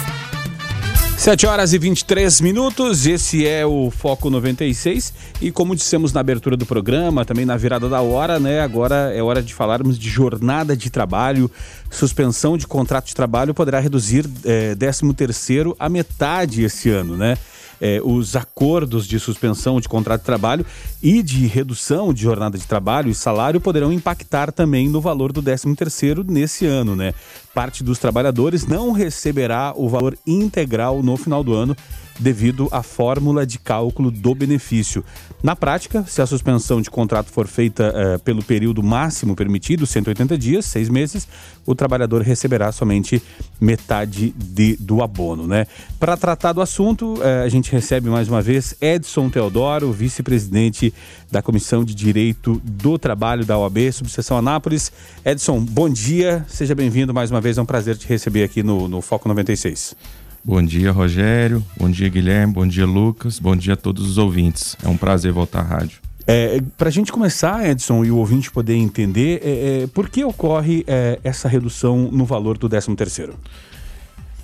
7 1.18 1.46
horas 1.48 1.72
e 1.72 1.78
23 1.78 2.40
minutos, 2.40 3.04
esse 3.04 3.44
é 3.44 3.66
o 3.66 3.90
Foco 3.90 4.30
96 4.30 5.12
e 5.42 5.50
como 5.50 5.74
dissemos 5.74 6.12
na 6.12 6.20
abertura 6.20 6.56
do 6.56 6.64
programa, 6.64 7.24
também 7.24 7.44
na 7.44 7.56
virada 7.56 7.88
da 7.88 8.00
hora, 8.00 8.38
né? 8.38 8.60
Agora 8.60 9.12
é 9.12 9.20
hora 9.20 9.42
de 9.42 9.52
falarmos 9.52 9.98
de 9.98 10.08
jornada 10.08 10.76
de 10.76 10.88
trabalho, 10.88 11.50
suspensão 11.90 12.56
de 12.56 12.64
contrato 12.64 13.06
de 13.06 13.14
trabalho 13.16 13.52
poderá 13.52 13.80
reduzir 13.80 14.24
é, 14.44 14.76
13 14.76 15.12
terceiro 15.14 15.74
a 15.80 15.88
metade 15.88 16.62
esse 16.62 16.90
ano, 16.90 17.16
né? 17.16 17.36
É, 17.80 18.00
os 18.04 18.36
acordos 18.36 19.06
de 19.06 19.18
suspensão 19.18 19.80
de 19.80 19.88
contrato 19.88 20.20
de 20.20 20.26
trabalho 20.26 20.66
e 21.02 21.22
de 21.22 21.46
redução 21.46 22.12
de 22.12 22.22
jornada 22.22 22.58
de 22.58 22.66
trabalho 22.66 23.10
e 23.10 23.14
salário 23.14 23.60
poderão 23.60 23.92
impactar 23.92 24.52
também 24.52 24.88
no 24.88 25.00
valor 25.00 25.32
do 25.32 25.42
13º 25.42 26.28
nesse 26.28 26.66
ano, 26.66 26.94
né? 26.94 27.14
Parte 27.54 27.82
dos 27.82 27.98
trabalhadores 27.98 28.66
não 28.66 28.92
receberá 28.92 29.72
o 29.76 29.88
valor 29.88 30.16
integral 30.26 31.02
no 31.02 31.16
final 31.16 31.42
do 31.42 31.54
ano 31.54 31.76
devido 32.20 32.68
à 32.70 32.82
fórmula 32.82 33.46
de 33.46 33.58
cálculo 33.58 34.10
do 34.10 34.34
benefício. 34.34 35.04
Na 35.42 35.56
prática, 35.56 36.04
se 36.06 36.20
a 36.20 36.26
suspensão 36.26 36.82
de 36.82 36.90
contrato 36.90 37.30
for 37.30 37.46
feita 37.46 37.92
eh, 37.96 38.18
pelo 38.18 38.42
período 38.42 38.82
máximo 38.82 39.34
permitido, 39.34 39.86
180 39.86 40.36
dias, 40.36 40.66
seis 40.66 40.90
meses, 40.90 41.26
o 41.64 41.74
trabalhador 41.74 42.20
receberá 42.20 42.70
somente 42.72 43.22
metade 43.58 44.34
de, 44.36 44.76
do 44.76 45.02
abono. 45.02 45.46
Né? 45.46 45.66
Para 45.98 46.16
tratar 46.16 46.52
do 46.52 46.60
assunto, 46.60 47.18
eh, 47.22 47.42
a 47.42 47.48
gente 47.48 47.72
recebe 47.72 48.10
mais 48.10 48.28
uma 48.28 48.42
vez 48.42 48.74
Edson 48.82 49.30
Teodoro, 49.30 49.90
vice-presidente 49.90 50.92
da 51.30 51.40
Comissão 51.40 51.82
de 51.82 51.94
Direito 51.94 52.60
do 52.62 52.98
Trabalho 52.98 53.46
da 53.46 53.56
OAB, 53.56 53.90
subseção 53.92 54.36
Anápolis. 54.36 54.92
Edson, 55.24 55.58
bom 55.60 55.88
dia, 55.88 56.44
seja 56.48 56.74
bem-vindo 56.74 57.14
mais 57.14 57.30
uma 57.30 57.40
vez, 57.40 57.56
é 57.56 57.62
um 57.62 57.66
prazer 57.66 57.96
te 57.96 58.06
receber 58.06 58.44
aqui 58.44 58.62
no, 58.62 58.88
no 58.88 59.00
Foco 59.00 59.26
96. 59.26 60.19
Bom 60.42 60.62
dia, 60.62 60.90
Rogério. 60.90 61.64
Bom 61.76 61.90
dia, 61.90 62.08
Guilherme. 62.08 62.52
Bom 62.52 62.66
dia, 62.66 62.86
Lucas. 62.86 63.38
Bom 63.38 63.54
dia 63.54 63.74
a 63.74 63.76
todos 63.76 64.08
os 64.08 64.16
ouvintes. 64.16 64.74
É 64.82 64.88
um 64.88 64.96
prazer 64.96 65.32
voltar 65.32 65.60
à 65.60 65.62
rádio. 65.62 65.98
É, 66.26 66.60
Para 66.78 66.88
a 66.88 66.92
gente 66.92 67.12
começar, 67.12 67.68
Edson, 67.68 68.04
e 68.04 68.10
o 68.10 68.16
ouvinte 68.16 68.50
poder 68.50 68.74
entender, 68.74 69.40
é, 69.44 69.82
é, 69.82 69.86
por 69.88 70.08
que 70.08 70.24
ocorre 70.24 70.82
é, 70.86 71.18
essa 71.22 71.46
redução 71.46 72.10
no 72.10 72.24
valor 72.24 72.56
do 72.56 72.68
13 72.68 72.94
terceiro? 72.96 73.34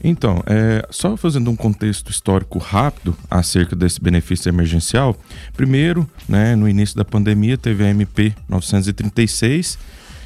Então, 0.04 0.42
é, 0.46 0.86
só 0.90 1.16
fazendo 1.16 1.50
um 1.50 1.56
contexto 1.56 2.10
histórico 2.10 2.58
rápido 2.58 3.16
acerca 3.30 3.74
desse 3.74 3.98
benefício 3.98 4.50
emergencial. 4.50 5.16
Primeiro, 5.56 6.06
né, 6.28 6.54
no 6.54 6.68
início 6.68 6.94
da 6.94 7.04
pandemia, 7.06 7.56
teve 7.56 7.82
a 7.82 7.88
MP 7.88 8.34
936 8.46 9.78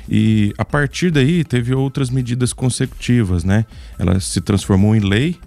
e 0.08 0.52
a 0.58 0.64
partir 0.64 1.12
daí 1.12 1.44
teve 1.44 1.72
outras 1.72 2.10
medidas 2.10 2.52
consecutivas, 2.52 3.44
né? 3.44 3.64
Ela 3.96 4.18
se 4.18 4.40
transformou 4.40 4.96
em 4.96 5.00
lei 5.00 5.38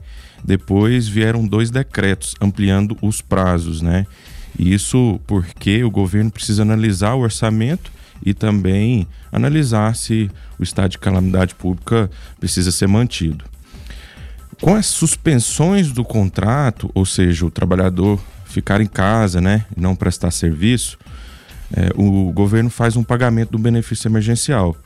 depois 0.43 1.08
vieram 1.08 1.45
dois 1.47 1.71
decretos 1.71 2.36
ampliando 2.41 2.97
os 3.01 3.21
prazos, 3.21 3.82
né? 3.82 4.06
Isso 4.58 5.19
porque 5.25 5.84
o 5.84 5.89
governo 5.89 6.29
precisa 6.29 6.62
analisar 6.62 7.13
o 7.13 7.21
orçamento 7.21 7.91
e 8.25 8.34
também 8.34 9.08
analisar 9.32 9.95
se 9.95 10.29
o 10.60 10.63
estado 10.63 10.91
de 10.91 10.97
calamidade 10.97 11.56
pública 11.56 12.10
precisa 12.39 12.71
ser 12.71 12.88
mantido. 12.88 13.45
Com 14.61 14.76
as 14.76 14.86
suspensões 14.86 15.91
do 15.91 16.05
contrato, 16.05 16.89
ou 16.93 17.05
seja, 17.05 17.45
o 17.45 17.51
trabalhador 17.51 18.20
ficar 18.45 18.80
em 18.80 18.86
casa, 18.86 19.41
né, 19.41 19.65
não 19.76 19.95
prestar 19.95 20.32
serviço, 20.32 20.97
é, 21.76 21.89
o 21.95 22.32
governo 22.32 22.70
faz 22.70 22.95
um 22.95 23.03
pagamento 23.03 23.51
do 23.51 23.57
benefício 23.57 24.07
emergencial. 24.07 24.78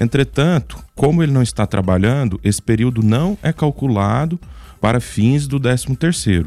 Entretanto, 0.00 0.78
como 0.94 1.22
ele 1.22 1.32
não 1.32 1.42
está 1.42 1.66
trabalhando, 1.66 2.40
esse 2.44 2.62
período 2.62 3.02
não 3.02 3.36
é 3.42 3.52
calculado 3.52 4.38
para 4.86 5.00
fins 5.00 5.48
do 5.48 5.58
13º. 5.58 6.46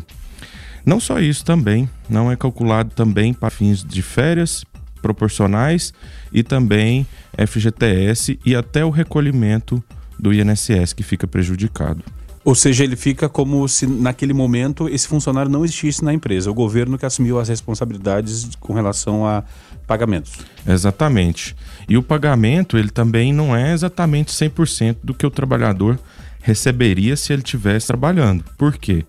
Não 0.85 0.97
só 0.97 1.19
isso 1.19 1.43
também, 1.43 1.89
não 2.09 2.31
é 2.31 2.37
calculado 2.37 2.89
também 2.95 3.33
para 3.33 3.49
fins 3.49 3.83
de 3.83 4.01
férias 4.01 4.63
proporcionais 5.01 5.93
e 6.31 6.41
também 6.41 7.05
FGTS 7.37 8.39
e 8.45 8.55
até 8.55 8.85
o 8.85 8.89
recolhimento 8.89 9.83
do 10.17 10.33
INSS 10.33 10.93
que 10.93 11.03
fica 11.03 11.27
prejudicado. 11.27 12.01
Ou 12.45 12.55
seja, 12.55 12.85
ele 12.85 12.95
fica 12.95 13.27
como 13.27 13.67
se 13.67 13.85
naquele 13.85 14.31
momento 14.31 14.87
esse 14.87 15.05
funcionário 15.05 15.51
não 15.51 15.65
existisse 15.65 16.01
na 16.01 16.13
empresa, 16.13 16.49
o 16.49 16.53
governo 16.53 16.97
que 16.97 17.05
assumiu 17.05 17.41
as 17.41 17.49
responsabilidades 17.49 18.51
com 18.57 18.71
relação 18.71 19.27
a 19.27 19.43
pagamentos. 19.85 20.31
Exatamente. 20.65 21.53
E 21.89 21.97
o 21.97 22.01
pagamento, 22.01 22.77
ele 22.77 22.89
também 22.89 23.33
não 23.33 23.53
é 23.53 23.73
exatamente 23.73 24.31
100% 24.31 24.95
do 25.03 25.13
que 25.13 25.25
o 25.25 25.29
trabalhador 25.29 25.99
receberia 26.39 27.15
se 27.15 27.33
ele 27.33 27.41
estivesse 27.41 27.87
trabalhando. 27.87 28.43
Por 28.57 28.77
quê? 28.77 29.05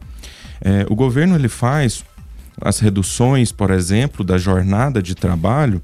É, 0.60 0.86
o 0.88 0.94
governo 0.94 1.34
ele 1.34 1.48
faz 1.48 2.04
as 2.60 2.78
reduções, 2.78 3.50
por 3.50 3.70
exemplo, 3.70 4.24
da 4.24 4.36
jornada 4.36 5.02
de 5.02 5.14
trabalho, 5.14 5.80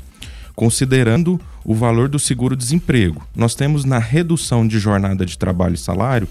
considerando 0.55 1.41
o 1.65 1.75
valor 1.75 2.09
do 2.09 2.19
seguro-desemprego. 2.19 3.27
Nós 3.35 3.55
temos 3.55 3.85
na 3.85 3.99
redução 3.99 4.67
de 4.67 4.79
jornada 4.79 5.25
de 5.25 5.39
trabalho 5.39 5.75
e 5.75 5.79
salário 5.79 6.29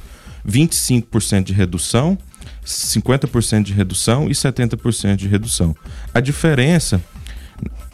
25% 0.47 1.43
de 1.43 1.53
redução, 1.53 2.17
50% 2.63 3.63
de 3.63 3.73
redução 3.73 4.27
e 4.29 4.31
70% 4.31 5.15
de 5.15 5.27
redução. 5.27 5.75
A 6.13 6.19
diferença 6.19 7.01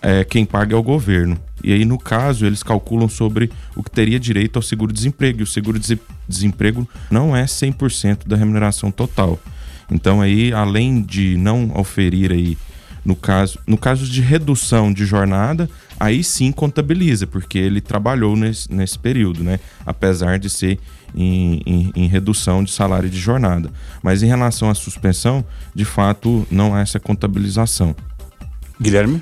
é 0.02 0.24
quem 0.24 0.46
paga 0.46 0.76
é 0.76 0.78
o 0.78 0.84
governo. 0.84 1.40
E 1.64 1.74
aí, 1.74 1.86
no 1.86 1.98
caso, 1.98 2.46
eles 2.46 2.64
calculam 2.64 3.08
sobre 3.08 3.52
o 3.76 3.84
que 3.84 3.92
teria 3.92 4.20
direito 4.20 4.58
ao 4.58 4.64
seguro-desemprego. 4.64 5.40
E 5.40 5.44
o 5.44 5.48
seguro-desemprego 5.48 6.88
não 7.10 7.36
é 7.36 7.46
100% 7.46 8.28
da 8.28 8.36
remuneração 8.36 8.92
total. 8.92 9.40
Então, 9.90 10.22
aí, 10.22 10.54
além 10.54 11.02
de 11.02 11.36
não 11.38 11.72
oferir 11.76 12.32
aí, 12.32 12.58
no 13.04 13.16
caso, 13.16 13.60
no 13.66 13.78
caso 13.78 14.06
de 14.06 14.22
redução 14.22 14.94
de 14.94 15.06
jornada, 15.06 15.70
aí 16.00 16.24
sim 16.24 16.52
contabiliza, 16.52 17.26
porque 17.26 17.58
ele 17.58 17.82
trabalhou 17.82 18.36
nesse, 18.36 18.72
nesse 18.72 18.98
período, 18.98 19.44
né? 19.44 19.60
Apesar 19.86 20.38
de 20.38 20.50
ser 20.50 20.80
em, 21.16 21.62
em, 21.66 21.92
em, 21.96 22.08
redução 22.08 22.64
de 22.64 22.72
salário 22.72 23.10
de 23.10 23.20
jornada. 23.20 23.72
Mas 24.02 24.22
em 24.24 24.28
relação 24.28 24.70
à 24.70 24.76
suspensão, 24.76 25.44
de 25.74 25.84
fato, 25.84 26.48
não 26.50 26.76
há 26.76 26.82
essa 26.82 27.00
contabilização. 27.00 27.96
Guilherme? 28.80 29.22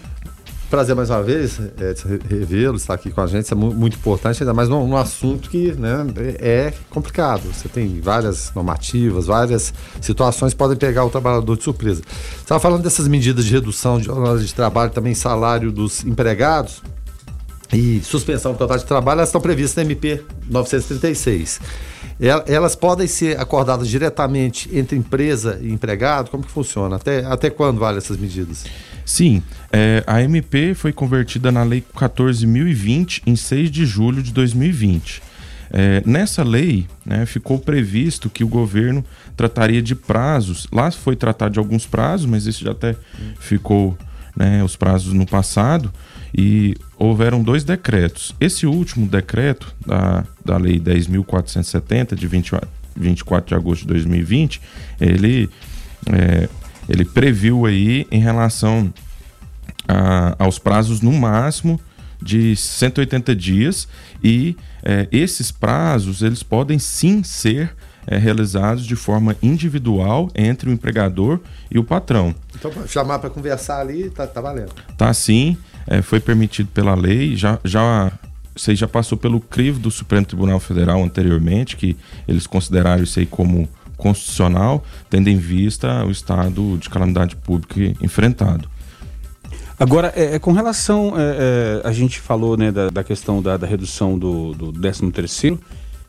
Prazer 0.69 0.95
mais 0.95 1.09
uma 1.09 1.23
vez, 1.23 1.59
é, 1.59 1.95
revê-lo, 2.29 2.77
estar 2.77 2.93
aqui 2.93 3.09
com 3.09 3.21
a 3.21 3.25
gente, 3.25 3.45
isso 3.45 3.53
é 3.55 3.57
muito 3.57 3.97
importante, 3.97 4.43
ainda 4.43 4.53
mais 4.53 4.69
num, 4.69 4.95
assunto 4.95 5.49
que 5.49 5.71
né, 5.71 6.05
é 6.39 6.73
complicado. 6.91 7.41
Você 7.51 7.67
tem 7.67 7.99
várias 7.99 8.53
normativas, 8.53 9.25
várias 9.25 9.73
situações 9.99 10.53
que 10.53 10.57
podem 10.59 10.77
pegar 10.77 11.03
o 11.03 11.09
trabalhador 11.09 11.57
de 11.57 11.63
surpresa. 11.63 12.03
Você 12.03 12.41
estava 12.41 12.59
falando 12.59 12.83
dessas 12.83 13.07
medidas 13.07 13.45
de 13.45 13.51
redução 13.51 13.99
de 13.99 14.11
horas 14.11 14.45
de 14.45 14.53
trabalho, 14.53 14.91
também 14.91 15.15
salário 15.15 15.71
dos 15.71 16.05
empregados 16.05 16.83
e 17.73 18.01
suspensão 18.03 18.53
total 18.53 18.77
de 18.77 18.85
trabalho, 18.85 19.19
elas 19.19 19.29
estão 19.29 19.41
previstas 19.41 19.75
na 19.75 19.91
MP 19.91 20.23
936. 20.49 21.59
Elas 22.47 22.75
podem 22.75 23.07
ser 23.07 23.39
acordadas 23.39 23.87
diretamente 23.87 24.69
entre 24.75 24.97
empresa 24.97 25.57
e 25.61 25.71
empregado? 25.71 26.29
Como 26.29 26.43
que 26.43 26.51
funciona? 26.51 26.97
Até, 26.97 27.23
até 27.25 27.49
quando 27.49 27.79
vale 27.79 27.97
essas 27.97 28.17
medidas? 28.17 28.65
Sim, 29.09 29.41
é, 29.73 30.03
a 30.05 30.21
MP 30.21 30.75
foi 30.75 30.93
convertida 30.93 31.51
na 31.51 31.63
Lei 31.63 31.83
14.020 31.95 33.23
em 33.25 33.35
6 33.35 33.71
de 33.71 33.83
julho 33.83 34.21
de 34.21 34.31
2020. 34.31 35.23
É, 35.71 36.03
nessa 36.05 36.43
lei, 36.43 36.85
né, 37.03 37.25
ficou 37.25 37.57
previsto 37.57 38.29
que 38.29 38.43
o 38.43 38.47
governo 38.47 39.03
trataria 39.35 39.81
de 39.81 39.95
prazos. 39.95 40.67
Lá 40.71 40.91
foi 40.91 41.15
tratado 41.15 41.53
de 41.53 41.59
alguns 41.59 41.87
prazos, 41.87 42.27
mas 42.27 42.45
isso 42.45 42.63
já 42.63 42.69
até 42.69 42.95
ficou 43.39 43.97
né, 44.37 44.63
os 44.63 44.75
prazos 44.75 45.11
no 45.11 45.25
passado. 45.25 45.91
E 46.31 46.75
houveram 46.95 47.41
dois 47.41 47.63
decretos. 47.63 48.35
Esse 48.39 48.67
último 48.67 49.07
decreto 49.07 49.75
da, 49.87 50.23
da 50.45 50.55
Lei 50.57 50.79
10.470, 50.79 52.13
de 52.13 52.27
20, 52.27 52.51
24 52.95 53.49
de 53.49 53.55
agosto 53.55 53.81
de 53.81 53.87
2020, 53.87 54.61
ele, 55.01 55.49
é, 56.05 56.47
ele 56.89 57.05
previu 57.05 57.65
aí 57.65 58.07
em 58.11 58.19
relação 58.19 58.93
a, 59.87 60.35
aos 60.39 60.59
prazos 60.59 61.01
no 61.01 61.11
máximo 61.11 61.79
de 62.21 62.55
180 62.55 63.33
dias 63.35 63.87
e 64.21 64.57
é, 64.83 65.07
esses 65.11 65.51
prazos 65.51 66.21
eles 66.21 66.43
podem 66.43 66.77
sim 66.77 67.23
ser 67.23 67.73
é, 68.05 68.17
realizados 68.17 68.85
de 68.85 68.95
forma 68.95 69.35
individual 69.41 70.29
entre 70.35 70.69
o 70.69 70.73
empregador 70.73 71.39
e 71.71 71.79
o 71.79 71.83
patrão. 71.83 72.35
Então, 72.55 72.71
chamar 72.87 73.19
para 73.19 73.29
conversar 73.29 73.79
ali, 73.79 74.09
tá, 74.09 74.27
tá 74.27 74.41
valendo. 74.41 74.73
Tá 74.97 75.13
sim 75.13 75.55
é, 75.89 76.03
foi 76.03 76.19
permitido 76.19 76.69
pela 76.71 76.93
lei, 76.93 77.35
já, 77.35 77.59
já 77.63 78.11
você 78.55 78.75
já 78.75 78.87
passou 78.87 79.17
pelo 79.17 79.39
crivo 79.39 79.79
do 79.79 79.89
Supremo 79.89 80.25
Tribunal 80.25 80.59
Federal 80.59 81.03
anteriormente, 81.03 81.75
que 81.75 81.97
eles 82.27 82.45
consideraram 82.45 83.03
isso 83.03 83.19
aí 83.19 83.25
como 83.25 83.67
constitucional, 83.99 84.83
tendo 85.09 85.29
em 85.29 85.37
vista 85.37 86.03
o 86.05 86.09
estado 86.09 86.77
de 86.77 86.89
calamidade 86.89 87.35
pública 87.35 87.79
enfrentado. 88.01 88.67
Agora, 89.79 90.11
é, 90.15 90.35
é 90.35 90.39
com 90.39 90.51
relação, 90.51 91.13
é, 91.17 91.81
é, 91.83 91.87
a 91.87 91.91
gente 91.91 92.19
falou 92.19 92.57
né, 92.57 92.71
da, 92.71 92.89
da 92.89 93.03
questão 93.03 93.41
da, 93.41 93.55
da, 93.55 93.67
redução 93.67 94.17
do, 94.17 94.53
do 94.53 94.73
13 94.73 95.11
terceiro, 95.11 95.59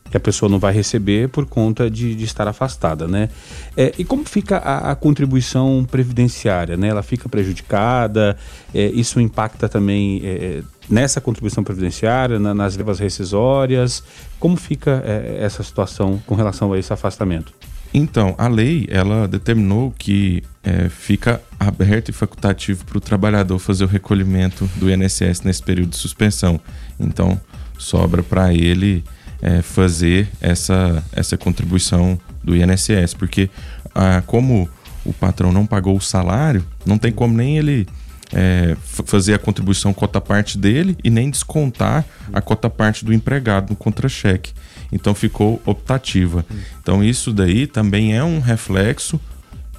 que 0.09 0.17
a 0.17 0.19
pessoa 0.19 0.49
não 0.49 0.59
vai 0.59 0.73
receber 0.73 1.29
por 1.29 1.45
conta 1.45 1.89
de, 1.89 2.13
de 2.13 2.25
estar 2.25 2.45
afastada, 2.45 3.07
né? 3.07 3.29
É, 3.77 3.93
e 3.97 4.03
como 4.03 4.25
fica 4.25 4.57
a, 4.57 4.91
a, 4.91 4.95
contribuição 4.95 5.87
previdenciária, 5.89 6.75
né? 6.75 6.89
Ela 6.89 7.01
fica 7.01 7.29
prejudicada, 7.29 8.35
é, 8.75 8.87
isso 8.87 9.21
impacta 9.21 9.69
também 9.69 10.19
é, 10.21 10.27
é 10.27 10.63
nessa 10.89 11.21
contribuição 11.21 11.63
previdenciária, 11.63 12.37
na, 12.37 12.53
nas 12.53 12.75
verbas 12.75 12.99
rescisórias, 12.99 14.03
como 14.37 14.57
fica 14.57 15.01
é, 15.05 15.37
essa 15.39 15.63
situação 15.63 16.21
com 16.27 16.35
relação 16.35 16.73
a 16.73 16.77
esse 16.77 16.91
afastamento? 16.91 17.53
Então, 17.93 18.35
a 18.37 18.47
lei, 18.47 18.87
ela 18.89 19.27
determinou 19.27 19.93
que 19.97 20.43
é, 20.63 20.87
fica 20.87 21.41
aberto 21.59 22.09
e 22.09 22.13
facultativo 22.13 22.85
para 22.85 22.97
o 22.97 23.01
trabalhador 23.01 23.59
fazer 23.59 23.83
o 23.83 23.87
recolhimento 23.87 24.69
do 24.77 24.89
INSS 24.89 25.41
nesse 25.41 25.61
período 25.61 25.89
de 25.89 25.97
suspensão. 25.97 26.59
Então, 26.99 27.39
sobra 27.77 28.23
para 28.23 28.53
ele 28.53 29.03
é, 29.41 29.61
fazer 29.61 30.29
essa, 30.39 31.03
essa 31.11 31.37
contribuição 31.37 32.19
do 32.43 32.55
INSS, 32.55 33.13
porque 33.17 33.49
ah, 33.93 34.23
como 34.25 34.69
o 35.03 35.11
patrão 35.11 35.51
não 35.51 35.65
pagou 35.65 35.95
o 35.97 36.01
salário, 36.01 36.65
não 36.85 36.97
tem 36.97 37.11
como 37.11 37.35
nem 37.35 37.57
ele 37.57 37.87
é, 38.33 38.77
fazer 38.83 39.33
a 39.33 39.39
contribuição 39.39 39.93
cota 39.93 40.21
parte 40.21 40.57
dele 40.57 40.95
e 41.03 41.09
nem 41.09 41.29
descontar 41.29 42.05
a 42.31 42.41
cota 42.41 42.69
parte 42.69 43.03
do 43.03 43.13
empregado 43.13 43.71
no 43.71 43.75
contra-cheque. 43.75 44.53
Então 44.91 45.15
ficou 45.15 45.61
optativa. 45.65 46.45
Então 46.81 47.03
isso 47.03 47.31
daí 47.31 47.65
também 47.65 48.15
é 48.15 48.23
um 48.23 48.39
reflexo 48.39 49.19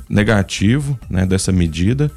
negativo 0.09 0.99
né, 1.09 1.25
dessa 1.27 1.53
medida 1.53 2.11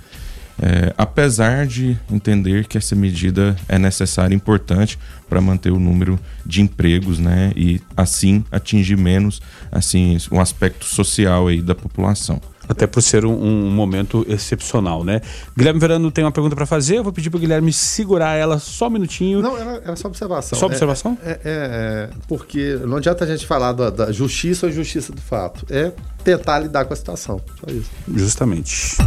é, 0.62 0.94
apesar 0.98 1.68
de 1.68 1.98
entender 2.10 2.66
que 2.66 2.78
essa 2.78 2.96
medida 2.96 3.56
é 3.68 3.78
necessária 3.78 4.34
e 4.34 4.38
importante 4.38 4.98
para 5.28 5.42
manter 5.42 5.72
o 5.72 5.80
número 5.80 6.20
de 6.46 6.62
empregos, 6.62 7.20
né, 7.20 7.52
e 7.56 7.82
assim 7.96 8.44
atingir 8.52 8.98
menos 8.98 9.42
assim 9.72 10.18
um 10.32 10.40
aspecto 10.40 10.86
social 10.86 11.48
aí 11.48 11.62
da 11.62 11.76
população. 11.76 12.42
Até 12.68 12.88
por 12.88 13.02
ser 13.02 13.26
um, 13.26 13.34
um, 13.34 13.70
momento 13.70 14.26
excepcional, 14.28 15.04
né? 15.04 15.22
Guilherme 15.56 15.80
Verano 15.80 16.12
tem 16.12 16.24
uma 16.24 16.32
pergunta 16.32 16.56
para 16.56 16.66
fazer. 16.66 16.98
Eu 16.98 17.04
vou 17.04 17.14
pedir 17.14 17.30
para 17.30 17.38
o 17.38 17.40
Guilherme 17.40 17.72
segurar 17.72 18.36
ela 18.36 18.60
só 18.60 18.88
um 18.88 18.92
minutinho. 18.92 19.42
Não, 19.42 19.58
era, 19.58 19.82
era 19.84 19.96
só 19.96 20.08
observação. 20.08 20.58
Só 20.58 20.66
observação? 20.66 21.18
É, 21.24 21.32
é, 21.32 21.40
é, 21.44 22.10
porque 22.28 22.80
não 22.86 22.98
adianta 22.98 23.24
a 23.24 23.28
gente 23.28 23.46
falar 23.46 23.74
da, 23.74 23.90
da 23.90 24.12
justiça 24.12 24.66
ou 24.66 24.72
injustiça 24.72 25.12
do 25.14 25.22
fato. 25.22 25.66
É 25.70 25.92
tentar 26.24 26.60
lidar 26.60 26.86
com 26.86 26.94
a 26.94 26.96
situação. 26.98 27.40
Só 27.60 27.72
isso. 27.72 27.90
Justamente. 28.14 28.98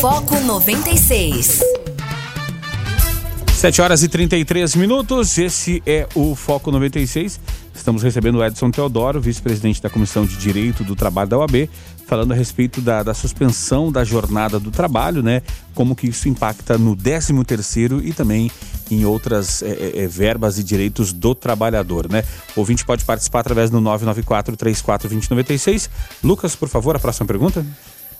Foco 0.00 0.38
96. 0.40 1.62
7 3.64 3.80
horas 3.80 4.02
e 4.02 4.08
33 4.08 4.76
minutos. 4.76 5.38
Esse 5.38 5.82
é 5.86 6.06
o 6.14 6.34
Foco 6.34 6.70
96. 6.70 7.40
Estamos 7.74 8.02
recebendo 8.02 8.36
o 8.36 8.44
Edson 8.44 8.70
Teodoro, 8.70 9.20
vice-presidente 9.20 9.80
da 9.80 9.88
Comissão 9.88 10.26
de 10.26 10.36
Direito 10.36 10.84
do 10.84 10.94
Trabalho 10.94 11.30
da 11.30 11.38
OAB, 11.38 11.70
falando 12.14 12.30
a 12.30 12.34
respeito 12.36 12.80
da, 12.80 13.02
da, 13.02 13.12
suspensão 13.12 13.90
da 13.90 14.04
jornada 14.04 14.60
do 14.60 14.70
trabalho, 14.70 15.20
né? 15.20 15.42
Como 15.74 15.96
que 15.96 16.06
isso 16.06 16.28
impacta 16.28 16.78
no 16.78 16.94
13 16.94 17.42
terceiro 17.42 18.00
e 18.00 18.12
também 18.12 18.52
em 18.88 19.04
outras 19.04 19.64
é, 19.64 19.70
é, 19.70 20.04
é, 20.04 20.06
verbas 20.06 20.56
e 20.56 20.62
direitos 20.62 21.12
do 21.12 21.34
trabalhador, 21.34 22.08
né? 22.08 22.22
O 22.54 22.60
ouvinte 22.60 22.84
pode 22.84 23.04
participar 23.04 23.40
através 23.40 23.68
do 23.68 23.80
994 23.80 24.56
34 24.56 25.08
2096. 25.08 25.90
Lucas, 26.22 26.54
por 26.54 26.68
favor, 26.68 26.94
a 26.94 27.00
próxima 27.00 27.26
pergunta. 27.26 27.66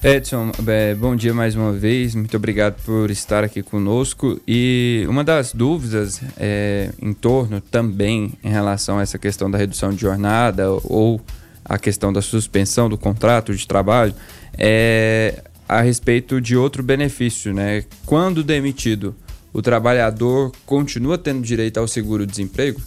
Edson, 0.03 0.51
é, 0.67 0.93
bom 0.97 1.15
dia 1.15 1.33
mais 1.33 1.55
uma 1.55 1.73
vez, 1.73 2.17
muito 2.17 2.37
obrigado 2.37 2.83
por 2.85 3.13
estar 3.13 3.45
aqui 3.45 3.63
conosco. 3.63 4.41
E 4.47 5.07
uma 5.09 5.23
das 5.23 5.53
dúvidas 5.53 6.21
é, 6.37 6.91
em 7.01 7.13
torno 7.13 7.61
também 7.61 8.33
em 8.43 8.51
relação 8.51 8.99
a 8.99 9.03
essa 9.03 9.19
questão 9.19 9.49
da 9.49 9.57
redução 9.57 9.91
de 9.91 10.01
jornada 10.01 10.69
ou 10.83 11.21
a 11.65 11.79
questão 11.79 12.13
da 12.13 12.21
suspensão 12.21 12.89
do 12.89 12.99
contrato 12.99 13.55
de 13.55 13.67
trabalho 13.67 14.15
é 14.59 15.43
a 15.69 15.81
respeito 15.81 16.41
de 16.41 16.57
outro 16.57 16.83
benefício, 16.83 17.55
né? 17.55 17.85
Quando 18.05 18.45
demitido 18.45 19.15
o 19.53 19.63
trabalhador 19.63 20.53
continua 20.67 21.17
tendo 21.17 21.43
direito 21.43 21.79
ao 21.79 21.89
seguro-desemprego? 21.89 22.81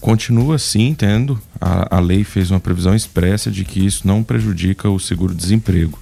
Continua 0.00 0.58
sim 0.58 0.94
tendo. 0.94 1.40
A, 1.60 1.96
a 1.96 2.00
lei 2.00 2.24
fez 2.24 2.50
uma 2.50 2.58
previsão 2.58 2.94
expressa 2.94 3.50
de 3.50 3.64
que 3.64 3.84
isso 3.84 4.06
não 4.06 4.22
prejudica 4.22 4.88
o 4.88 4.98
seguro-desemprego. 4.98 5.98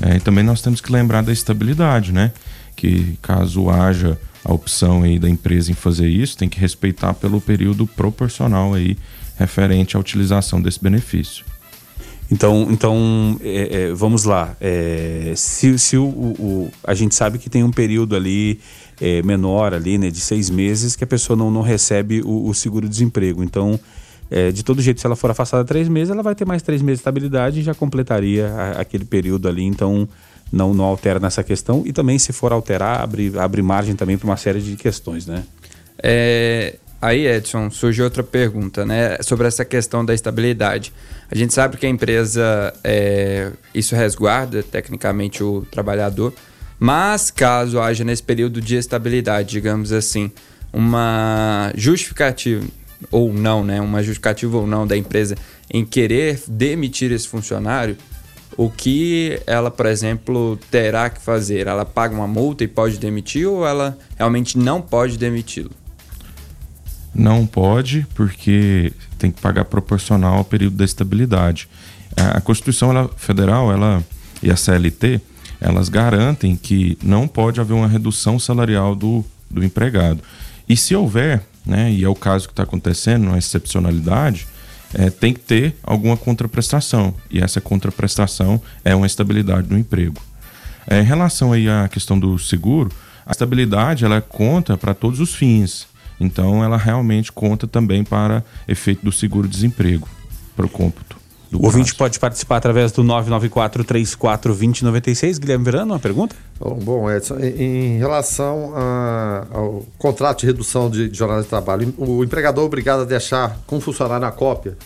É, 0.00 0.16
e 0.16 0.20
também 0.20 0.44
nós 0.44 0.60
temos 0.60 0.80
que 0.80 0.92
lembrar 0.92 1.22
da 1.22 1.32
estabilidade, 1.32 2.12
né? 2.12 2.32
Que 2.76 3.16
caso 3.22 3.70
haja 3.70 4.18
a 4.44 4.52
opção 4.52 5.02
aí 5.02 5.18
da 5.18 5.28
empresa 5.28 5.70
em 5.70 5.74
fazer 5.74 6.08
isso, 6.08 6.36
tem 6.36 6.48
que 6.48 6.60
respeitar 6.60 7.14
pelo 7.14 7.40
período 7.40 7.86
proporcional 7.86 8.74
aí 8.74 8.96
referente 9.36 9.96
à 9.96 10.00
utilização 10.00 10.60
desse 10.60 10.82
benefício. 10.82 11.44
Então, 12.30 12.68
então 12.70 13.38
é, 13.42 13.82
é, 13.82 13.94
vamos 13.94 14.24
lá. 14.24 14.56
É, 14.60 15.32
se 15.36 15.78
se 15.78 15.96
o, 15.96 16.04
o, 16.04 16.70
a 16.82 16.94
gente 16.94 17.14
sabe 17.14 17.38
que 17.38 17.50
tem 17.50 17.62
um 17.62 17.70
período 17.70 18.16
ali 18.16 18.60
é, 19.00 19.22
menor 19.22 19.74
ali, 19.74 19.98
né, 19.98 20.10
de 20.10 20.20
seis 20.20 20.48
meses, 20.50 20.96
que 20.96 21.04
a 21.04 21.06
pessoa 21.06 21.36
não, 21.36 21.50
não 21.50 21.60
recebe 21.60 22.22
o, 22.24 22.48
o 22.48 22.54
seguro-desemprego. 22.54 23.42
Então, 23.44 23.78
é, 24.30 24.50
de 24.50 24.62
todo 24.62 24.80
jeito, 24.80 25.00
se 25.00 25.06
ela 25.06 25.16
for 25.16 25.30
afastada 25.30 25.64
três 25.64 25.88
meses, 25.88 26.10
ela 26.10 26.22
vai 26.22 26.34
ter 26.34 26.46
mais 26.46 26.62
três 26.62 26.80
meses 26.80 26.98
de 26.98 27.02
estabilidade 27.02 27.60
e 27.60 27.62
já 27.62 27.74
completaria 27.74 28.48
a, 28.48 28.80
aquele 28.80 29.04
período 29.04 29.46
ali. 29.48 29.62
Então, 29.62 30.08
não, 30.50 30.72
não 30.72 30.84
altera 30.84 31.20
nessa 31.20 31.42
questão. 31.42 31.82
E 31.84 31.92
também, 31.92 32.18
se 32.18 32.32
for 32.32 32.52
alterar, 32.52 33.02
abre, 33.02 33.32
abre 33.38 33.62
margem 33.62 33.94
também 33.94 34.16
para 34.16 34.26
uma 34.26 34.36
série 34.36 34.60
de 34.60 34.76
questões, 34.76 35.26
né? 35.26 35.44
É, 36.02 36.76
aí, 37.04 37.26
Edson, 37.26 37.70
surge 37.70 38.02
outra 38.02 38.22
pergunta, 38.22 38.84
né? 38.86 39.18
Sobre 39.20 39.46
essa 39.46 39.64
questão 39.64 40.04
da 40.04 40.14
estabilidade. 40.14 40.92
A 41.30 41.34
gente 41.34 41.52
sabe 41.52 41.76
que 41.76 41.84
a 41.84 41.88
empresa, 41.88 42.72
é, 42.82 43.52
isso 43.74 43.94
resguarda 43.94 44.62
tecnicamente 44.62 45.42
o 45.42 45.66
trabalhador, 45.70 46.32
mas 46.78 47.30
caso 47.30 47.78
haja 47.78 48.04
nesse 48.04 48.22
período 48.22 48.60
de 48.60 48.76
estabilidade, 48.76 49.50
digamos 49.50 49.92
assim, 49.92 50.30
uma 50.72 51.70
justificativa 51.76 52.64
ou 53.10 53.32
não, 53.32 53.62
né? 53.62 53.80
Uma 53.80 54.02
justificativa 54.02 54.56
ou 54.56 54.66
não 54.66 54.86
da 54.86 54.96
empresa 54.96 55.36
em 55.70 55.84
querer 55.84 56.42
demitir 56.48 57.12
esse 57.12 57.28
funcionário, 57.28 57.98
o 58.56 58.70
que 58.70 59.40
ela, 59.46 59.70
por 59.70 59.86
exemplo, 59.86 60.58
terá 60.70 61.10
que 61.10 61.20
fazer? 61.20 61.66
Ela 61.66 61.84
paga 61.84 62.14
uma 62.14 62.28
multa 62.28 62.64
e 62.64 62.68
pode 62.68 62.98
demitir 62.98 63.46
ou 63.46 63.66
ela 63.66 63.98
realmente 64.16 64.56
não 64.56 64.80
pode 64.80 65.18
demiti-lo? 65.18 65.83
Não 67.14 67.46
pode, 67.46 68.06
porque 68.14 68.92
tem 69.18 69.30
que 69.30 69.40
pagar 69.40 69.64
proporcional 69.64 70.38
ao 70.38 70.44
período 70.44 70.76
da 70.76 70.84
estabilidade. 70.84 71.68
A 72.16 72.40
Constituição 72.40 72.90
ela, 72.90 73.08
Federal 73.16 73.72
ela, 73.72 74.02
e 74.42 74.50
a 74.50 74.56
CLT, 74.56 75.20
elas 75.60 75.88
garantem 75.88 76.56
que 76.56 76.98
não 77.02 77.26
pode 77.26 77.60
haver 77.60 77.74
uma 77.74 77.88
redução 77.88 78.38
salarial 78.38 78.94
do, 78.94 79.24
do 79.50 79.64
empregado. 79.64 80.20
E 80.68 80.76
se 80.76 80.94
houver, 80.94 81.42
né, 81.64 81.92
e 81.92 82.04
é 82.04 82.08
o 82.08 82.14
caso 82.14 82.46
que 82.46 82.52
está 82.52 82.64
acontecendo, 82.64 83.28
uma 83.28 83.38
excepcionalidade, 83.38 84.46
é, 84.92 85.10
tem 85.10 85.32
que 85.32 85.40
ter 85.40 85.76
alguma 85.82 86.16
contraprestação. 86.16 87.14
E 87.30 87.40
essa 87.40 87.60
contraprestação 87.60 88.60
é 88.84 88.94
uma 88.94 89.06
estabilidade 89.06 89.68
do 89.68 89.76
emprego. 89.76 90.20
É, 90.86 91.00
em 91.00 91.04
relação 91.04 91.52
aí 91.52 91.68
à 91.68 91.88
questão 91.88 92.18
do 92.18 92.38
seguro, 92.38 92.90
a 93.26 93.32
estabilidade 93.32 94.04
ela 94.04 94.20
conta 94.20 94.76
para 94.76 94.94
todos 94.94 95.18
os 95.20 95.34
fins. 95.34 95.86
Então, 96.20 96.62
ela 96.62 96.76
realmente 96.76 97.32
conta 97.32 97.66
também 97.66 98.04
para 98.04 98.44
efeito 98.68 99.02
do 99.04 99.12
seguro-desemprego, 99.12 100.08
para 100.56 100.66
o 100.66 100.68
cômputo. 100.68 101.16
O 101.52 101.66
ouvinte 101.66 101.94
pode 101.94 102.18
participar 102.18 102.56
através 102.56 102.90
do 102.90 103.04
994-34-2096. 103.04 105.38
Guilherme 105.38 105.64
Verano, 105.64 105.92
uma 105.92 106.00
pergunta? 106.00 106.34
Bom, 106.58 107.08
Edson, 107.10 107.38
em, 107.38 107.94
em 107.94 107.98
relação 107.98 108.72
a, 108.74 109.46
ao 109.52 109.86
contrato 109.96 110.40
de 110.40 110.46
redução 110.46 110.90
de, 110.90 111.08
de 111.08 111.16
jornada 111.16 111.42
de 111.42 111.48
trabalho, 111.48 111.94
o 111.96 112.24
empregador 112.24 112.64
é 112.64 112.66
obrigado 112.66 113.02
a 113.02 113.04
deixar 113.04 113.60
com 113.66 113.76
o 113.76 113.80
funcionário 113.80 114.24
na 114.24 114.32
cópia? 114.32 114.76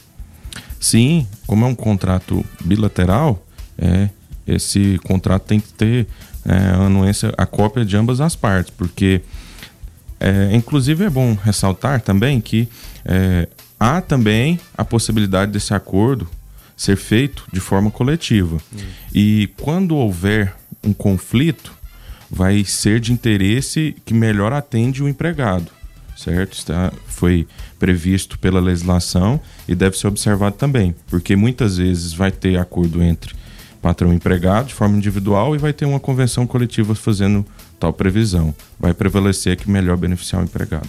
Sim, 0.79 1.27
como 1.47 1.65
é 1.65 1.69
um 1.69 1.75
contrato 1.75 2.45
bilateral, 2.63 3.43
é, 3.79 4.11
esse 4.47 4.99
contrato 5.05 5.45
tem 5.45 5.61
que 5.61 5.73
ter 5.73 6.07
é, 6.45 6.55
a 6.55 6.87
anuência, 6.87 7.33
a 7.37 7.47
cópia 7.47 7.85
de 7.85 7.97
ambas 7.97 8.21
as 8.21 8.37
partes, 8.37 8.73
porque 8.77 9.23
é, 10.21 10.51
inclusive 10.55 11.05
é 11.05 11.11
bom 11.11 11.35
ressaltar 11.35 12.01
também 12.01 12.41
que 12.41 12.69
é, 13.05 13.49
há 13.79 14.01
também 14.01 14.59
a 14.77 14.85
possibilidade 14.85 15.53
desse 15.53 15.73
acordo 15.73 16.29
ser 16.77 16.97
feito 16.97 17.45
de 17.53 17.61
forma 17.61 17.91
coletiva. 17.91 18.57
Hum. 18.57 18.79
E 19.15 19.51
quando 19.59 19.97
houver 19.97 20.55
um 20.83 20.93
conflito, 20.93 21.73
vai 22.31 22.65
ser 22.65 23.01
de 23.01 23.13
interesse 23.13 23.97
que 24.05 24.15
melhor 24.15 24.53
atende 24.53 25.03
o 25.03 25.09
empregado, 25.09 25.71
certo? 26.17 26.53
Está, 26.53 26.93
foi 27.07 27.49
previsto 27.79 28.39
pela 28.39 28.61
legislação 28.61 29.41
e 29.67 29.75
deve 29.75 29.97
ser 29.97 30.09
observado 30.09 30.57
também, 30.57 30.95
porque 31.09 31.35
muitas 31.35 31.79
vezes 31.79 32.13
vai 32.13 32.31
ter 32.31 32.59
acordo 32.59 33.03
entre 33.03 33.35
patrão 33.81 34.13
e 34.13 34.17
empregado 34.17 34.69
de 34.69 34.75
forma 34.75 34.97
individual 34.97 35.55
e 35.55 35.59
vai 35.59 35.73
ter 35.73 35.85
uma 35.85 36.01
convenção 36.01 36.47
coletiva 36.47 36.95
fazendo 36.95 37.47
tal 37.79 37.93
previsão. 37.93 38.55
Vai 38.79 38.93
prevalecer 38.93 39.57
que 39.57 39.71
melhor 39.71 39.97
beneficiar 39.97 40.43
o 40.43 40.45
empregado. 40.45 40.89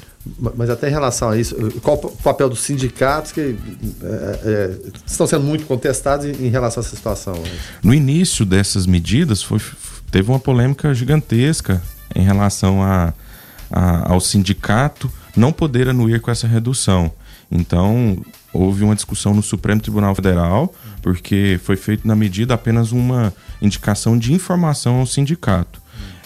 Mas 0.55 0.69
até 0.69 0.89
em 0.89 0.91
relação 0.91 1.29
a 1.29 1.37
isso, 1.37 1.55
qual 1.81 1.97
o 1.97 2.11
papel 2.17 2.49
dos 2.49 2.59
sindicatos 2.59 3.31
que 3.31 3.41
é, 3.41 4.39
é, 4.43 4.77
estão 5.05 5.25
sendo 5.25 5.43
muito 5.43 5.65
contestados 5.65 6.25
em 6.25 6.49
relação 6.49 6.81
a 6.81 6.85
essa 6.85 6.95
situação? 6.95 7.41
No 7.83 7.93
início 7.93 8.45
dessas 8.45 8.85
medidas, 8.85 9.41
foi, 9.41 9.59
teve 10.11 10.29
uma 10.29 10.39
polêmica 10.39 10.93
gigantesca 10.93 11.81
em 12.15 12.23
relação 12.23 12.81
a, 12.81 13.13
a, 13.71 14.11
ao 14.11 14.19
sindicato 14.19 15.11
não 15.35 15.51
poder 15.51 15.87
anuir 15.87 16.19
com 16.21 16.31
essa 16.31 16.47
redução. 16.47 17.11
Então, 17.51 18.17
houve 18.53 18.83
uma 18.83 18.95
discussão 18.95 19.33
no 19.33 19.41
Supremo 19.41 19.81
Tribunal 19.81 20.13
Federal, 20.13 20.73
porque 21.01 21.59
foi 21.63 21.75
feito 21.75 22.07
na 22.07 22.15
medida 22.15 22.53
apenas 22.53 22.91
uma 22.91 23.33
indicação 23.61 24.17
de 24.17 24.33
informação 24.33 24.99
ao 24.99 25.05
sindicato. 25.05 25.78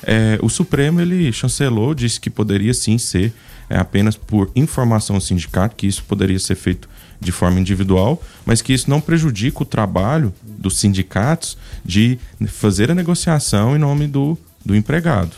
É, 0.06 0.38
o 0.42 0.50
Supremo 0.50 1.00
ele 1.02 1.32
chancelou, 1.32 1.94
disse 1.94 2.20
que 2.20 2.30
poderia 2.30 2.74
sim 2.74 2.98
ser 2.98 3.34
é, 3.70 3.78
apenas 3.78 4.16
por 4.16 4.52
informação 4.56 5.16
ao 5.16 5.22
sindicato, 5.22 5.76
que 5.76 5.88
isso 5.88 6.04
poderia 6.04 6.40
ser 6.40 6.56
feito 6.56 6.90
de 7.20 7.32
forma 7.32 7.60
individual, 7.60 8.22
mas 8.46 8.62
que 8.62 8.74
isso 8.74 8.90
não 8.90 9.00
prejudica 9.00 9.64
o 9.64 9.66
trabalho 9.66 10.34
dos 10.42 10.78
sindicatos 10.78 11.58
de 11.84 12.20
fazer 12.48 12.92
a 12.92 12.96
negociação 12.96 13.76
em 13.76 13.80
nome 13.80 14.08
do, 14.08 14.38
do 14.66 14.76
empregado. 14.76 15.38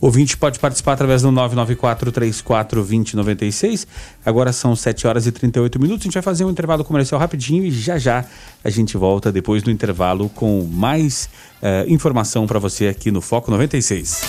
O 0.00 0.06
ouvinte 0.06 0.36
pode 0.36 0.58
participar 0.58 0.94
através 0.94 1.22
do 1.22 1.30
994-34-2096. 1.30 3.86
Agora 4.24 4.52
são 4.52 4.74
7 4.76 5.06
horas 5.06 5.26
e 5.26 5.32
38 5.32 5.80
minutos. 5.80 6.02
A 6.02 6.06
gente 6.06 6.14
vai 6.14 6.22
fazer 6.22 6.44
um 6.44 6.50
intervalo 6.50 6.84
comercial 6.84 7.20
rapidinho 7.20 7.64
e 7.64 7.70
já 7.70 7.98
já 7.98 8.24
a 8.62 8.70
gente 8.70 8.96
volta 8.96 9.32
depois 9.32 9.62
do 9.62 9.70
intervalo 9.70 10.28
com 10.28 10.68
mais 10.70 11.28
uh, 11.62 11.90
informação 11.90 12.46
para 12.46 12.58
você 12.58 12.88
aqui 12.88 13.10
no 13.10 13.20
Foco 13.20 13.50
96. 13.50 14.22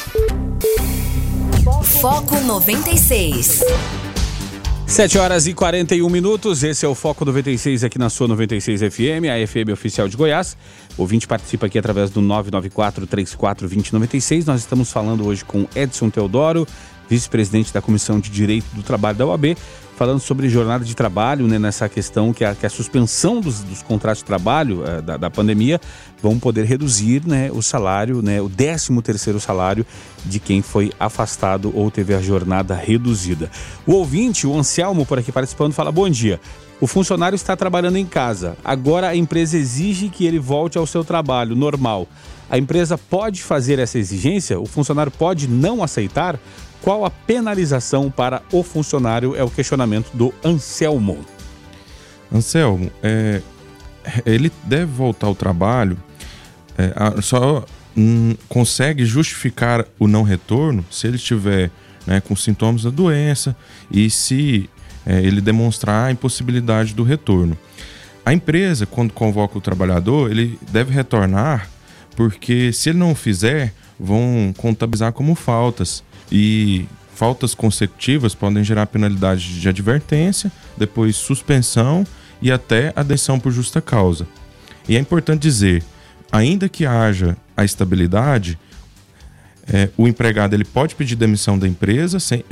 Foco 1.84 2.40
96. 2.42 3.64
7 4.88 5.18
horas 5.18 5.46
e 5.48 5.54
41 5.54 6.08
minutos, 6.10 6.64
esse 6.64 6.86
é 6.86 6.88
o 6.88 6.96
Foco 6.96 7.26
96 7.26 7.84
aqui 7.84 7.98
na 7.98 8.10
sua 8.10 8.28
96 8.28 8.82
FM, 8.82 9.26
a 9.30 9.46
FM 9.46 9.74
oficial 9.74 10.08
de 10.08 10.16
Goiás. 10.16 10.56
O 10.98 11.02
ouvinte 11.02 11.28
participa 11.28 11.66
aqui 11.66 11.78
através 11.78 12.10
do 12.12 12.22
994 12.22 13.06
34 13.08 13.68
2096. 13.68 14.46
Nós 14.46 14.62
estamos 14.62 14.92
falando 14.92 15.26
hoje 15.26 15.44
com 15.44 15.68
Edson 15.76 16.10
Teodoro, 16.10 16.68
vice-presidente 17.10 17.74
da 17.74 17.82
Comissão 17.82 18.20
de 18.20 18.30
Direito 18.30 18.68
do 18.74 18.84
Trabalho 18.84 19.18
da 19.18 19.26
OAB, 19.26 19.58
falando 19.96 20.20
sobre 20.20 20.50
jornada 20.50 20.84
de 20.84 20.94
trabalho, 20.94 21.48
né, 21.48 21.58
nessa 21.58 21.88
questão 21.88 22.34
que 22.34 22.44
a, 22.44 22.54
que 22.54 22.66
a 22.66 22.70
suspensão 22.70 23.40
dos, 23.40 23.62
dos, 23.62 23.82
contratos 23.82 24.20
de 24.20 24.26
trabalho 24.26 24.82
uh, 24.82 25.02
da, 25.02 25.18
da, 25.18 25.30
pandemia 25.30 25.80
vão 26.22 26.38
poder 26.38 26.66
reduzir 26.66 27.26
né, 27.26 27.50
o 27.52 27.62
salário, 27.62 28.22
né, 28.22 28.42
o 28.42 28.50
13 28.50 29.02
terceiro 29.02 29.40
salário 29.40 29.86
de 30.26 30.40
quem 30.40 30.62
foi 30.62 30.92
afastado 31.00 31.72
ou 31.74 31.90
teve 31.90 32.14
a 32.14 32.22
jornada 32.22 32.76
reduzida. 32.76 33.50
O 33.88 33.94
ouvinte, 33.94 34.46
o 34.46 34.58
Anselmo, 34.58 35.06
por 35.06 35.18
aqui 35.18 35.32
participando, 35.32 35.74
fala, 35.74 35.92
bom 35.92 36.10
dia. 36.10 36.40
O 36.82 36.88
funcionário 36.88 37.38
está 37.38 37.56
trabalhando 37.56 37.98
em 37.98 38.06
casa. 38.06 38.58
Agora 38.64 39.08
a 39.08 39.16
empresa 39.16 39.58
exige 39.58 40.10
que 40.10 40.26
ele 40.26 40.40
volte 40.40 40.78
ao 40.78 40.86
seu 40.86 41.06
trabalho 41.06 41.56
normal. 41.56 42.06
A 42.50 42.58
empresa 42.58 42.98
pode 42.98 43.42
fazer 43.42 43.80
essa 43.80 43.98
exigência? 43.98 44.60
O 44.60 44.66
funcionário 44.66 45.12
pode 45.12 45.48
não 45.48 45.82
aceitar? 45.82 46.38
Qual 46.86 47.04
a 47.04 47.10
penalização 47.10 48.12
para 48.12 48.44
o 48.52 48.62
funcionário? 48.62 49.36
É 49.36 49.44
o 49.44 49.50
questionamento 49.50 50.12
do 50.14 50.32
Anselmo. 50.44 51.26
Anselmo, 52.32 52.92
é, 53.02 53.42
ele 54.24 54.52
deve 54.66 54.86
voltar 54.86 55.26
ao 55.26 55.34
trabalho, 55.34 55.98
é, 56.78 57.20
só 57.24 57.66
hum, 57.98 58.36
consegue 58.48 59.04
justificar 59.04 59.84
o 59.98 60.08
não 60.08 60.22
retorno 60.22 60.86
se 60.92 61.08
ele 61.08 61.16
estiver 61.16 61.72
né, 62.06 62.22
com 62.22 62.36
sintomas 62.36 62.84
da 62.84 62.92
doença 62.92 63.58
e 63.90 64.08
se 64.08 64.70
é, 65.08 65.24
ele 65.24 65.42
demonstrar 65.42 66.10
a 66.10 66.12
impossibilidade 66.12 66.94
do 66.94 67.02
retorno. 67.02 67.58
A 68.24 68.32
empresa, 68.32 68.86
quando 68.86 69.12
convoca 69.12 69.58
o 69.58 69.62
trabalhador, 69.62 70.30
ele 70.30 70.60
deve 70.70 70.94
retornar, 70.94 71.68
porque 72.16 72.72
se 72.72 72.90
ele 72.90 73.00
não 73.00 73.16
fizer, 73.16 73.74
vão 74.00 74.54
contabilizar 74.56 75.14
como 75.14 75.34
faltas. 75.34 76.04
E 76.32 76.86
faltas 77.14 77.56
consecutivas 77.56 78.36
podem 78.36 78.64
gerar 78.64 78.86
penalidade 78.88 79.60
de 79.60 79.70
advertência, 79.70 80.52
depois 80.78 81.16
suspensão 81.16 82.06
e 82.42 82.52
até 82.52 82.92
adensão 82.96 83.40
por 83.40 83.52
justa 83.52 83.82
causa. 83.82 84.28
E 84.88 84.96
é 84.96 85.00
importante 85.00 85.42
dizer, 85.42 85.84
ainda 86.32 86.68
que 86.70 86.86
haja 86.86 87.38
a 87.56 87.64
estabilidade, 87.64 88.60
é, 89.68 89.90
o 89.98 90.08
empregado 90.08 90.54
ele 90.54 90.66
pode 90.66 90.94
pedir 90.94 91.16
demissão 91.16 91.58
da 91.58 91.68
empresa, 91.68 92.20
sem, 92.20 92.44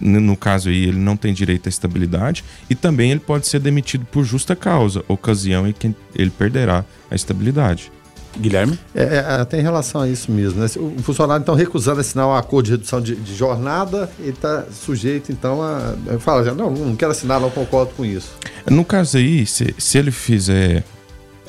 no 0.00 0.36
caso 0.36 0.70
aí 0.70 0.84
ele 0.84 0.98
não 0.98 1.16
tem 1.16 1.32
direito 1.32 1.66
à 1.66 1.68
estabilidade, 1.68 2.44
e 2.68 2.74
também 2.74 3.10
ele 3.10 3.20
pode 3.20 3.46
ser 3.46 3.60
demitido 3.60 4.04
por 4.06 4.24
justa 4.24 4.56
causa, 4.56 5.04
ocasião 5.06 5.68
em 5.68 5.72
que 5.72 5.94
ele 6.14 6.30
perderá 6.30 6.84
a 7.10 7.14
estabilidade. 7.14 7.92
Guilherme? 8.38 8.78
É, 8.94 9.02
é, 9.02 9.18
até 9.40 9.58
em 9.58 9.62
relação 9.62 10.00
a 10.00 10.08
isso 10.08 10.30
mesmo. 10.30 10.60
Né? 10.60 10.66
O 10.76 11.02
funcionário, 11.02 11.42
então, 11.42 11.54
recusando 11.54 12.00
assinar 12.00 12.26
um 12.26 12.34
acordo 12.34 12.66
de 12.66 12.70
redução 12.72 13.00
de, 13.00 13.16
de 13.16 13.34
jornada, 13.34 14.08
ele 14.18 14.30
está 14.30 14.64
sujeito, 14.72 15.32
então, 15.32 15.60
a. 15.62 15.94
Fala, 16.20 16.54
não, 16.54 16.70
não 16.70 16.96
quero 16.96 17.10
assinar, 17.10 17.40
não 17.40 17.50
concordo 17.50 17.92
com 17.94 18.04
isso. 18.04 18.30
No 18.70 18.84
caso 18.84 19.16
aí, 19.16 19.46
se, 19.46 19.74
se 19.76 19.98
ele 19.98 20.10
fizer. 20.10 20.84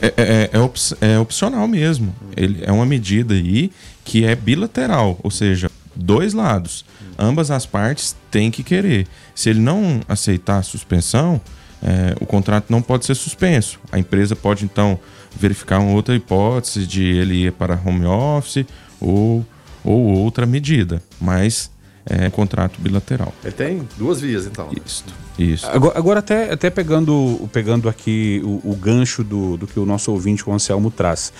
É, 0.01 0.13
é, 0.15 0.49
é, 0.53 0.59
op, 0.59 0.79
é 1.01 1.19
opcional 1.19 1.67
mesmo. 1.67 2.15
Ele, 2.35 2.63
é 2.63 2.71
uma 2.71 2.85
medida 2.85 3.33
aí 3.33 3.69
que 4.05 4.23
é 4.23 4.33
bilateral, 4.33 5.19
ou 5.21 5.29
seja, 5.29 5.69
dois 5.93 6.33
lados. 6.33 6.85
Ambas 7.17 7.51
as 7.51 7.65
partes 7.65 8.15
têm 8.31 8.49
que 8.49 8.63
querer. 8.63 9.05
Se 9.35 9.49
ele 9.49 9.59
não 9.59 9.99
aceitar 10.07 10.59
a 10.59 10.63
suspensão, 10.63 11.41
é, 11.83 12.15
o 12.19 12.25
contrato 12.25 12.67
não 12.69 12.81
pode 12.81 13.05
ser 13.05 13.15
suspenso. 13.15 13.79
A 13.91 13.99
empresa 13.99 14.35
pode, 14.35 14.63
então 14.63 14.97
verificar 15.35 15.79
uma 15.79 15.91
outra 15.91 16.15
hipótese 16.15 16.85
de 16.85 17.03
ele 17.03 17.45
ir 17.45 17.51
para 17.51 17.79
home 17.85 18.05
office 18.05 18.65
ou, 18.99 19.45
ou 19.83 20.01
outra 20.17 20.45
medida, 20.45 21.01
mas 21.19 21.71
é 22.05 22.27
um 22.27 22.31
contrato 22.31 22.79
bilateral. 22.81 23.33
Ele 23.43 23.53
tem 23.53 23.87
duas 23.97 24.19
vias, 24.19 24.45
então. 24.45 24.69
Isso. 24.85 25.05
Isso. 25.37 25.67
Agora, 25.67 25.97
agora, 25.97 26.19
até, 26.19 26.51
até 26.51 26.69
pegando, 26.69 27.49
pegando 27.53 27.87
aqui 27.87 28.41
o, 28.43 28.71
o 28.71 28.75
gancho 28.75 29.23
do, 29.23 29.55
do 29.55 29.67
que 29.67 29.79
o 29.79 29.85
nosso 29.85 30.11
ouvinte, 30.11 30.47
o 30.49 30.53
Anselmo, 30.53 30.91
traz. 30.91 31.31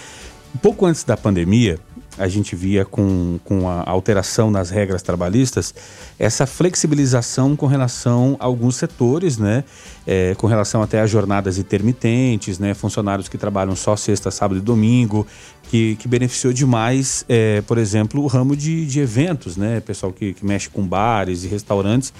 Um 0.56 0.58
pouco 0.58 0.86
antes 0.86 1.04
da 1.04 1.18
pandemia, 1.18 1.80
a 2.20 2.28
gente 2.28 2.56
via 2.56 2.84
com, 2.86 3.40
com 3.44 3.68
a 3.68 3.90
alteração 3.90 4.52
nas 4.52 4.70
regras 4.70 5.02
trabalhistas 5.02 5.74
essa 6.20 6.46
flexibilização 6.46 7.56
com 7.56 7.66
relação 7.66 8.36
a 8.40 8.46
alguns 8.46 8.76
setores, 8.76 9.38
né? 9.38 9.64
É, 10.06 10.36
com 10.36 10.48
relação 10.48 10.82
até 10.82 11.00
a 11.00 11.08
jornadas 11.08 11.58
intermitentes, 11.58 12.60
né? 12.60 12.74
Funcionários 12.74 13.30
que 13.30 13.38
trabalham 13.38 13.76
só 13.76 13.96
sexta, 13.96 14.30
sábado 14.30 14.60
e 14.60 14.62
domingo, 14.62 15.26
que, 15.64 15.96
que 15.96 16.08
beneficiou 16.08 16.52
demais, 16.52 17.24
é, 17.30 17.62
por 17.62 17.78
exemplo, 17.78 18.22
o 18.22 18.28
ramo 18.28 18.56
de, 18.56 18.86
de 18.86 19.00
eventos, 19.00 19.56
né? 19.56 19.80
Pessoal 19.80 20.12
que, 20.12 20.34
que 20.34 20.46
mexe 20.46 20.70
com 20.70 20.86
bares 20.86 21.44
e 21.44 21.48
restaurantes 21.48 22.14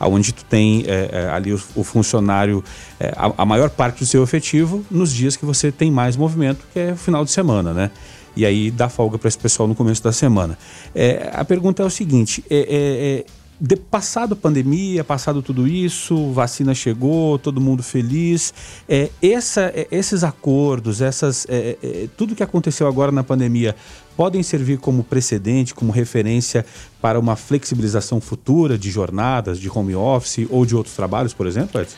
onde 0.00 0.32
tu 0.32 0.44
tem 0.44 0.84
é, 0.86 1.08
é, 1.10 1.30
ali 1.30 1.52
o, 1.52 1.60
o 1.74 1.82
funcionário, 1.82 2.62
é, 3.00 3.14
a, 3.16 3.32
a, 3.38 3.46
maior 3.46 3.70
parte 3.70 4.00
do 4.00 4.06
seu 4.06 4.22
efetivo 4.22 4.84
nos 4.90 5.10
dias 5.10 5.36
que 5.36 5.44
você 5.44 5.72
tem 5.72 5.90
mais 5.90 6.16
movimento, 6.16 6.66
que 6.72 6.78
é 6.78 6.92
o 6.92 6.96
final 6.96 7.24
de 7.24 7.30
semana, 7.30 7.72
né? 7.72 7.90
E 8.36 8.44
aí 8.44 8.70
dá 8.70 8.88
folga 8.88 9.18
para 9.18 9.28
esse 9.28 9.38
pessoal 9.38 9.66
no 9.66 9.74
começo 9.74 10.02
da 10.02 10.12
semana. 10.12 10.58
É, 10.94 11.30
a 11.32 11.44
pergunta 11.44 11.82
é 11.82 11.86
o 11.86 11.90
seguinte: 11.90 12.44
é, 12.50 12.56
é, 12.56 12.64
é, 12.68 13.24
de, 13.58 13.76
passado 13.76 14.34
a 14.34 14.36
pandemia, 14.36 15.02
passado 15.02 15.40
tudo 15.42 15.66
isso, 15.66 16.30
vacina 16.32 16.74
chegou, 16.74 17.38
todo 17.38 17.60
mundo 17.60 17.82
feliz. 17.82 18.52
É, 18.88 19.08
essa, 19.22 19.72
é, 19.74 19.88
esses 19.90 20.22
acordos, 20.22 21.00
essas, 21.00 21.46
é, 21.48 21.78
é, 21.82 22.08
tudo 22.16 22.34
que 22.34 22.42
aconteceu 22.42 22.86
agora 22.86 23.10
na 23.10 23.24
pandemia, 23.24 23.74
podem 24.16 24.42
servir 24.42 24.78
como 24.78 25.02
precedente, 25.02 25.74
como 25.74 25.90
referência 25.90 26.64
para 27.00 27.18
uma 27.18 27.36
flexibilização 27.36 28.20
futura 28.20 28.76
de 28.76 28.90
jornadas, 28.90 29.58
de 29.58 29.70
home 29.70 29.94
office 29.94 30.46
ou 30.50 30.66
de 30.66 30.76
outros 30.76 30.94
trabalhos, 30.94 31.32
por 31.32 31.46
exemplo, 31.46 31.80
Edson? 31.80 31.96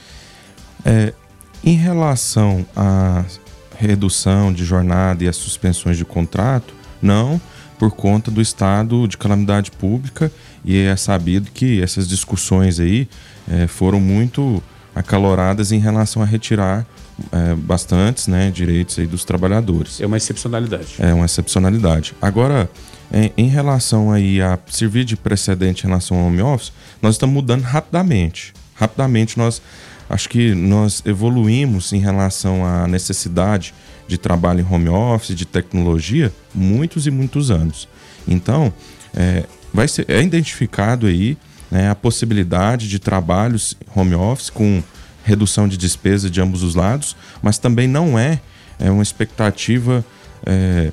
É, 0.85 1.13
em 1.65 1.75
relação 1.75 2.65
a 2.77 3.25
redução 3.79 4.53
de 4.53 4.65
jornada 4.65 5.25
e 5.25 5.29
as 5.29 5.37
suspensões 5.37 5.97
de 5.97 6.05
contrato, 6.05 6.75
não, 7.01 7.41
por 7.79 7.93
conta 7.93 8.31
do 8.31 8.43
estado 8.43 9.07
de 9.07 9.17
calamidade 9.17 9.71
pública 9.71 10.33
e 10.65 10.77
é 10.77 10.97
sabido 10.97 11.51
que 11.53 11.81
essas 11.81 12.09
discussões 12.09 12.81
aí 12.81 13.09
é, 13.49 13.69
foram 13.69 14.01
muito 14.01 14.61
acaloradas 14.95 15.71
em 15.71 15.79
relação 15.79 16.21
a 16.21 16.25
retirar 16.25 16.85
é, 17.31 17.55
bastantes 17.55 18.27
né, 18.27 18.51
direitos 18.51 18.99
aí 18.99 19.07
dos 19.07 19.25
trabalhadores. 19.25 20.01
É 20.01 20.07
uma 20.07 20.17
excepcionalidade. 20.17 20.97
É 20.99 21.15
uma 21.15 21.25
excepcionalidade. 21.25 22.15
Agora, 22.21 22.69
em, 23.13 23.33
em 23.37 23.49
relação 23.49 24.11
aí 24.11 24.43
a 24.43 24.59
servir 24.69 25.05
de 25.05 25.17
precedente 25.17 25.85
em 25.85 25.89
relação 25.89 26.19
ao 26.19 26.27
home 26.27 26.43
office, 26.43 26.73
nós 27.01 27.15
estamos 27.15 27.35
mudando 27.35 27.63
rapidamente. 27.63 28.53
Rapidamente 28.75 29.39
nós 29.39 29.63
acho 30.09 30.29
que 30.29 30.55
nós 30.55 31.03
evoluímos 31.05 31.93
em 31.93 31.99
relação 31.99 32.65
à 32.65 32.87
necessidade 32.87 33.75
de 34.07 34.17
trabalho 34.17 34.61
em 34.61 34.75
home 34.75 34.89
office, 34.89 35.37
de 35.37 35.45
tecnologia, 35.45 36.33
muitos 36.55 37.07
e 37.07 37.11
muitos 37.11 37.51
anos. 37.51 37.89
Então, 38.27 38.73
é, 39.15 39.45
vai 39.73 39.87
ser, 39.87 40.07
é 40.09 40.23
identificado 40.23 41.07
aí 41.07 41.37
né, 41.71 41.91
a 41.91 41.95
possibilidade 41.95 42.89
de 42.89 42.99
trabalhos 42.99 43.77
home 43.95 44.15
office 44.15 44.51
com 44.51 44.83
redução 45.25 45.69
de 45.69 45.77
despesa 45.77 46.31
de 46.31 46.41
ambos 46.41 46.63
os 46.63 46.75
lados, 46.75 47.15
mas 47.43 47.59
também 47.59 47.87
não 47.87 48.19
é, 48.19 48.41
é 48.79 48.91
uma 48.91 49.03
expectativa 49.03 50.05
é, 50.47 50.91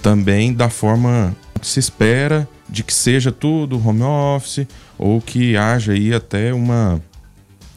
também 0.00 0.52
da 0.52 0.70
forma 0.70 1.34
que 1.60 1.66
se 1.66 1.80
espera 1.80 2.48
de 2.68 2.84
que 2.84 2.94
seja 2.94 3.32
tudo 3.32 3.84
home 3.84 4.02
office 4.02 4.66
ou 4.96 5.20
que 5.20 5.56
haja 5.56 5.92
aí 5.92 6.14
até 6.14 6.54
uma 6.54 7.02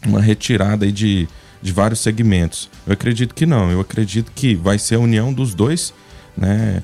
uma 0.06 0.22
retirada 0.22 0.86
aí 0.86 0.92
de, 0.92 1.28
de 1.62 1.72
vários 1.72 2.00
segmentos. 2.00 2.70
Eu 2.86 2.94
acredito 2.94 3.36
que 3.36 3.46
não. 3.46 3.72
Eu 3.72 3.80
acredito 3.80 4.32
que 4.34 4.56
vai 4.56 4.78
ser 4.78 4.96
a 4.96 5.00
união 5.00 5.34
dos 5.34 5.54
dois, 5.54 5.94
né, 6.36 6.84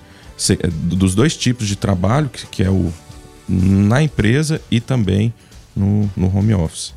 dos 0.72 1.16
dois 1.16 1.36
tipos 1.36 1.68
de 1.68 1.76
trabalho, 1.76 2.30
que, 2.30 2.46
que 2.48 2.64
é 2.64 2.70
o 2.70 2.92
na 3.50 4.02
empresa 4.04 4.62
e 4.70 4.82
também 4.82 5.34
no, 5.76 6.10
no 6.18 6.36
home 6.36 6.54
office. 6.54 6.94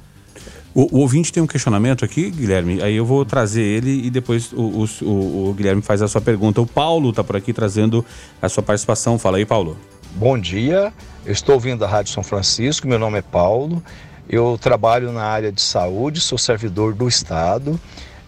O, 0.74 0.96
o, 0.96 1.00
ouvinte 1.00 1.32
tem 1.32 1.42
um 1.42 1.46
questionamento 1.46 2.04
aqui, 2.04 2.30
Guilherme. 2.30 2.82
Aí 2.82 2.94
eu 2.94 3.04
vou 3.04 3.24
trazer 3.24 3.62
ele 3.62 4.06
e 4.06 4.10
depois 4.10 4.52
o, 4.52 4.84
o, 5.02 5.48
o 5.48 5.54
Guilherme 5.54 5.82
faz 5.82 6.00
a 6.02 6.08
sua 6.08 6.20
pergunta. 6.20 6.60
O 6.60 6.66
Paulo 6.66 7.10
está 7.10 7.24
por 7.24 7.36
aqui 7.36 7.52
trazendo 7.52 8.04
a 8.40 8.48
sua 8.48 8.62
participação. 8.62 9.18
Fala 9.18 9.38
aí, 9.38 9.46
Paulo. 9.46 9.76
Bom 10.14 10.38
dia, 10.38 10.92
eu 11.24 11.32
estou 11.32 11.54
ouvindo 11.54 11.84
a 11.84 11.88
Rádio 11.88 12.12
São 12.12 12.22
Francisco. 12.22 12.86
Meu 12.86 12.98
nome 12.98 13.18
é 13.18 13.22
Paulo 13.22 13.82
eu 14.28 14.58
trabalho 14.58 15.12
na 15.12 15.24
área 15.24 15.50
de 15.52 15.60
saúde, 15.60 16.20
sou 16.20 16.38
servidor 16.38 16.94
do 16.94 17.08
Estado, 17.08 17.78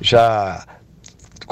já 0.00 0.64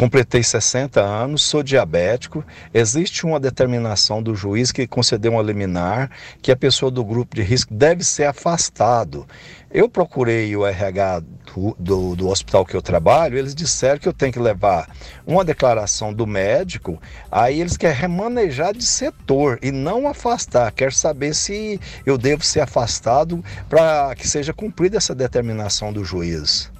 completei 0.00 0.42
60 0.42 0.98
anos, 0.98 1.42
sou 1.42 1.62
diabético. 1.62 2.42
Existe 2.72 3.26
uma 3.26 3.38
determinação 3.38 4.22
do 4.22 4.34
juiz 4.34 4.72
que 4.72 4.86
concedeu 4.86 5.32
uma 5.32 5.42
liminar 5.42 6.10
que 6.40 6.50
a 6.50 6.56
pessoa 6.56 6.90
do 6.90 7.04
grupo 7.04 7.36
de 7.36 7.42
risco 7.42 7.74
deve 7.74 8.02
ser 8.02 8.24
afastado. 8.24 9.26
Eu 9.70 9.90
procurei 9.90 10.56
o 10.56 10.66
RH 10.66 11.20
do, 11.20 11.76
do, 11.78 12.16
do, 12.16 12.28
hospital 12.28 12.64
que 12.64 12.74
eu 12.74 12.80
trabalho, 12.80 13.36
eles 13.36 13.54
disseram 13.54 13.98
que 13.98 14.08
eu 14.08 14.14
tenho 14.14 14.32
que 14.32 14.38
levar 14.38 14.88
uma 15.26 15.44
declaração 15.44 16.14
do 16.14 16.26
médico, 16.26 16.98
aí 17.30 17.60
eles 17.60 17.76
querem 17.76 17.94
remanejar 17.94 18.72
de 18.72 18.86
setor 18.86 19.58
e 19.60 19.70
não 19.70 20.08
afastar. 20.08 20.72
Quer 20.72 20.94
saber 20.94 21.34
se 21.34 21.78
eu 22.06 22.16
devo 22.16 22.42
ser 22.42 22.60
afastado 22.60 23.44
para 23.68 24.14
que 24.14 24.26
seja 24.26 24.54
cumprida 24.54 24.96
essa 24.96 25.14
determinação 25.14 25.92
do 25.92 26.02
juiz. 26.06 26.72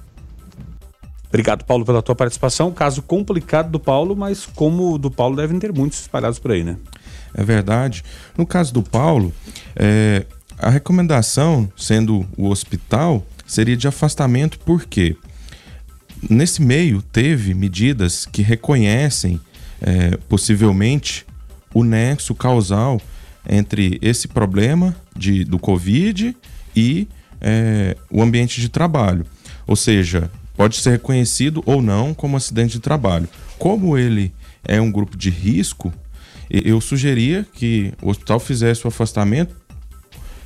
Obrigado, 1.31 1.63
Paulo, 1.63 1.85
pela 1.85 2.01
tua 2.01 2.13
participação. 2.13 2.73
Caso 2.73 3.01
complicado 3.01 3.71
do 3.71 3.79
Paulo, 3.79 4.17
mas 4.17 4.45
como 4.45 4.97
do 4.97 5.09
Paulo 5.09 5.37
devem 5.37 5.57
ter 5.59 5.71
muitos 5.71 6.01
espalhados 6.01 6.37
por 6.37 6.51
aí, 6.51 6.61
né? 6.61 6.75
É 7.33 7.41
verdade. 7.41 8.03
No 8.37 8.45
caso 8.45 8.73
do 8.73 8.83
Paulo, 8.83 9.33
é, 9.73 10.25
a 10.59 10.69
recomendação, 10.69 11.71
sendo 11.77 12.27
o 12.35 12.49
hospital, 12.49 13.25
seria 13.47 13.77
de 13.77 13.87
afastamento, 13.87 14.59
porque 14.59 15.15
nesse 16.29 16.61
meio 16.61 17.01
teve 17.01 17.53
medidas 17.53 18.25
que 18.25 18.41
reconhecem 18.41 19.39
é, 19.81 20.17
possivelmente 20.27 21.25
o 21.73 21.81
nexo 21.85 22.35
causal 22.35 22.99
entre 23.49 23.97
esse 24.01 24.27
problema 24.27 24.93
de, 25.15 25.45
do 25.45 25.57
Covid 25.57 26.35
e 26.75 27.07
é, 27.39 27.95
o 28.11 28.21
ambiente 28.21 28.59
de 28.59 28.67
trabalho. 28.67 29.25
Ou 29.65 29.77
seja, 29.77 30.29
pode 30.61 30.77
ser 30.77 30.91
reconhecido 30.91 31.63
ou 31.65 31.81
não 31.81 32.13
como 32.13 32.37
acidente 32.37 32.73
de 32.73 32.79
trabalho. 32.79 33.27
Como 33.57 33.97
ele 33.97 34.31
é 34.63 34.79
um 34.79 34.91
grupo 34.91 35.17
de 35.17 35.31
risco, 35.31 35.91
eu 36.51 36.79
sugeria 36.79 37.47
que 37.51 37.91
o 37.99 38.11
hospital 38.11 38.39
fizesse 38.39 38.85
o 38.85 38.87
afastamento, 38.87 39.55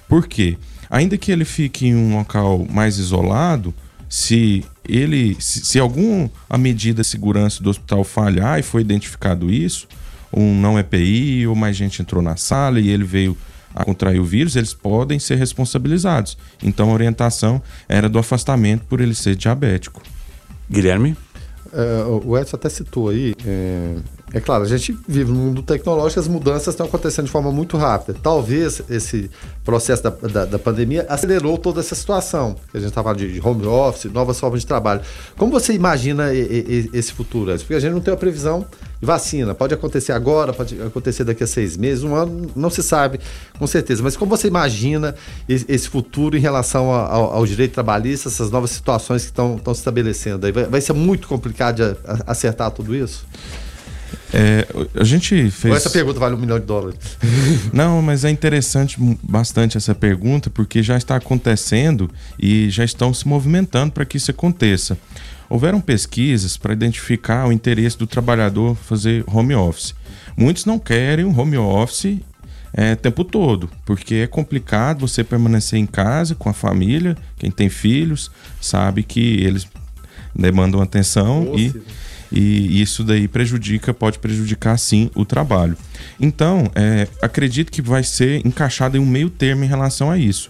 porque 0.08 0.58
ainda 0.90 1.18
que 1.18 1.34
ele 1.34 1.44
fique 1.44 1.88
em 1.88 1.96
um 1.96 2.16
local 2.16 2.66
mais 2.70 2.98
isolado, 2.98 3.74
se 4.08 4.64
ele 4.88 5.36
se, 5.38 5.66
se 5.66 5.80
alguma 5.82 6.32
medida 6.58 7.02
de 7.02 7.08
segurança 7.10 7.62
do 7.62 7.70
hospital 7.70 8.06
falhar 8.06 8.58
e 8.58 8.64
foi 8.64 8.80
identificado 8.80 9.52
isso, 9.52 9.86
um 10.32 10.58
não 10.58 10.80
EPI, 10.80 11.46
ou 11.46 11.56
mais 11.58 11.76
gente 11.76 12.02
entrou 12.02 12.22
na 12.22 12.38
sala 12.38 12.80
e 12.80 12.88
ele 12.88 13.04
veio 13.04 13.38
a 13.76 13.84
contrair 13.84 14.20
o 14.22 14.24
vírus, 14.24 14.56
eles 14.56 14.74
podem 14.74 15.20
ser 15.20 15.36
responsabilizados. 15.36 16.38
Então 16.64 16.90
a 16.90 16.94
orientação 16.94 17.62
era 17.90 18.08
do 18.08 18.18
afastamento 18.18 18.86
por 18.86 19.02
ele 19.02 19.14
ser 19.14 19.36
diabético. 19.36 20.02
Guilherme? 20.72 21.18
É, 21.74 22.06
o 22.06 22.38
Edson 22.38 22.56
até 22.56 22.70
citou 22.70 23.10
aí, 23.10 23.36
é, 23.46 23.96
é, 24.36 24.42
claro, 24.42 24.66
a 24.66 24.68
gente 24.68 25.00
vive 25.08 25.32
no 25.32 25.38
mundo 25.38 25.64
tecnológico, 25.64 26.20
as 26.20 26.28
mudanças 26.28 26.74
estão 26.74 26.86
acontecendo 26.86 27.28
de 27.28 27.32
forma 27.32 27.54
muito 27.54 27.78
rápida. 27.78 28.20
Talvez 28.22 28.82
esse 28.90 29.32
processo 29.64 30.04
da, 30.04 30.10
da, 30.10 30.44
da 30.44 30.60
pandemia 30.60 31.06
acelerou 31.08 31.58
toda 31.58 31.80
essa 31.80 31.96
situação. 31.96 32.58
A 32.74 32.78
gente 32.78 32.90
estava 32.90 33.16
de 33.16 33.40
home 33.42 33.66
office, 33.66 34.12
novas 34.12 34.38
formas 34.38 34.60
de 34.60 34.68
trabalho. 34.68 35.00
Como 35.38 35.54
você 35.54 35.72
imagina 35.72 36.34
e, 36.34 36.90
e, 36.94 36.98
esse 36.98 37.14
futuro? 37.14 37.58
Porque 37.60 37.76
a 37.76 37.80
gente 37.80 37.94
não 37.94 38.02
tem 38.02 38.14
uma 38.14 38.20
previsão 38.20 38.66
de 39.00 39.06
vacina. 39.06 39.56
Pode 39.56 39.74
acontecer 39.74 40.12
agora, 40.12 40.52
pode 40.52 40.82
acontecer 40.82 41.24
daqui 41.24 41.46
a 41.46 41.48
seis 41.48 41.78
meses, 41.78 42.04
um 42.04 42.14
ano, 42.14 42.52
não 42.58 42.70
se 42.70 42.84
sabe 42.84 43.22
com 43.58 43.66
certeza. 43.66 44.04
Mas 44.04 44.18
como 44.18 44.36
você 44.36 44.50
imagina 44.50 45.16
esse, 45.48 45.88
futuro 45.88 46.36
em 46.36 46.42
relação 46.42 46.92
ao, 46.92 47.36
ao, 47.36 47.46
direito 47.46 47.72
trabalhista, 47.72 48.28
essas 48.28 48.52
novas 48.52 48.72
situações 48.72 49.22
que 49.22 49.30
estão 49.30 49.58
se 49.68 49.72
estabelecendo? 49.80 50.52
Vai, 50.52 50.66
vai 50.66 50.82
ser 50.82 50.92
muito 50.92 51.26
complicado 51.26 51.78
de 51.78 51.98
acertar 52.28 52.70
tudo 52.72 52.94
isso? 52.94 53.26
É, 54.38 54.68
a 55.00 55.04
gente 55.06 55.50
fez. 55.50 55.72
Ou 55.72 55.78
essa 55.78 55.90
pergunta 55.90 56.20
vale 56.20 56.36
um 56.36 56.38
milhão 56.38 56.60
de 56.60 56.66
dólares. 56.66 57.00
Não, 57.72 58.02
mas 58.02 58.26
é 58.26 58.30
interessante 58.30 58.98
bastante 59.24 59.78
essa 59.78 59.96
pergunta, 59.96 60.50
porque 60.50 60.84
já 60.84 60.98
está 60.98 61.16
acontecendo 61.16 62.12
e 62.38 62.70
já 62.70 62.84
estão 62.84 63.14
se 63.14 63.26
movimentando 63.26 63.94
para 63.94 64.04
que 64.04 64.18
isso 64.18 64.30
aconteça. 64.30 64.98
Houveram 65.50 65.80
pesquisas 65.80 66.58
para 66.58 66.74
identificar 66.74 67.48
o 67.48 67.52
interesse 67.52 67.98
do 67.98 68.06
trabalhador 68.06 68.76
fazer 68.76 69.24
home 69.26 69.56
office. 69.56 69.96
Muitos 70.36 70.66
não 70.66 70.78
querem 70.78 71.24
um 71.24 71.40
home 71.40 71.56
office 71.58 72.20
é, 72.74 72.92
o 72.92 72.98
tempo 72.98 73.24
todo, 73.24 73.70
porque 73.86 74.16
é 74.16 74.28
complicado 74.28 75.08
você 75.08 75.24
permanecer 75.24 75.80
em 75.80 75.86
casa 75.86 76.36
com 76.36 76.50
a 76.50 76.54
família. 76.54 77.16
Quem 77.38 77.50
tem 77.50 77.70
filhos 77.70 78.30
sabe 78.60 79.02
que 79.02 79.42
eles 79.46 79.66
demandam 80.36 80.82
atenção 80.82 81.54
e, 81.56 81.74
e 82.36 82.82
isso 82.82 83.04
daí 83.04 83.28
prejudica, 83.30 83.94
pode 83.94 84.20
prejudicar 84.20 84.78
sim 84.78 85.10
o 85.16 85.24
trabalho. 85.24 85.78
Então, 86.20 86.70
é, 86.76 87.08
acredito 87.22 87.72
que 87.72 87.82
vai 87.82 88.04
ser 88.04 88.46
encaixado 88.46 88.98
em 88.98 89.00
um 89.00 89.06
meio 89.06 89.30
termo 89.30 89.64
em 89.64 89.68
relação 89.68 90.12
a 90.12 90.18
isso. 90.18 90.50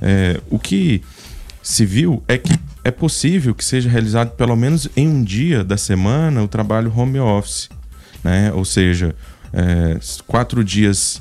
É, 0.00 0.40
o 0.48 0.58
que 0.58 1.02
se 1.62 1.84
viu 1.84 2.22
é 2.26 2.38
que 2.38 2.58
é 2.82 2.90
possível 2.90 3.54
que 3.54 3.64
seja 3.64 3.90
realizado 3.90 4.30
pelo 4.30 4.56
menos 4.56 4.88
em 4.96 5.06
um 5.06 5.22
dia 5.22 5.62
da 5.62 5.76
semana 5.76 6.42
o 6.42 6.48
trabalho 6.48 6.92
home 6.96 7.18
office, 7.18 7.68
né? 8.24 8.52
Ou 8.52 8.64
seja, 8.64 9.14
é, 9.52 9.98
quatro 10.26 10.64
dias 10.64 11.20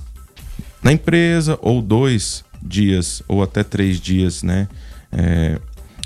na 0.81 0.93
empresa 0.93 1.57
ou 1.61 1.81
dois 1.81 2.45
dias 2.61 3.21
ou 3.27 3.43
até 3.43 3.63
três 3.63 3.99
dias, 3.99 4.43
né? 4.43 4.67
É, 5.11 5.59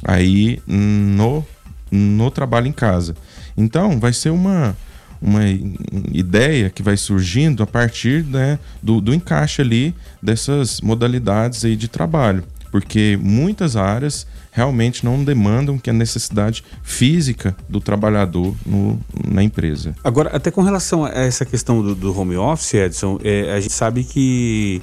aí 0.04 0.62
no 0.66 1.46
no 1.92 2.30
trabalho 2.30 2.68
em 2.68 2.72
casa. 2.72 3.16
Então, 3.60 4.00
vai 4.00 4.14
ser 4.14 4.30
uma, 4.30 4.76
uma 5.22 5.42
ideia 6.14 6.70
que 6.70 6.82
vai 6.82 6.96
surgindo 6.96 7.62
a 7.62 7.68
partir 7.68 8.24
né, 8.24 8.58
do, 8.82 9.02
do 9.02 9.14
encaixe 9.14 9.62
ali 9.62 9.94
dessas 10.24 10.80
modalidades 10.80 11.66
aí 11.66 11.76
de 11.76 11.90
trabalho. 11.90 12.44
Porque 12.72 13.20
muitas 13.22 13.76
áreas 13.76 14.26
realmente 14.52 15.04
não 15.04 15.24
demandam 15.24 15.78
que 15.78 15.90
a 15.90 15.94
necessidade 15.94 16.64
física 16.84 17.56
do 17.68 17.82
trabalhador 17.82 18.56
no, 18.66 18.98
na 19.28 19.44
empresa. 19.44 19.94
Agora, 20.04 20.30
até 20.30 20.52
com 20.52 20.62
relação 20.62 21.04
a 21.04 21.10
essa 21.10 21.46
questão 21.46 21.82
do, 21.82 21.96
do 21.96 22.18
home 22.18 22.38
office, 22.38 22.76
Edson, 22.76 23.20
é, 23.24 23.52
a 23.52 23.60
gente 23.60 23.74
sabe 23.74 24.04
que, 24.04 24.82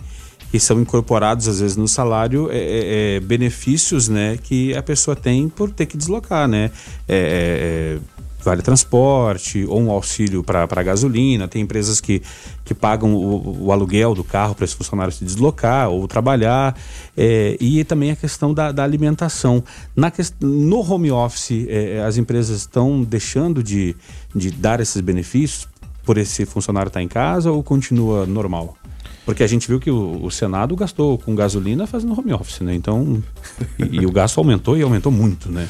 que 0.51 0.61
são 0.61 0.81
incorporados 0.81 1.49
às 1.49 1.61
vezes 1.61 1.77
no 1.77 1.89
salário 1.89 2.51
é, 2.51 2.57
é, 2.59 3.17
é 3.17 3.21
benefícios 3.21 4.09
né, 4.09 4.37
que 4.43 4.77
a 4.77 4.83
pessoa 4.83 5.17
tem 5.17 5.49
por 5.49 5.71
ter 5.71 5.87
que 5.87 5.97
deslocar, 5.97 6.49
né? 6.49 6.71
É, 7.09 7.17
é, 7.17 7.99
é 7.99 8.16
vale 8.47 8.63
transporte 8.63 9.65
ou 9.69 9.81
um 9.81 9.91
auxílio 9.91 10.43
para 10.43 10.83
gasolina. 10.83 11.49
Tem 11.49 11.63
empresas 11.63 12.01
que, 12.01 12.23
que 12.65 12.75
pagam 12.75 13.15
o, 13.15 13.67
o 13.67 13.73
aluguel 13.73 14.15
do 14.15 14.23
carro 14.23 14.55
para 14.55 14.65
esse 14.65 14.75
funcionário 14.75 15.13
se 15.13 15.25
deslocar 15.25 15.89
ou 15.89 16.07
trabalhar. 16.07 16.77
É, 17.17 17.57
e 17.61 17.83
também 17.85 18.11
a 18.11 18.17
questão 18.17 18.55
da, 18.55 18.71
da 18.71 18.85
alimentação. 18.85 19.63
Na, 19.95 20.13
no 20.41 20.81
home 20.81 21.11
office, 21.11 21.67
é, 21.69 22.03
as 22.07 22.17
empresas 22.17 22.61
estão 22.61 23.03
deixando 23.03 23.63
de, 23.63 23.97
de 24.35 24.51
dar 24.51 24.81
esses 24.81 25.01
benefícios 25.01 25.69
por 26.05 26.17
esse 26.17 26.47
funcionário 26.47 26.89
estar 26.89 27.01
tá 27.01 27.05
em 27.05 27.09
casa 27.09 27.51
ou 27.51 27.63
continua 27.63 28.27
normal? 28.27 28.77
Porque 29.25 29.43
a 29.43 29.47
gente 29.49 29.67
viu 29.67 29.81
que 29.81 29.91
o, 29.91 30.25
o, 30.25 30.31
Senado 30.31 30.77
gastou 30.77 31.19
com 31.19 31.35
gasolina 31.35 31.85
fazendo 31.85 32.17
home 32.17 32.33
office, 32.33 32.61
né? 32.61 32.77
Então, 32.77 33.21
e, 33.77 33.97
e 33.97 34.07
o 34.07 34.13
gasto 34.13 34.39
aumentou 34.39 34.77
e 34.77 34.83
aumentou 34.83 35.11
muito, 35.11 35.51
né? 35.51 35.69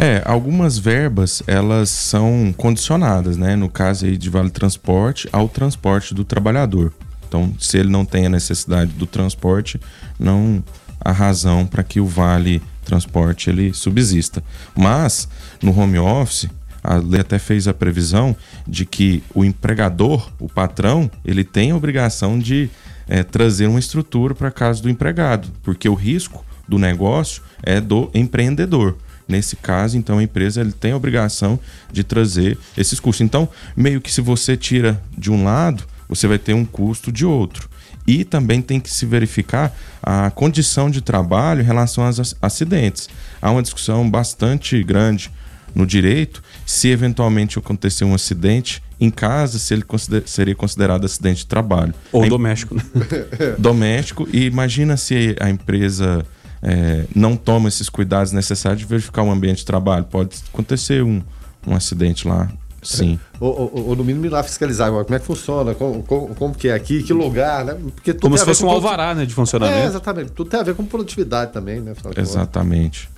É, 0.00 0.22
algumas 0.24 0.78
verbas 0.78 1.42
elas 1.44 1.90
são 1.90 2.54
condicionadas, 2.56 3.36
né? 3.36 3.56
No 3.56 3.68
caso 3.68 4.06
aí 4.06 4.16
de 4.16 4.30
vale 4.30 4.48
transporte 4.48 5.28
ao 5.32 5.48
transporte 5.48 6.14
do 6.14 6.24
trabalhador. 6.24 6.92
Então, 7.26 7.52
se 7.58 7.78
ele 7.78 7.90
não 7.90 8.04
tem 8.04 8.26
a 8.26 8.30
necessidade 8.30 8.92
do 8.92 9.06
transporte, 9.06 9.80
não 10.18 10.62
há 11.04 11.10
razão 11.10 11.66
para 11.66 11.82
que 11.82 11.98
o 11.98 12.06
vale 12.06 12.62
transporte 12.84 13.50
ele 13.50 13.74
subsista. 13.74 14.42
Mas 14.74 15.28
no 15.60 15.76
home 15.76 15.98
office, 15.98 16.48
a 16.82 16.94
lei 16.94 17.20
até 17.20 17.38
fez 17.38 17.66
a 17.66 17.74
previsão 17.74 18.36
de 18.66 18.86
que 18.86 19.20
o 19.34 19.44
empregador, 19.44 20.30
o 20.38 20.48
patrão, 20.48 21.10
ele 21.24 21.42
tem 21.42 21.72
a 21.72 21.76
obrigação 21.76 22.38
de 22.38 22.70
é, 23.08 23.24
trazer 23.24 23.66
uma 23.66 23.80
estrutura 23.80 24.32
para 24.32 24.50
casa 24.52 24.80
do 24.80 24.88
empregado, 24.88 25.48
porque 25.64 25.88
o 25.88 25.94
risco 25.94 26.44
do 26.68 26.78
negócio 26.78 27.42
é 27.64 27.80
do 27.80 28.08
empreendedor. 28.14 28.96
Nesse 29.28 29.56
caso, 29.56 29.98
então, 29.98 30.18
a 30.18 30.22
empresa 30.22 30.62
ele 30.62 30.72
tem 30.72 30.92
a 30.92 30.96
obrigação 30.96 31.60
de 31.92 32.02
trazer 32.02 32.56
esses 32.76 32.98
custos. 32.98 33.24
Então, 33.24 33.48
meio 33.76 34.00
que 34.00 34.10
se 34.10 34.22
você 34.22 34.56
tira 34.56 35.00
de 35.16 35.30
um 35.30 35.44
lado, 35.44 35.84
você 36.08 36.26
vai 36.26 36.38
ter 36.38 36.54
um 36.54 36.64
custo 36.64 37.12
de 37.12 37.26
outro. 37.26 37.68
E 38.06 38.24
também 38.24 38.62
tem 38.62 38.80
que 38.80 38.90
se 38.90 39.04
verificar 39.04 39.76
a 40.02 40.30
condição 40.30 40.90
de 40.90 41.02
trabalho 41.02 41.60
em 41.60 41.64
relação 41.64 42.04
aos 42.04 42.34
acidentes. 42.40 43.06
Há 43.42 43.50
uma 43.50 43.60
discussão 43.60 44.08
bastante 44.08 44.82
grande 44.82 45.30
no 45.74 45.86
direito 45.86 46.42
se 46.64 46.88
eventualmente 46.88 47.58
acontecer 47.58 48.04
um 48.04 48.14
acidente 48.14 48.82
em 49.00 49.10
casa, 49.10 49.58
se 49.58 49.74
ele 49.74 49.82
consider, 49.82 50.22
seria 50.26 50.54
considerado 50.54 51.04
acidente 51.04 51.40
de 51.40 51.46
trabalho. 51.46 51.94
Ou 52.10 52.28
doméstico. 52.28 52.74
Né? 52.74 52.82
doméstico. 53.58 54.26
E 54.32 54.46
imagina 54.46 54.96
se 54.96 55.36
a 55.38 55.48
empresa 55.48 56.24
é, 56.62 57.04
não 57.14 57.36
toma 57.36 57.68
esses 57.68 57.88
cuidados 57.88 58.32
necessários 58.32 58.80
de 58.80 58.86
verificar 58.86 59.22
o 59.22 59.30
ambiente 59.30 59.58
de 59.58 59.64
trabalho. 59.64 60.04
Pode 60.04 60.36
acontecer 60.52 61.02
um, 61.02 61.22
um 61.66 61.74
acidente 61.74 62.26
lá, 62.26 62.48
sim. 62.82 63.18
É. 63.34 63.36
Ou, 63.40 63.72
ou, 63.74 63.88
ou, 63.88 63.96
no 63.96 64.04
mínimo 64.04 64.26
ir 64.26 64.30
lá 64.30 64.42
fiscalizar 64.42 64.90
como 64.90 65.14
é 65.14 65.18
que 65.18 65.24
funciona, 65.24 65.74
como, 65.74 66.02
como, 66.02 66.34
como 66.34 66.54
que 66.54 66.68
é 66.68 66.74
aqui, 66.74 67.02
que 67.02 67.12
lugar, 67.12 67.64
né? 67.64 67.76
Porque 67.94 68.12
como 68.14 68.36
se 68.36 68.44
fosse 68.44 68.64
um 68.64 68.70
alvará 68.70 69.14
né, 69.14 69.24
de 69.24 69.34
funcionamento. 69.34 69.78
É, 69.78 69.86
exatamente. 69.86 70.32
Tudo 70.32 70.50
tem 70.50 70.60
a 70.60 70.62
ver 70.62 70.74
com 70.74 70.84
produtividade 70.84 71.52
também, 71.52 71.80
né? 71.80 71.92
Exatamente. 72.16 73.08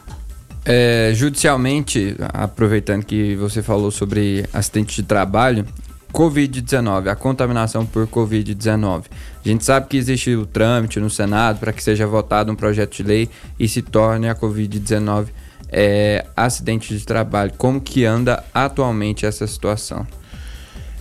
É, 0.65 1.13
judicialmente, 1.15 2.17
aproveitando 2.35 3.05
que 3.05 3.35
você 3.37 3.63
falou 3.63 3.91
sobre 3.91 4.45
acidente 4.53 4.95
de 4.97 5.03
trabalho, 5.03 5.65
Covid-19, 6.13 7.09
a 7.09 7.15
contaminação 7.15 7.87
por 7.87 8.07
Covid-19. 8.07 9.05
A 9.45 9.49
gente 9.49 9.65
sabe 9.65 9.87
que 9.89 9.97
existe 9.97 10.35
o 10.35 10.45
trâmite 10.45 11.01
no 11.01 11.09
Senado 11.09 11.59
para 11.59 11.73
que 11.73 11.83
seja 11.83 12.07
votado 12.07 12.53
um 12.53 12.57
projeto 12.57 12.97
de 12.97 13.03
lei 13.03 13.29
e 13.59 13.69
se 13.69 13.81
torne 13.83 14.29
a 14.29 14.35
Covid-19 14.35 15.29
é, 15.71 16.27
acidente 16.37 16.97
de 16.97 17.05
trabalho. 17.05 17.53
Como 17.57 17.81
que 17.81 18.05
anda 18.05 18.45
atualmente 18.53 19.25
essa 19.25 19.47
situação? 19.47 20.07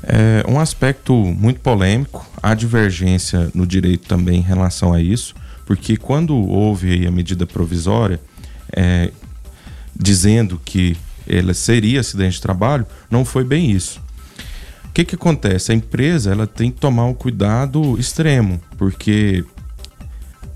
É 0.03 0.45
um 0.47 0.59
aspecto 0.59 1.13
muito 1.13 1.59
polêmico, 1.59 2.25
há 2.41 2.53
divergência 2.53 3.51
no 3.53 3.67
direito 3.67 4.07
também 4.07 4.39
em 4.39 4.43
relação 4.43 4.93
a 4.93 5.01
isso, 5.01 5.35
porque 5.65 5.97
quando 5.97 6.35
houve 6.35 7.05
a 7.05 7.11
medida 7.11 7.45
provisória 7.45 8.19
é, 8.71 9.11
dizendo 9.93 10.61
que 10.63 10.95
ela 11.27 11.53
seria 11.53 11.99
acidente 11.99 12.35
de 12.35 12.41
trabalho, 12.41 12.85
não 13.11 13.25
foi 13.25 13.43
bem 13.43 13.69
isso 13.71 14.01
o 14.89 14.91
que, 14.91 15.05
que 15.05 15.15
acontece? 15.15 15.71
A 15.71 15.75
empresa 15.75 16.31
ela 16.31 16.47
tem 16.47 16.71
que 16.71 16.79
tomar 16.79 17.05
um 17.05 17.13
cuidado 17.13 17.97
extremo, 17.99 18.59
porque 18.77 19.45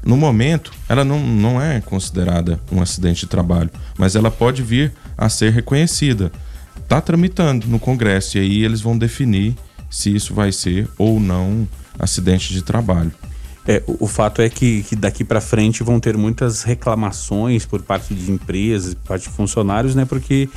no 0.04 0.18
momento 0.18 0.74
ela 0.90 1.06
não, 1.06 1.20
não 1.20 1.62
é 1.62 1.80
considerada 1.82 2.60
um 2.72 2.82
acidente 2.82 3.22
de 3.22 3.28
trabalho, 3.28 3.70
mas 3.98 4.16
ela 4.16 4.32
pode 4.32 4.62
vir 4.62 4.92
a 5.18 5.30
ser 5.30 5.52
reconhecida. 5.52 6.32
Está 6.78 7.00
tramitando 7.00 7.68
no 7.68 7.80
Congresso 7.80 8.38
e 8.38 8.42
aí 8.42 8.64
eles 8.64 8.82
vão 8.82 8.98
definir 8.98 9.56
se 9.90 10.14
isso 10.14 10.34
vai 10.34 10.52
ser 10.52 10.90
ou 10.98 11.20
não 11.20 11.68
acidente 11.98 12.52
de 12.52 12.62
trabalho. 12.64 13.12
É, 13.66 13.82
o, 13.88 14.08
fato 14.08 14.42
é 14.42 14.50
que, 14.50 14.84
que 14.84 14.96
daqui 14.96 15.24
para 15.24 15.40
frente 15.40 15.84
vão 15.84 15.98
ter 15.98 16.18
muitas 16.18 16.64
reclamações 16.64 17.66
por 17.66 17.82
parte 17.82 18.14
de 18.14 18.30
empresas, 18.30 18.94
por 18.94 19.08
parte 19.08 19.24
de 19.24 19.30
funcionários, 19.30 19.96
né? 19.96 20.04
Porque 20.04 20.50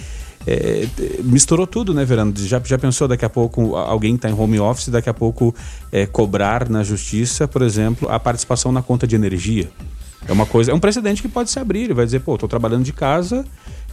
é, 0.47 0.87
misturou 1.25 1.67
tudo, 1.67 1.93
né, 1.93 2.05
Verano? 2.05 2.33
Já, 2.37 2.61
já 2.65 2.79
pensou 2.79 3.09
daqui 3.09 3.25
a 3.25 3.29
pouco 3.29 3.75
alguém 3.75 4.15
está 4.15 4.31
em 4.31 4.33
home 4.33 4.61
office, 4.61 4.89
daqui 4.89 5.09
a 5.09 5.15
pouco 5.15 5.55
é, 5.91 6.07
cobrar 6.07 6.69
na 6.69 6.85
justiça, 6.85 7.49
por 7.49 7.63
exemplo, 7.63 8.09
a 8.09 8.21
participação 8.21 8.71
na 8.71 8.81
conta 8.81 9.07
de 9.07 9.17
energia? 9.17 9.69
É 10.29 10.33
uma 10.33 10.47
coisa, 10.47 10.73
é 10.73 10.75
um 10.75 10.81
precedente 10.81 11.23
que 11.23 11.29
pode 11.29 11.51
se 11.51 11.59
abrir. 11.59 11.83
Ele 11.83 11.95
vai 11.95 12.05
dizer, 12.05 12.21
pô, 12.21 12.35
estou 12.35 12.49
trabalhando 12.49 12.85
de 12.85 12.93
casa, 12.93 13.45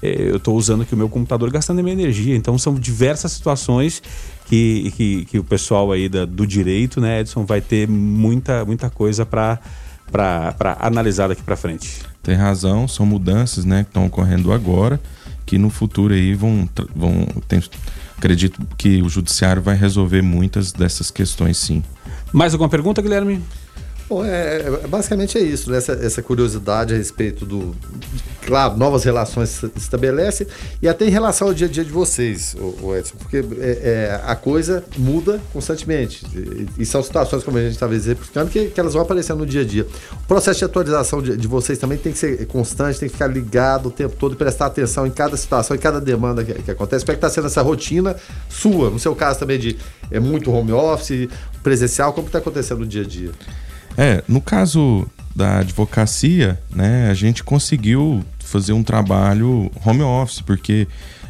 é, 0.02 0.30
eu 0.30 0.38
estou 0.38 0.56
usando 0.56 0.84
aqui 0.84 0.94
o 0.94 0.98
meu 0.98 1.10
computador 1.10 1.50
gastando 1.50 1.82
minha 1.82 1.94
energia. 1.94 2.36
Então 2.36 2.58
são 2.58 2.76
diversas 2.76 3.32
situações 3.32 4.02
que, 4.46 4.92
que, 4.96 5.26
que 5.26 5.40
o 5.40 5.44
pessoal 5.44 5.92
aí 5.92 6.08
da, 6.08 6.26
do 6.26 6.46
direito, 6.46 7.02
né, 7.02 7.22
Edson, 7.22 7.46
vai 7.46 7.62
ter 7.62 7.88
muita, 7.88 8.64
muita 8.64 8.90
coisa 8.90 9.26
para 9.26 9.60
para 10.12 10.78
analisar 10.80 11.28
daqui 11.28 11.42
para 11.42 11.56
frente. 11.56 12.04
Tem 12.22 12.36
razão, 12.36 12.88
são 12.88 13.04
mudanças 13.04 13.66
né, 13.66 13.84
que 13.84 13.90
estão 13.90 14.06
ocorrendo 14.06 14.52
agora, 14.52 15.02
que 15.54 15.60
no 15.60 15.70
futuro 15.70 16.16
aí 16.16 16.34
vão. 16.34 16.68
vão 16.96 17.28
tem, 17.48 17.62
acredito 18.18 18.60
que 18.76 19.04
o 19.04 19.10
judiciário 19.10 19.62
vai 19.62 19.76
resolver 19.76 20.24
muitas 20.24 20.72
dessas 20.72 21.12
questões 21.12 21.58
sim. 21.58 21.84
Mais 22.32 22.54
alguma 22.54 22.70
pergunta, 22.70 23.04
Guilherme? 23.04 23.40
Bom, 24.14 24.24
é, 24.24 24.58
é, 24.58 24.88
basicamente 24.88 25.40
é 25.40 25.42
isso, 25.42 25.72
né? 25.72 25.78
essa, 25.78 25.94
essa, 25.94 26.22
curiosidade 26.22 26.94
a 26.94 26.98
respeito 26.98 27.48
do. 27.48 27.76
Claro, 28.46 28.78
novas 28.78 29.04
relações 29.04 29.50
se 29.50 29.72
estabelece 29.76 30.46
e 30.82 30.88
até 30.88 31.08
em 31.08 31.10
relação 31.10 31.48
ao 31.48 31.54
dia 31.54 31.66
a 31.66 31.70
dia 31.70 31.84
de 31.84 31.90
vocês, 31.90 32.56
o, 32.60 32.96
Edson, 32.96 33.16
porque 33.18 33.38
é, 33.38 33.42
é, 34.20 34.22
a 34.24 34.36
coisa 34.36 34.84
muda 34.98 35.42
constantemente. 35.52 36.28
E, 36.36 36.84
e, 36.84 36.86
são 36.86 37.02
situações, 37.02 37.44
como 37.44 37.58
a 37.58 37.62
gente 37.62 37.72
estava 37.72 37.96
exemplificando, 37.96 38.52
que, 38.52 38.68
que 38.68 38.80
elas 38.80 38.94
vão 38.94 39.02
aparecendo 39.02 39.40
no 39.40 39.48
dia 39.48 39.62
a 39.62 39.66
dia. 39.66 39.88
O 40.12 40.28
processo 40.28 40.60
de 40.60 40.66
atualização 40.66 41.20
de, 41.20 41.36
de, 41.36 41.48
vocês 41.48 41.80
também 41.80 41.98
tem 41.98 42.12
que 42.12 42.20
ser 42.20 42.46
constante, 42.46 43.00
tem 43.00 43.10
que 43.10 43.14
ficar 43.14 43.28
ligado 43.28 43.88
o 43.88 43.92
tempo 43.92 44.16
todo, 44.16 44.36
prestar 44.36 44.68
atenção 44.68 45.08
em 45.08 45.12
cada 45.12 45.36
situação, 45.36 45.76
em 45.76 45.80
cada 45.80 46.00
demanda 46.00 46.44
que, 46.44 46.54
que 46.54 46.70
acontece. 46.70 46.98
Espero 46.98 47.18
que 47.18 47.26
está 47.26 47.34
sendo 47.34 47.48
essa 47.48 47.64
rotina 47.64 48.16
sua, 48.48 48.92
no 48.92 49.00
seu 49.00 49.16
caso 49.16 49.40
também 49.40 49.58
de 49.58 49.76
é 50.12 50.20
muito 50.20 50.52
home 50.52 50.72
office, 50.72 51.28
presencial, 51.64 52.14
como 52.14 52.28
está 52.28 52.38
acontecendo 52.38 52.82
no 52.82 52.86
dia 52.86 53.02
a 53.02 53.08
dia? 53.08 53.32
É, 53.98 54.24
no 54.28 54.42
caso 54.42 55.08
da 55.36 55.60
advocacia, 55.60 56.60
né, 56.70 57.10
a 57.10 57.14
gente 57.14 57.44
conseguiu 57.44 58.24
fazer 58.40 58.74
um 58.74 58.84
trabalho 58.84 59.72
home 59.84 60.04
office, 60.04 60.42
porque 60.42 60.88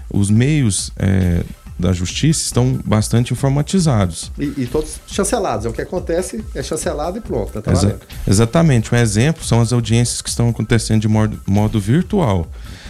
os 0.10 0.30
meios 0.30 0.92
é, 0.98 1.44
da 1.80 1.92
justiça 1.92 2.44
estão 2.44 2.80
bastante 2.86 3.34
informatizados. 3.34 4.32
E, 4.38 4.54
e, 4.58 4.68
todos 4.68 5.00
chancelados. 5.08 5.66
É 5.66 5.70
o 5.70 5.74
que 5.74 5.82
acontece, 5.82 6.44
é 6.54 6.62
chancelado 6.62 7.18
e 7.18 7.22
pronto. 7.22 7.62
Tá 7.62 7.72
Exa 7.72 8.00
exatamente. 8.28 8.94
Um 8.94 8.98
exemplo 8.98 9.44
são 9.44 9.62
as 9.62 9.74
audiências 9.74 10.22
que 10.22 10.30
estão 10.30 10.50
acontecendo 10.50 11.02
de 11.02 11.08
modo, 11.08 11.40
modo 11.48 11.80
virtual. 11.80 12.48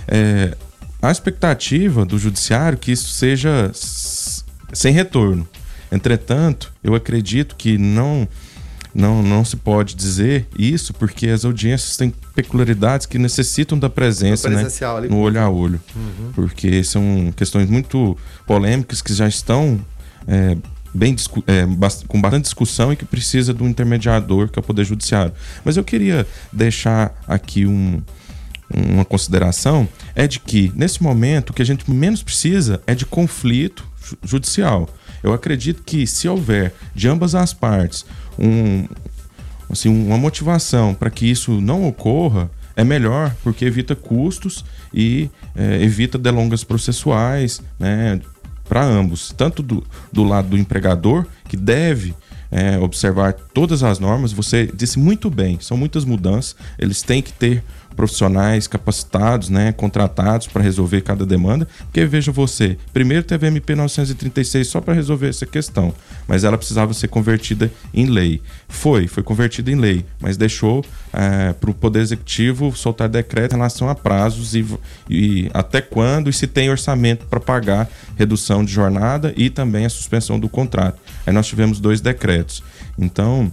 É, 0.08 0.56
a 1.02 1.12
expectativa 1.12 2.06
do 2.06 2.18
judiciário 2.18 2.76
é 2.76 2.80
que 2.80 2.92
isso 2.92 3.10
seja 3.10 3.72
sem 3.74 4.94
retorno. 4.94 5.48
Entretanto, 5.92 6.72
eu 6.84 6.96
acredito 6.96 7.56
que 7.56 7.78
não 7.78 8.28
não, 8.94 9.24
não 9.24 9.44
se 9.44 9.56
pode 9.56 9.96
dizer 9.96 10.48
isso 10.58 10.94
porque 10.94 11.28
as 11.28 11.44
audiências 11.44 11.98
têm 11.98 12.14
peculiaridades 12.36 13.06
que 13.06 13.18
necessitam 13.18 13.78
da 13.78 13.90
presença 13.90 14.50
né, 14.50 14.68
no 15.10 15.18
olho 15.18 15.40
a 15.42 15.50
olho. 15.50 15.82
Uhum. 15.96 16.32
Porque 16.34 16.84
são 16.84 17.34
questões 17.36 17.70
muito 17.70 18.18
polêmicas 18.46 19.02
que 19.02 19.14
já 19.14 19.28
estão 19.28 19.80
é, 20.28 20.56
bem 20.94 21.16
é, 21.48 21.66
com 22.08 22.22
bastante 22.22 22.44
discussão 22.44 22.94
e 22.94 22.96
que 22.96 23.06
precisa 23.06 23.54
de 23.54 23.64
um 23.64 23.68
intermediador 23.68 24.50
que 24.50 24.60
é 24.60 24.62
o 24.62 24.64
Poder 24.64 24.86
Judiciário. 24.86 25.34
Mas 25.66 25.76
eu 25.76 25.84
queria 25.84 26.28
deixar 26.52 27.20
aqui 27.28 27.66
um, 27.66 28.00
uma 28.74 29.04
consideração 29.04 29.88
é 30.16 30.28
de 30.28 30.40
que 30.40 30.72
nesse 30.76 31.02
momento 31.02 31.50
o 31.50 31.54
que 31.54 31.62
a 31.62 31.66
gente 31.66 31.90
menos 31.90 32.22
precisa 32.22 32.82
é 32.86 32.94
de 32.94 33.06
conflito 33.06 33.86
judicial. 34.24 34.88
Eu 35.24 35.34
acredito 35.34 35.82
que 35.84 36.06
se 36.06 36.28
houver 36.28 36.74
de 36.94 37.08
ambas 37.08 37.34
as 37.34 37.54
partes 37.54 38.06
um, 38.38 38.86
assim, 39.70 39.90
uma 39.90 40.18
motivação 40.18 40.94
para 40.94 41.10
que 41.10 41.26
isso 41.26 41.62
não 41.62 41.88
ocorra, 41.88 42.50
é 42.76 42.84
melhor, 42.84 43.36
porque 43.44 43.66
evita 43.66 43.96
custos 43.96 44.66
e 44.94 45.30
é, 45.56 45.82
evita 45.82 46.18
delongas 46.18 46.64
processuais 46.64 47.62
né, 47.80 48.20
para 48.68 48.84
ambos, 48.84 49.34
tanto 49.36 49.62
do, 49.62 49.84
do 50.12 50.24
lado 50.24 50.50
do 50.50 50.58
empregador, 50.58 51.26
que 51.48 51.56
deve 51.56 52.16
é, 52.52 52.78
observar 52.78 53.34
todas 53.34 53.84
as 53.84 54.00
normas. 54.00 54.32
Você 54.32 54.70
disse 54.74 54.98
muito 54.98 55.30
bem, 55.30 55.60
são 55.60 55.78
muitas 55.78 56.06
mudanças, 56.06 56.56
eles 56.80 57.02
têm 57.02 57.22
que 57.22 57.34
ter 57.34 57.64
profissionais 57.96 58.68
capacitados, 58.68 59.50
né, 59.50 59.72
contratados 59.72 60.48
para 60.48 60.62
resolver 60.62 61.02
cada 61.02 61.26
demanda. 61.26 61.68
Porque 61.84 62.06
veja 62.06 62.32
você, 62.32 62.78
primeiro 62.92 63.24
teve 63.24 63.46
a 63.46 63.50
MP 63.50 63.76
936 63.76 64.68
só 64.68 64.82
para 64.82 64.94
resolver 64.94 65.30
essa 65.30 65.46
questão, 65.46 65.94
mas 66.28 66.44
ela 66.44 66.58
precisava 66.58 66.94
ser 66.94 67.08
convertida 67.08 67.72
em 67.94 68.06
lei. 68.06 68.42
Foi, 68.68 69.08
foi 69.08 69.24
convertida 69.24 69.72
em 69.72 69.76
lei, 69.76 70.06
mas 70.20 70.38
deixou 70.38 70.84
é, 71.12 71.54
para 71.54 71.70
o 71.70 71.74
Poder 71.74 72.02
Executivo 72.02 72.76
soltar 72.76 73.08
decreto 73.08 73.54
em 73.54 73.58
relação 73.58 73.90
a 73.90 73.96
prazos 73.96 74.56
e, 74.56 74.66
e 75.10 75.50
até 75.54 75.82
quando 75.82 76.30
e 76.30 76.34
se 76.34 76.48
tem 76.48 76.70
orçamento 76.70 77.26
para 77.26 77.40
pagar 77.40 77.90
redução 78.18 78.64
de 78.64 78.72
jornada 78.72 79.34
e 79.38 79.50
também 79.50 79.86
a 79.86 79.90
suspensão 79.90 80.40
do 80.40 80.50
contrato. 80.50 81.00
Aí 81.26 81.34
nós 81.34 81.48
tivemos 81.48 81.80
dois 81.80 82.02
decretos. 82.02 82.64
Então, 82.98 83.52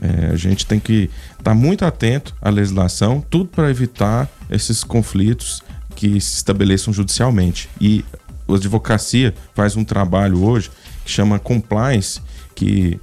é, 0.00 0.32
a 0.32 0.36
gente 0.36 0.66
tem 0.66 0.80
que 0.80 1.10
estar 1.42 1.50
tá 1.50 1.54
muito 1.54 1.84
atento 1.84 2.34
à 2.40 2.48
legislação, 2.48 3.24
tudo 3.28 3.46
para 3.46 3.68
evitar 3.68 4.28
esses 4.48 4.84
conflitos 4.84 5.60
que 5.94 6.20
se 6.20 6.36
estabeleçam 6.36 6.92
judicialmente. 6.92 7.68
E 7.80 8.04
a 8.48 8.54
advocacia 8.54 9.34
faz 9.54 9.76
um 9.76 9.84
trabalho 9.84 10.42
hoje 10.42 10.70
que 11.04 11.10
chama 11.10 11.38
compliance, 11.38 12.20
que 12.54 12.98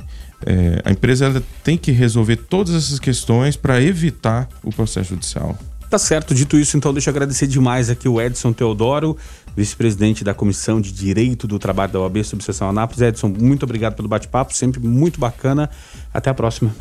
é, 0.45 0.81
a 0.85 0.91
empresa 0.91 1.43
tem 1.63 1.77
que 1.77 1.91
resolver 1.91 2.37
todas 2.37 2.73
essas 2.73 2.97
questões 2.97 3.57
para 3.57 3.81
evitar 3.81 4.47
o 4.63 4.71
processo 4.71 5.09
judicial. 5.09 5.57
Tá 5.89 5.97
certo. 5.97 6.35
Dito 6.35 6.57
isso, 6.57 6.77
então, 6.77 6.93
deixa 6.93 7.09
eu 7.09 7.11
agradecer 7.11 7.47
demais 7.47 7.89
aqui 7.89 8.07
o 8.07 8.21
Edson 8.21 8.53
Teodoro, 8.53 9.17
vice-presidente 9.55 10.23
da 10.23 10.35
Comissão 10.35 10.79
de 10.79 10.91
Direito 10.91 11.47
do 11.47 11.57
Trabalho 11.57 11.91
da 11.91 11.99
OAB 11.99 12.23
Subseção 12.23 12.69
Anápolis. 12.69 13.01
Edson, 13.01 13.27
muito 13.27 13.63
obrigado 13.63 13.95
pelo 13.95 14.07
bate-papo, 14.07 14.55
sempre 14.55 14.79
muito 14.79 15.19
bacana. 15.19 15.69
Até 16.13 16.29
a 16.29 16.33
próxima. 16.33 16.71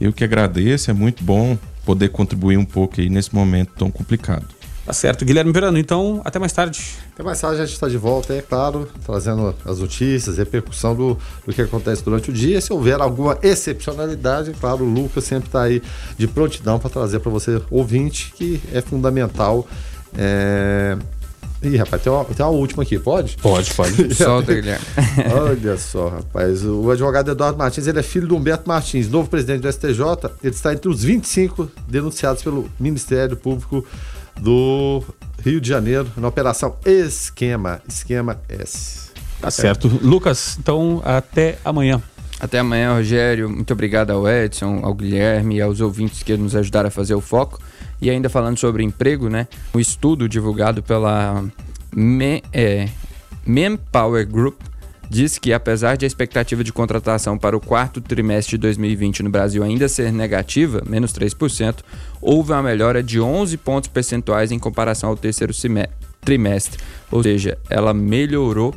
Eu 0.00 0.12
que 0.12 0.24
agradeço, 0.24 0.90
é 0.90 0.94
muito 0.94 1.24
bom 1.24 1.58
poder 1.84 2.08
contribuir 2.08 2.56
um 2.56 2.64
pouco 2.64 3.00
aí 3.00 3.08
nesse 3.08 3.34
momento 3.34 3.72
tão 3.76 3.90
complicado. 3.90 4.46
Tá 4.86 4.92
certo. 4.92 5.24
Guilherme 5.24 5.50
Verano, 5.52 5.78
então, 5.78 6.20
até 6.24 6.38
mais 6.38 6.52
tarde. 6.52 6.80
Até 7.12 7.24
mais 7.24 7.40
tarde, 7.40 7.60
a 7.60 7.64
gente 7.64 7.74
está 7.74 7.88
de 7.88 7.96
volta, 7.96 8.32
é 8.32 8.40
claro, 8.40 8.88
trazendo 9.04 9.52
as 9.64 9.80
notícias, 9.80 10.38
repercussão 10.38 10.94
do, 10.94 11.18
do 11.44 11.52
que 11.52 11.60
acontece 11.60 12.04
durante 12.04 12.30
o 12.30 12.32
dia. 12.32 12.60
Se 12.60 12.72
houver 12.72 13.00
alguma 13.00 13.36
excepcionalidade, 13.42 14.52
claro, 14.60 14.84
o 14.84 14.88
Lucas 14.88 15.24
sempre 15.24 15.48
está 15.48 15.62
aí 15.62 15.82
de 16.16 16.28
prontidão 16.28 16.78
para 16.78 16.88
trazer 16.88 17.18
para 17.18 17.32
você, 17.32 17.60
ouvinte, 17.68 18.32
que 18.36 18.60
é 18.72 18.80
fundamental. 18.80 19.66
É... 20.16 20.96
Ih, 21.62 21.76
rapaz, 21.76 22.02
tem 22.02 22.12
uma, 22.12 22.24
tem 22.24 22.44
uma 22.44 22.52
última 22.52 22.82
aqui, 22.82 22.98
pode? 22.98 23.36
Pode, 23.38 23.72
pode. 23.72 23.94
Solta, 24.14 24.54
Guilherme. 24.54 24.84
Olha 25.32 25.76
só, 25.78 26.08
rapaz. 26.08 26.64
O 26.64 26.90
advogado 26.90 27.30
Eduardo 27.30 27.58
Martins, 27.58 27.86
ele 27.86 27.98
é 27.98 28.02
filho 28.02 28.28
do 28.28 28.36
Humberto 28.36 28.68
Martins, 28.68 29.08
novo 29.08 29.28
presidente 29.28 29.62
do 29.62 29.72
STJ. 29.72 30.00
Ele 30.42 30.54
está 30.54 30.72
entre 30.72 30.88
os 30.88 31.02
25 31.02 31.70
denunciados 31.88 32.42
pelo 32.42 32.70
Ministério 32.78 33.36
Público 33.36 33.84
do 34.38 35.02
Rio 35.42 35.60
de 35.60 35.68
Janeiro 35.68 36.08
na 36.16 36.28
operação 36.28 36.76
Esquema, 36.84 37.80
Esquema 37.88 38.40
S. 38.48 39.06
Tá 39.40 39.50
certo. 39.50 39.88
Lucas, 40.02 40.56
então 40.58 41.00
até 41.04 41.58
amanhã. 41.64 42.02
Até 42.38 42.58
amanhã, 42.58 42.94
Rogério. 42.94 43.48
Muito 43.48 43.72
obrigado 43.72 44.10
ao 44.10 44.28
Edson, 44.28 44.80
ao 44.82 44.94
Guilherme 44.94 45.56
e 45.56 45.62
aos 45.62 45.80
ouvintes 45.80 46.22
que 46.22 46.36
nos 46.36 46.54
ajudaram 46.54 46.88
a 46.88 46.90
fazer 46.90 47.14
o 47.14 47.20
foco. 47.20 47.60
E 48.00 48.10
ainda 48.10 48.28
falando 48.28 48.58
sobre 48.58 48.82
emprego, 48.82 49.28
né? 49.28 49.48
Um 49.74 49.80
estudo 49.80 50.28
divulgado 50.28 50.82
pela 50.82 51.44
Me, 51.94 52.42
é, 52.52 52.88
Manpower 53.46 54.26
Group 54.26 54.60
diz 55.08 55.38
que, 55.38 55.52
apesar 55.52 55.96
de 55.96 56.04
a 56.04 56.06
expectativa 56.06 56.64
de 56.64 56.72
contratação 56.72 57.38
para 57.38 57.56
o 57.56 57.60
quarto 57.60 58.00
trimestre 58.00 58.56
de 58.56 58.58
2020 58.58 59.22
no 59.22 59.30
Brasil 59.30 59.62
ainda 59.62 59.88
ser 59.88 60.12
negativa, 60.12 60.82
menos 60.86 61.12
3%, 61.12 61.76
houve 62.20 62.52
uma 62.52 62.62
melhora 62.62 63.02
de 63.02 63.20
11 63.20 63.56
pontos 63.58 63.88
percentuais 63.88 64.50
em 64.50 64.58
comparação 64.58 65.10
ao 65.10 65.16
terceiro 65.16 65.52
trimestre. 66.20 66.82
Ou 67.10 67.22
seja, 67.22 67.56
ela 67.70 67.94
melhorou 67.94 68.74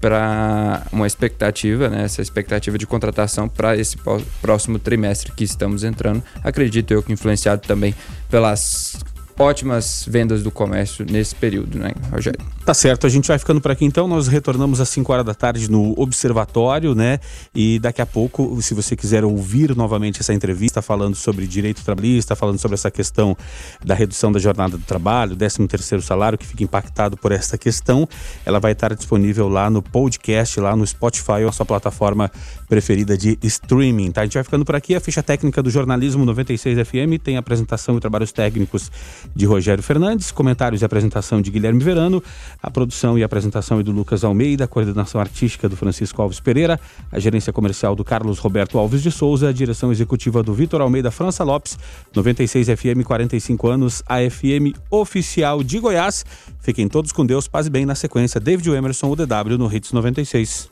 para 0.00 0.86
uma 0.90 1.06
expectativa, 1.06 1.88
né, 1.88 2.04
essa 2.04 2.22
expectativa 2.22 2.78
de 2.78 2.86
contratação 2.86 3.48
para 3.48 3.76
esse 3.76 3.96
próximo 4.40 4.78
trimestre 4.78 5.32
que 5.32 5.44
estamos 5.44 5.84
entrando. 5.84 6.22
Acredito 6.42 6.90
eu 6.92 7.02
que 7.02 7.12
influenciado 7.12 7.62
também 7.66 7.94
pelas 8.30 8.96
ótimas 9.38 10.04
vendas 10.08 10.42
do 10.42 10.50
comércio 10.50 11.04
nesse 11.08 11.34
período, 11.34 11.78
né, 11.78 11.92
Rogério? 12.10 12.40
Tá 12.70 12.74
certo, 12.74 13.04
a 13.04 13.10
gente 13.10 13.26
vai 13.26 13.36
ficando 13.36 13.60
por 13.60 13.72
aqui 13.72 13.84
então. 13.84 14.06
Nós 14.06 14.28
retornamos 14.28 14.80
às 14.80 14.88
5 14.90 15.12
horas 15.12 15.26
da 15.26 15.34
tarde 15.34 15.68
no 15.68 15.92
Observatório, 16.00 16.94
né? 16.94 17.18
E 17.52 17.80
daqui 17.80 18.00
a 18.00 18.06
pouco, 18.06 18.62
se 18.62 18.74
você 18.74 18.94
quiser 18.94 19.24
ouvir 19.24 19.74
novamente 19.74 20.20
essa 20.20 20.32
entrevista 20.32 20.80
falando 20.80 21.16
sobre 21.16 21.48
direito 21.48 21.82
trabalhista, 21.82 22.36
falando 22.36 22.60
sobre 22.60 22.76
essa 22.76 22.88
questão 22.88 23.36
da 23.84 23.92
redução 23.92 24.30
da 24.30 24.38
jornada 24.38 24.78
do 24.78 24.84
trabalho, 24.84 25.34
13 25.34 25.66
terceiro 25.66 26.00
salário 26.00 26.38
que 26.38 26.46
fica 26.46 26.62
impactado 26.62 27.16
por 27.16 27.32
esta 27.32 27.58
questão, 27.58 28.08
ela 28.46 28.60
vai 28.60 28.70
estar 28.70 28.94
disponível 28.94 29.48
lá 29.48 29.68
no 29.68 29.82
podcast, 29.82 30.60
lá 30.60 30.76
no 30.76 30.86
Spotify, 30.86 31.42
a 31.48 31.50
sua 31.50 31.66
plataforma 31.66 32.30
preferida 32.68 33.18
de 33.18 33.36
streaming, 33.42 34.12
tá? 34.12 34.20
A 34.20 34.24
gente 34.26 34.34
vai 34.34 34.44
ficando 34.44 34.64
por 34.64 34.76
aqui. 34.76 34.94
A 34.94 35.00
ficha 35.00 35.24
técnica 35.24 35.60
do 35.60 35.70
Jornalismo 35.70 36.24
96 36.24 36.86
FM 36.86 37.20
tem 37.20 37.36
apresentação 37.36 37.96
e 37.96 38.00
trabalhos 38.00 38.30
técnicos 38.30 38.92
de 39.34 39.44
Rogério 39.44 39.82
Fernandes, 39.82 40.30
comentários 40.30 40.82
e 40.82 40.84
apresentação 40.84 41.42
de 41.42 41.50
Guilherme 41.50 41.82
Verano, 41.82 42.22
a 42.62 42.70
produção 42.70 43.18
e 43.18 43.22
apresentação 43.22 43.80
é 43.80 43.82
do 43.82 43.92
Lucas 43.92 44.24
Almeida, 44.24 44.64
a 44.64 44.68
coordenação 44.68 45.20
artística 45.20 45.68
do 45.68 45.76
Francisco 45.76 46.20
Alves 46.20 46.40
Pereira, 46.40 46.78
a 47.10 47.18
gerência 47.18 47.52
comercial 47.52 47.94
do 47.94 48.04
Carlos 48.04 48.38
Roberto 48.38 48.78
Alves 48.78 49.02
de 49.02 49.10
Souza, 49.10 49.48
a 49.48 49.52
direção 49.52 49.90
executiva 49.90 50.42
do 50.42 50.52
Vitor 50.52 50.80
Almeida 50.80 51.10
França 51.10 51.44
Lopes, 51.44 51.78
96 52.14 52.68
FM, 52.68 53.04
45 53.04 53.68
anos, 53.68 54.02
a 54.06 54.18
FM 54.18 54.76
oficial 54.90 55.62
de 55.62 55.78
Goiás. 55.78 56.24
Fiquem 56.60 56.88
todos 56.88 57.12
com 57.12 57.24
Deus, 57.24 57.48
paz 57.48 57.66
e 57.66 57.70
bem 57.70 57.86
na 57.86 57.94
sequência. 57.94 58.40
David 58.40 58.70
Emerson, 58.70 59.10
o 59.10 59.16
DW 59.16 59.56
no 59.58 59.74
Hits 59.74 59.92
96. 59.92 60.68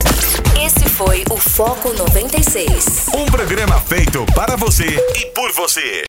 Esse 0.61 0.89
foi 0.89 1.24
o 1.30 1.36
Foco 1.36 1.93
96. 1.95 3.09
Um 3.14 3.26
programa 3.26 3.80
feito 3.80 4.26
para 4.34 4.57
você 4.57 4.86
e 5.16 5.26
por 5.26 5.53
você. 5.53 6.03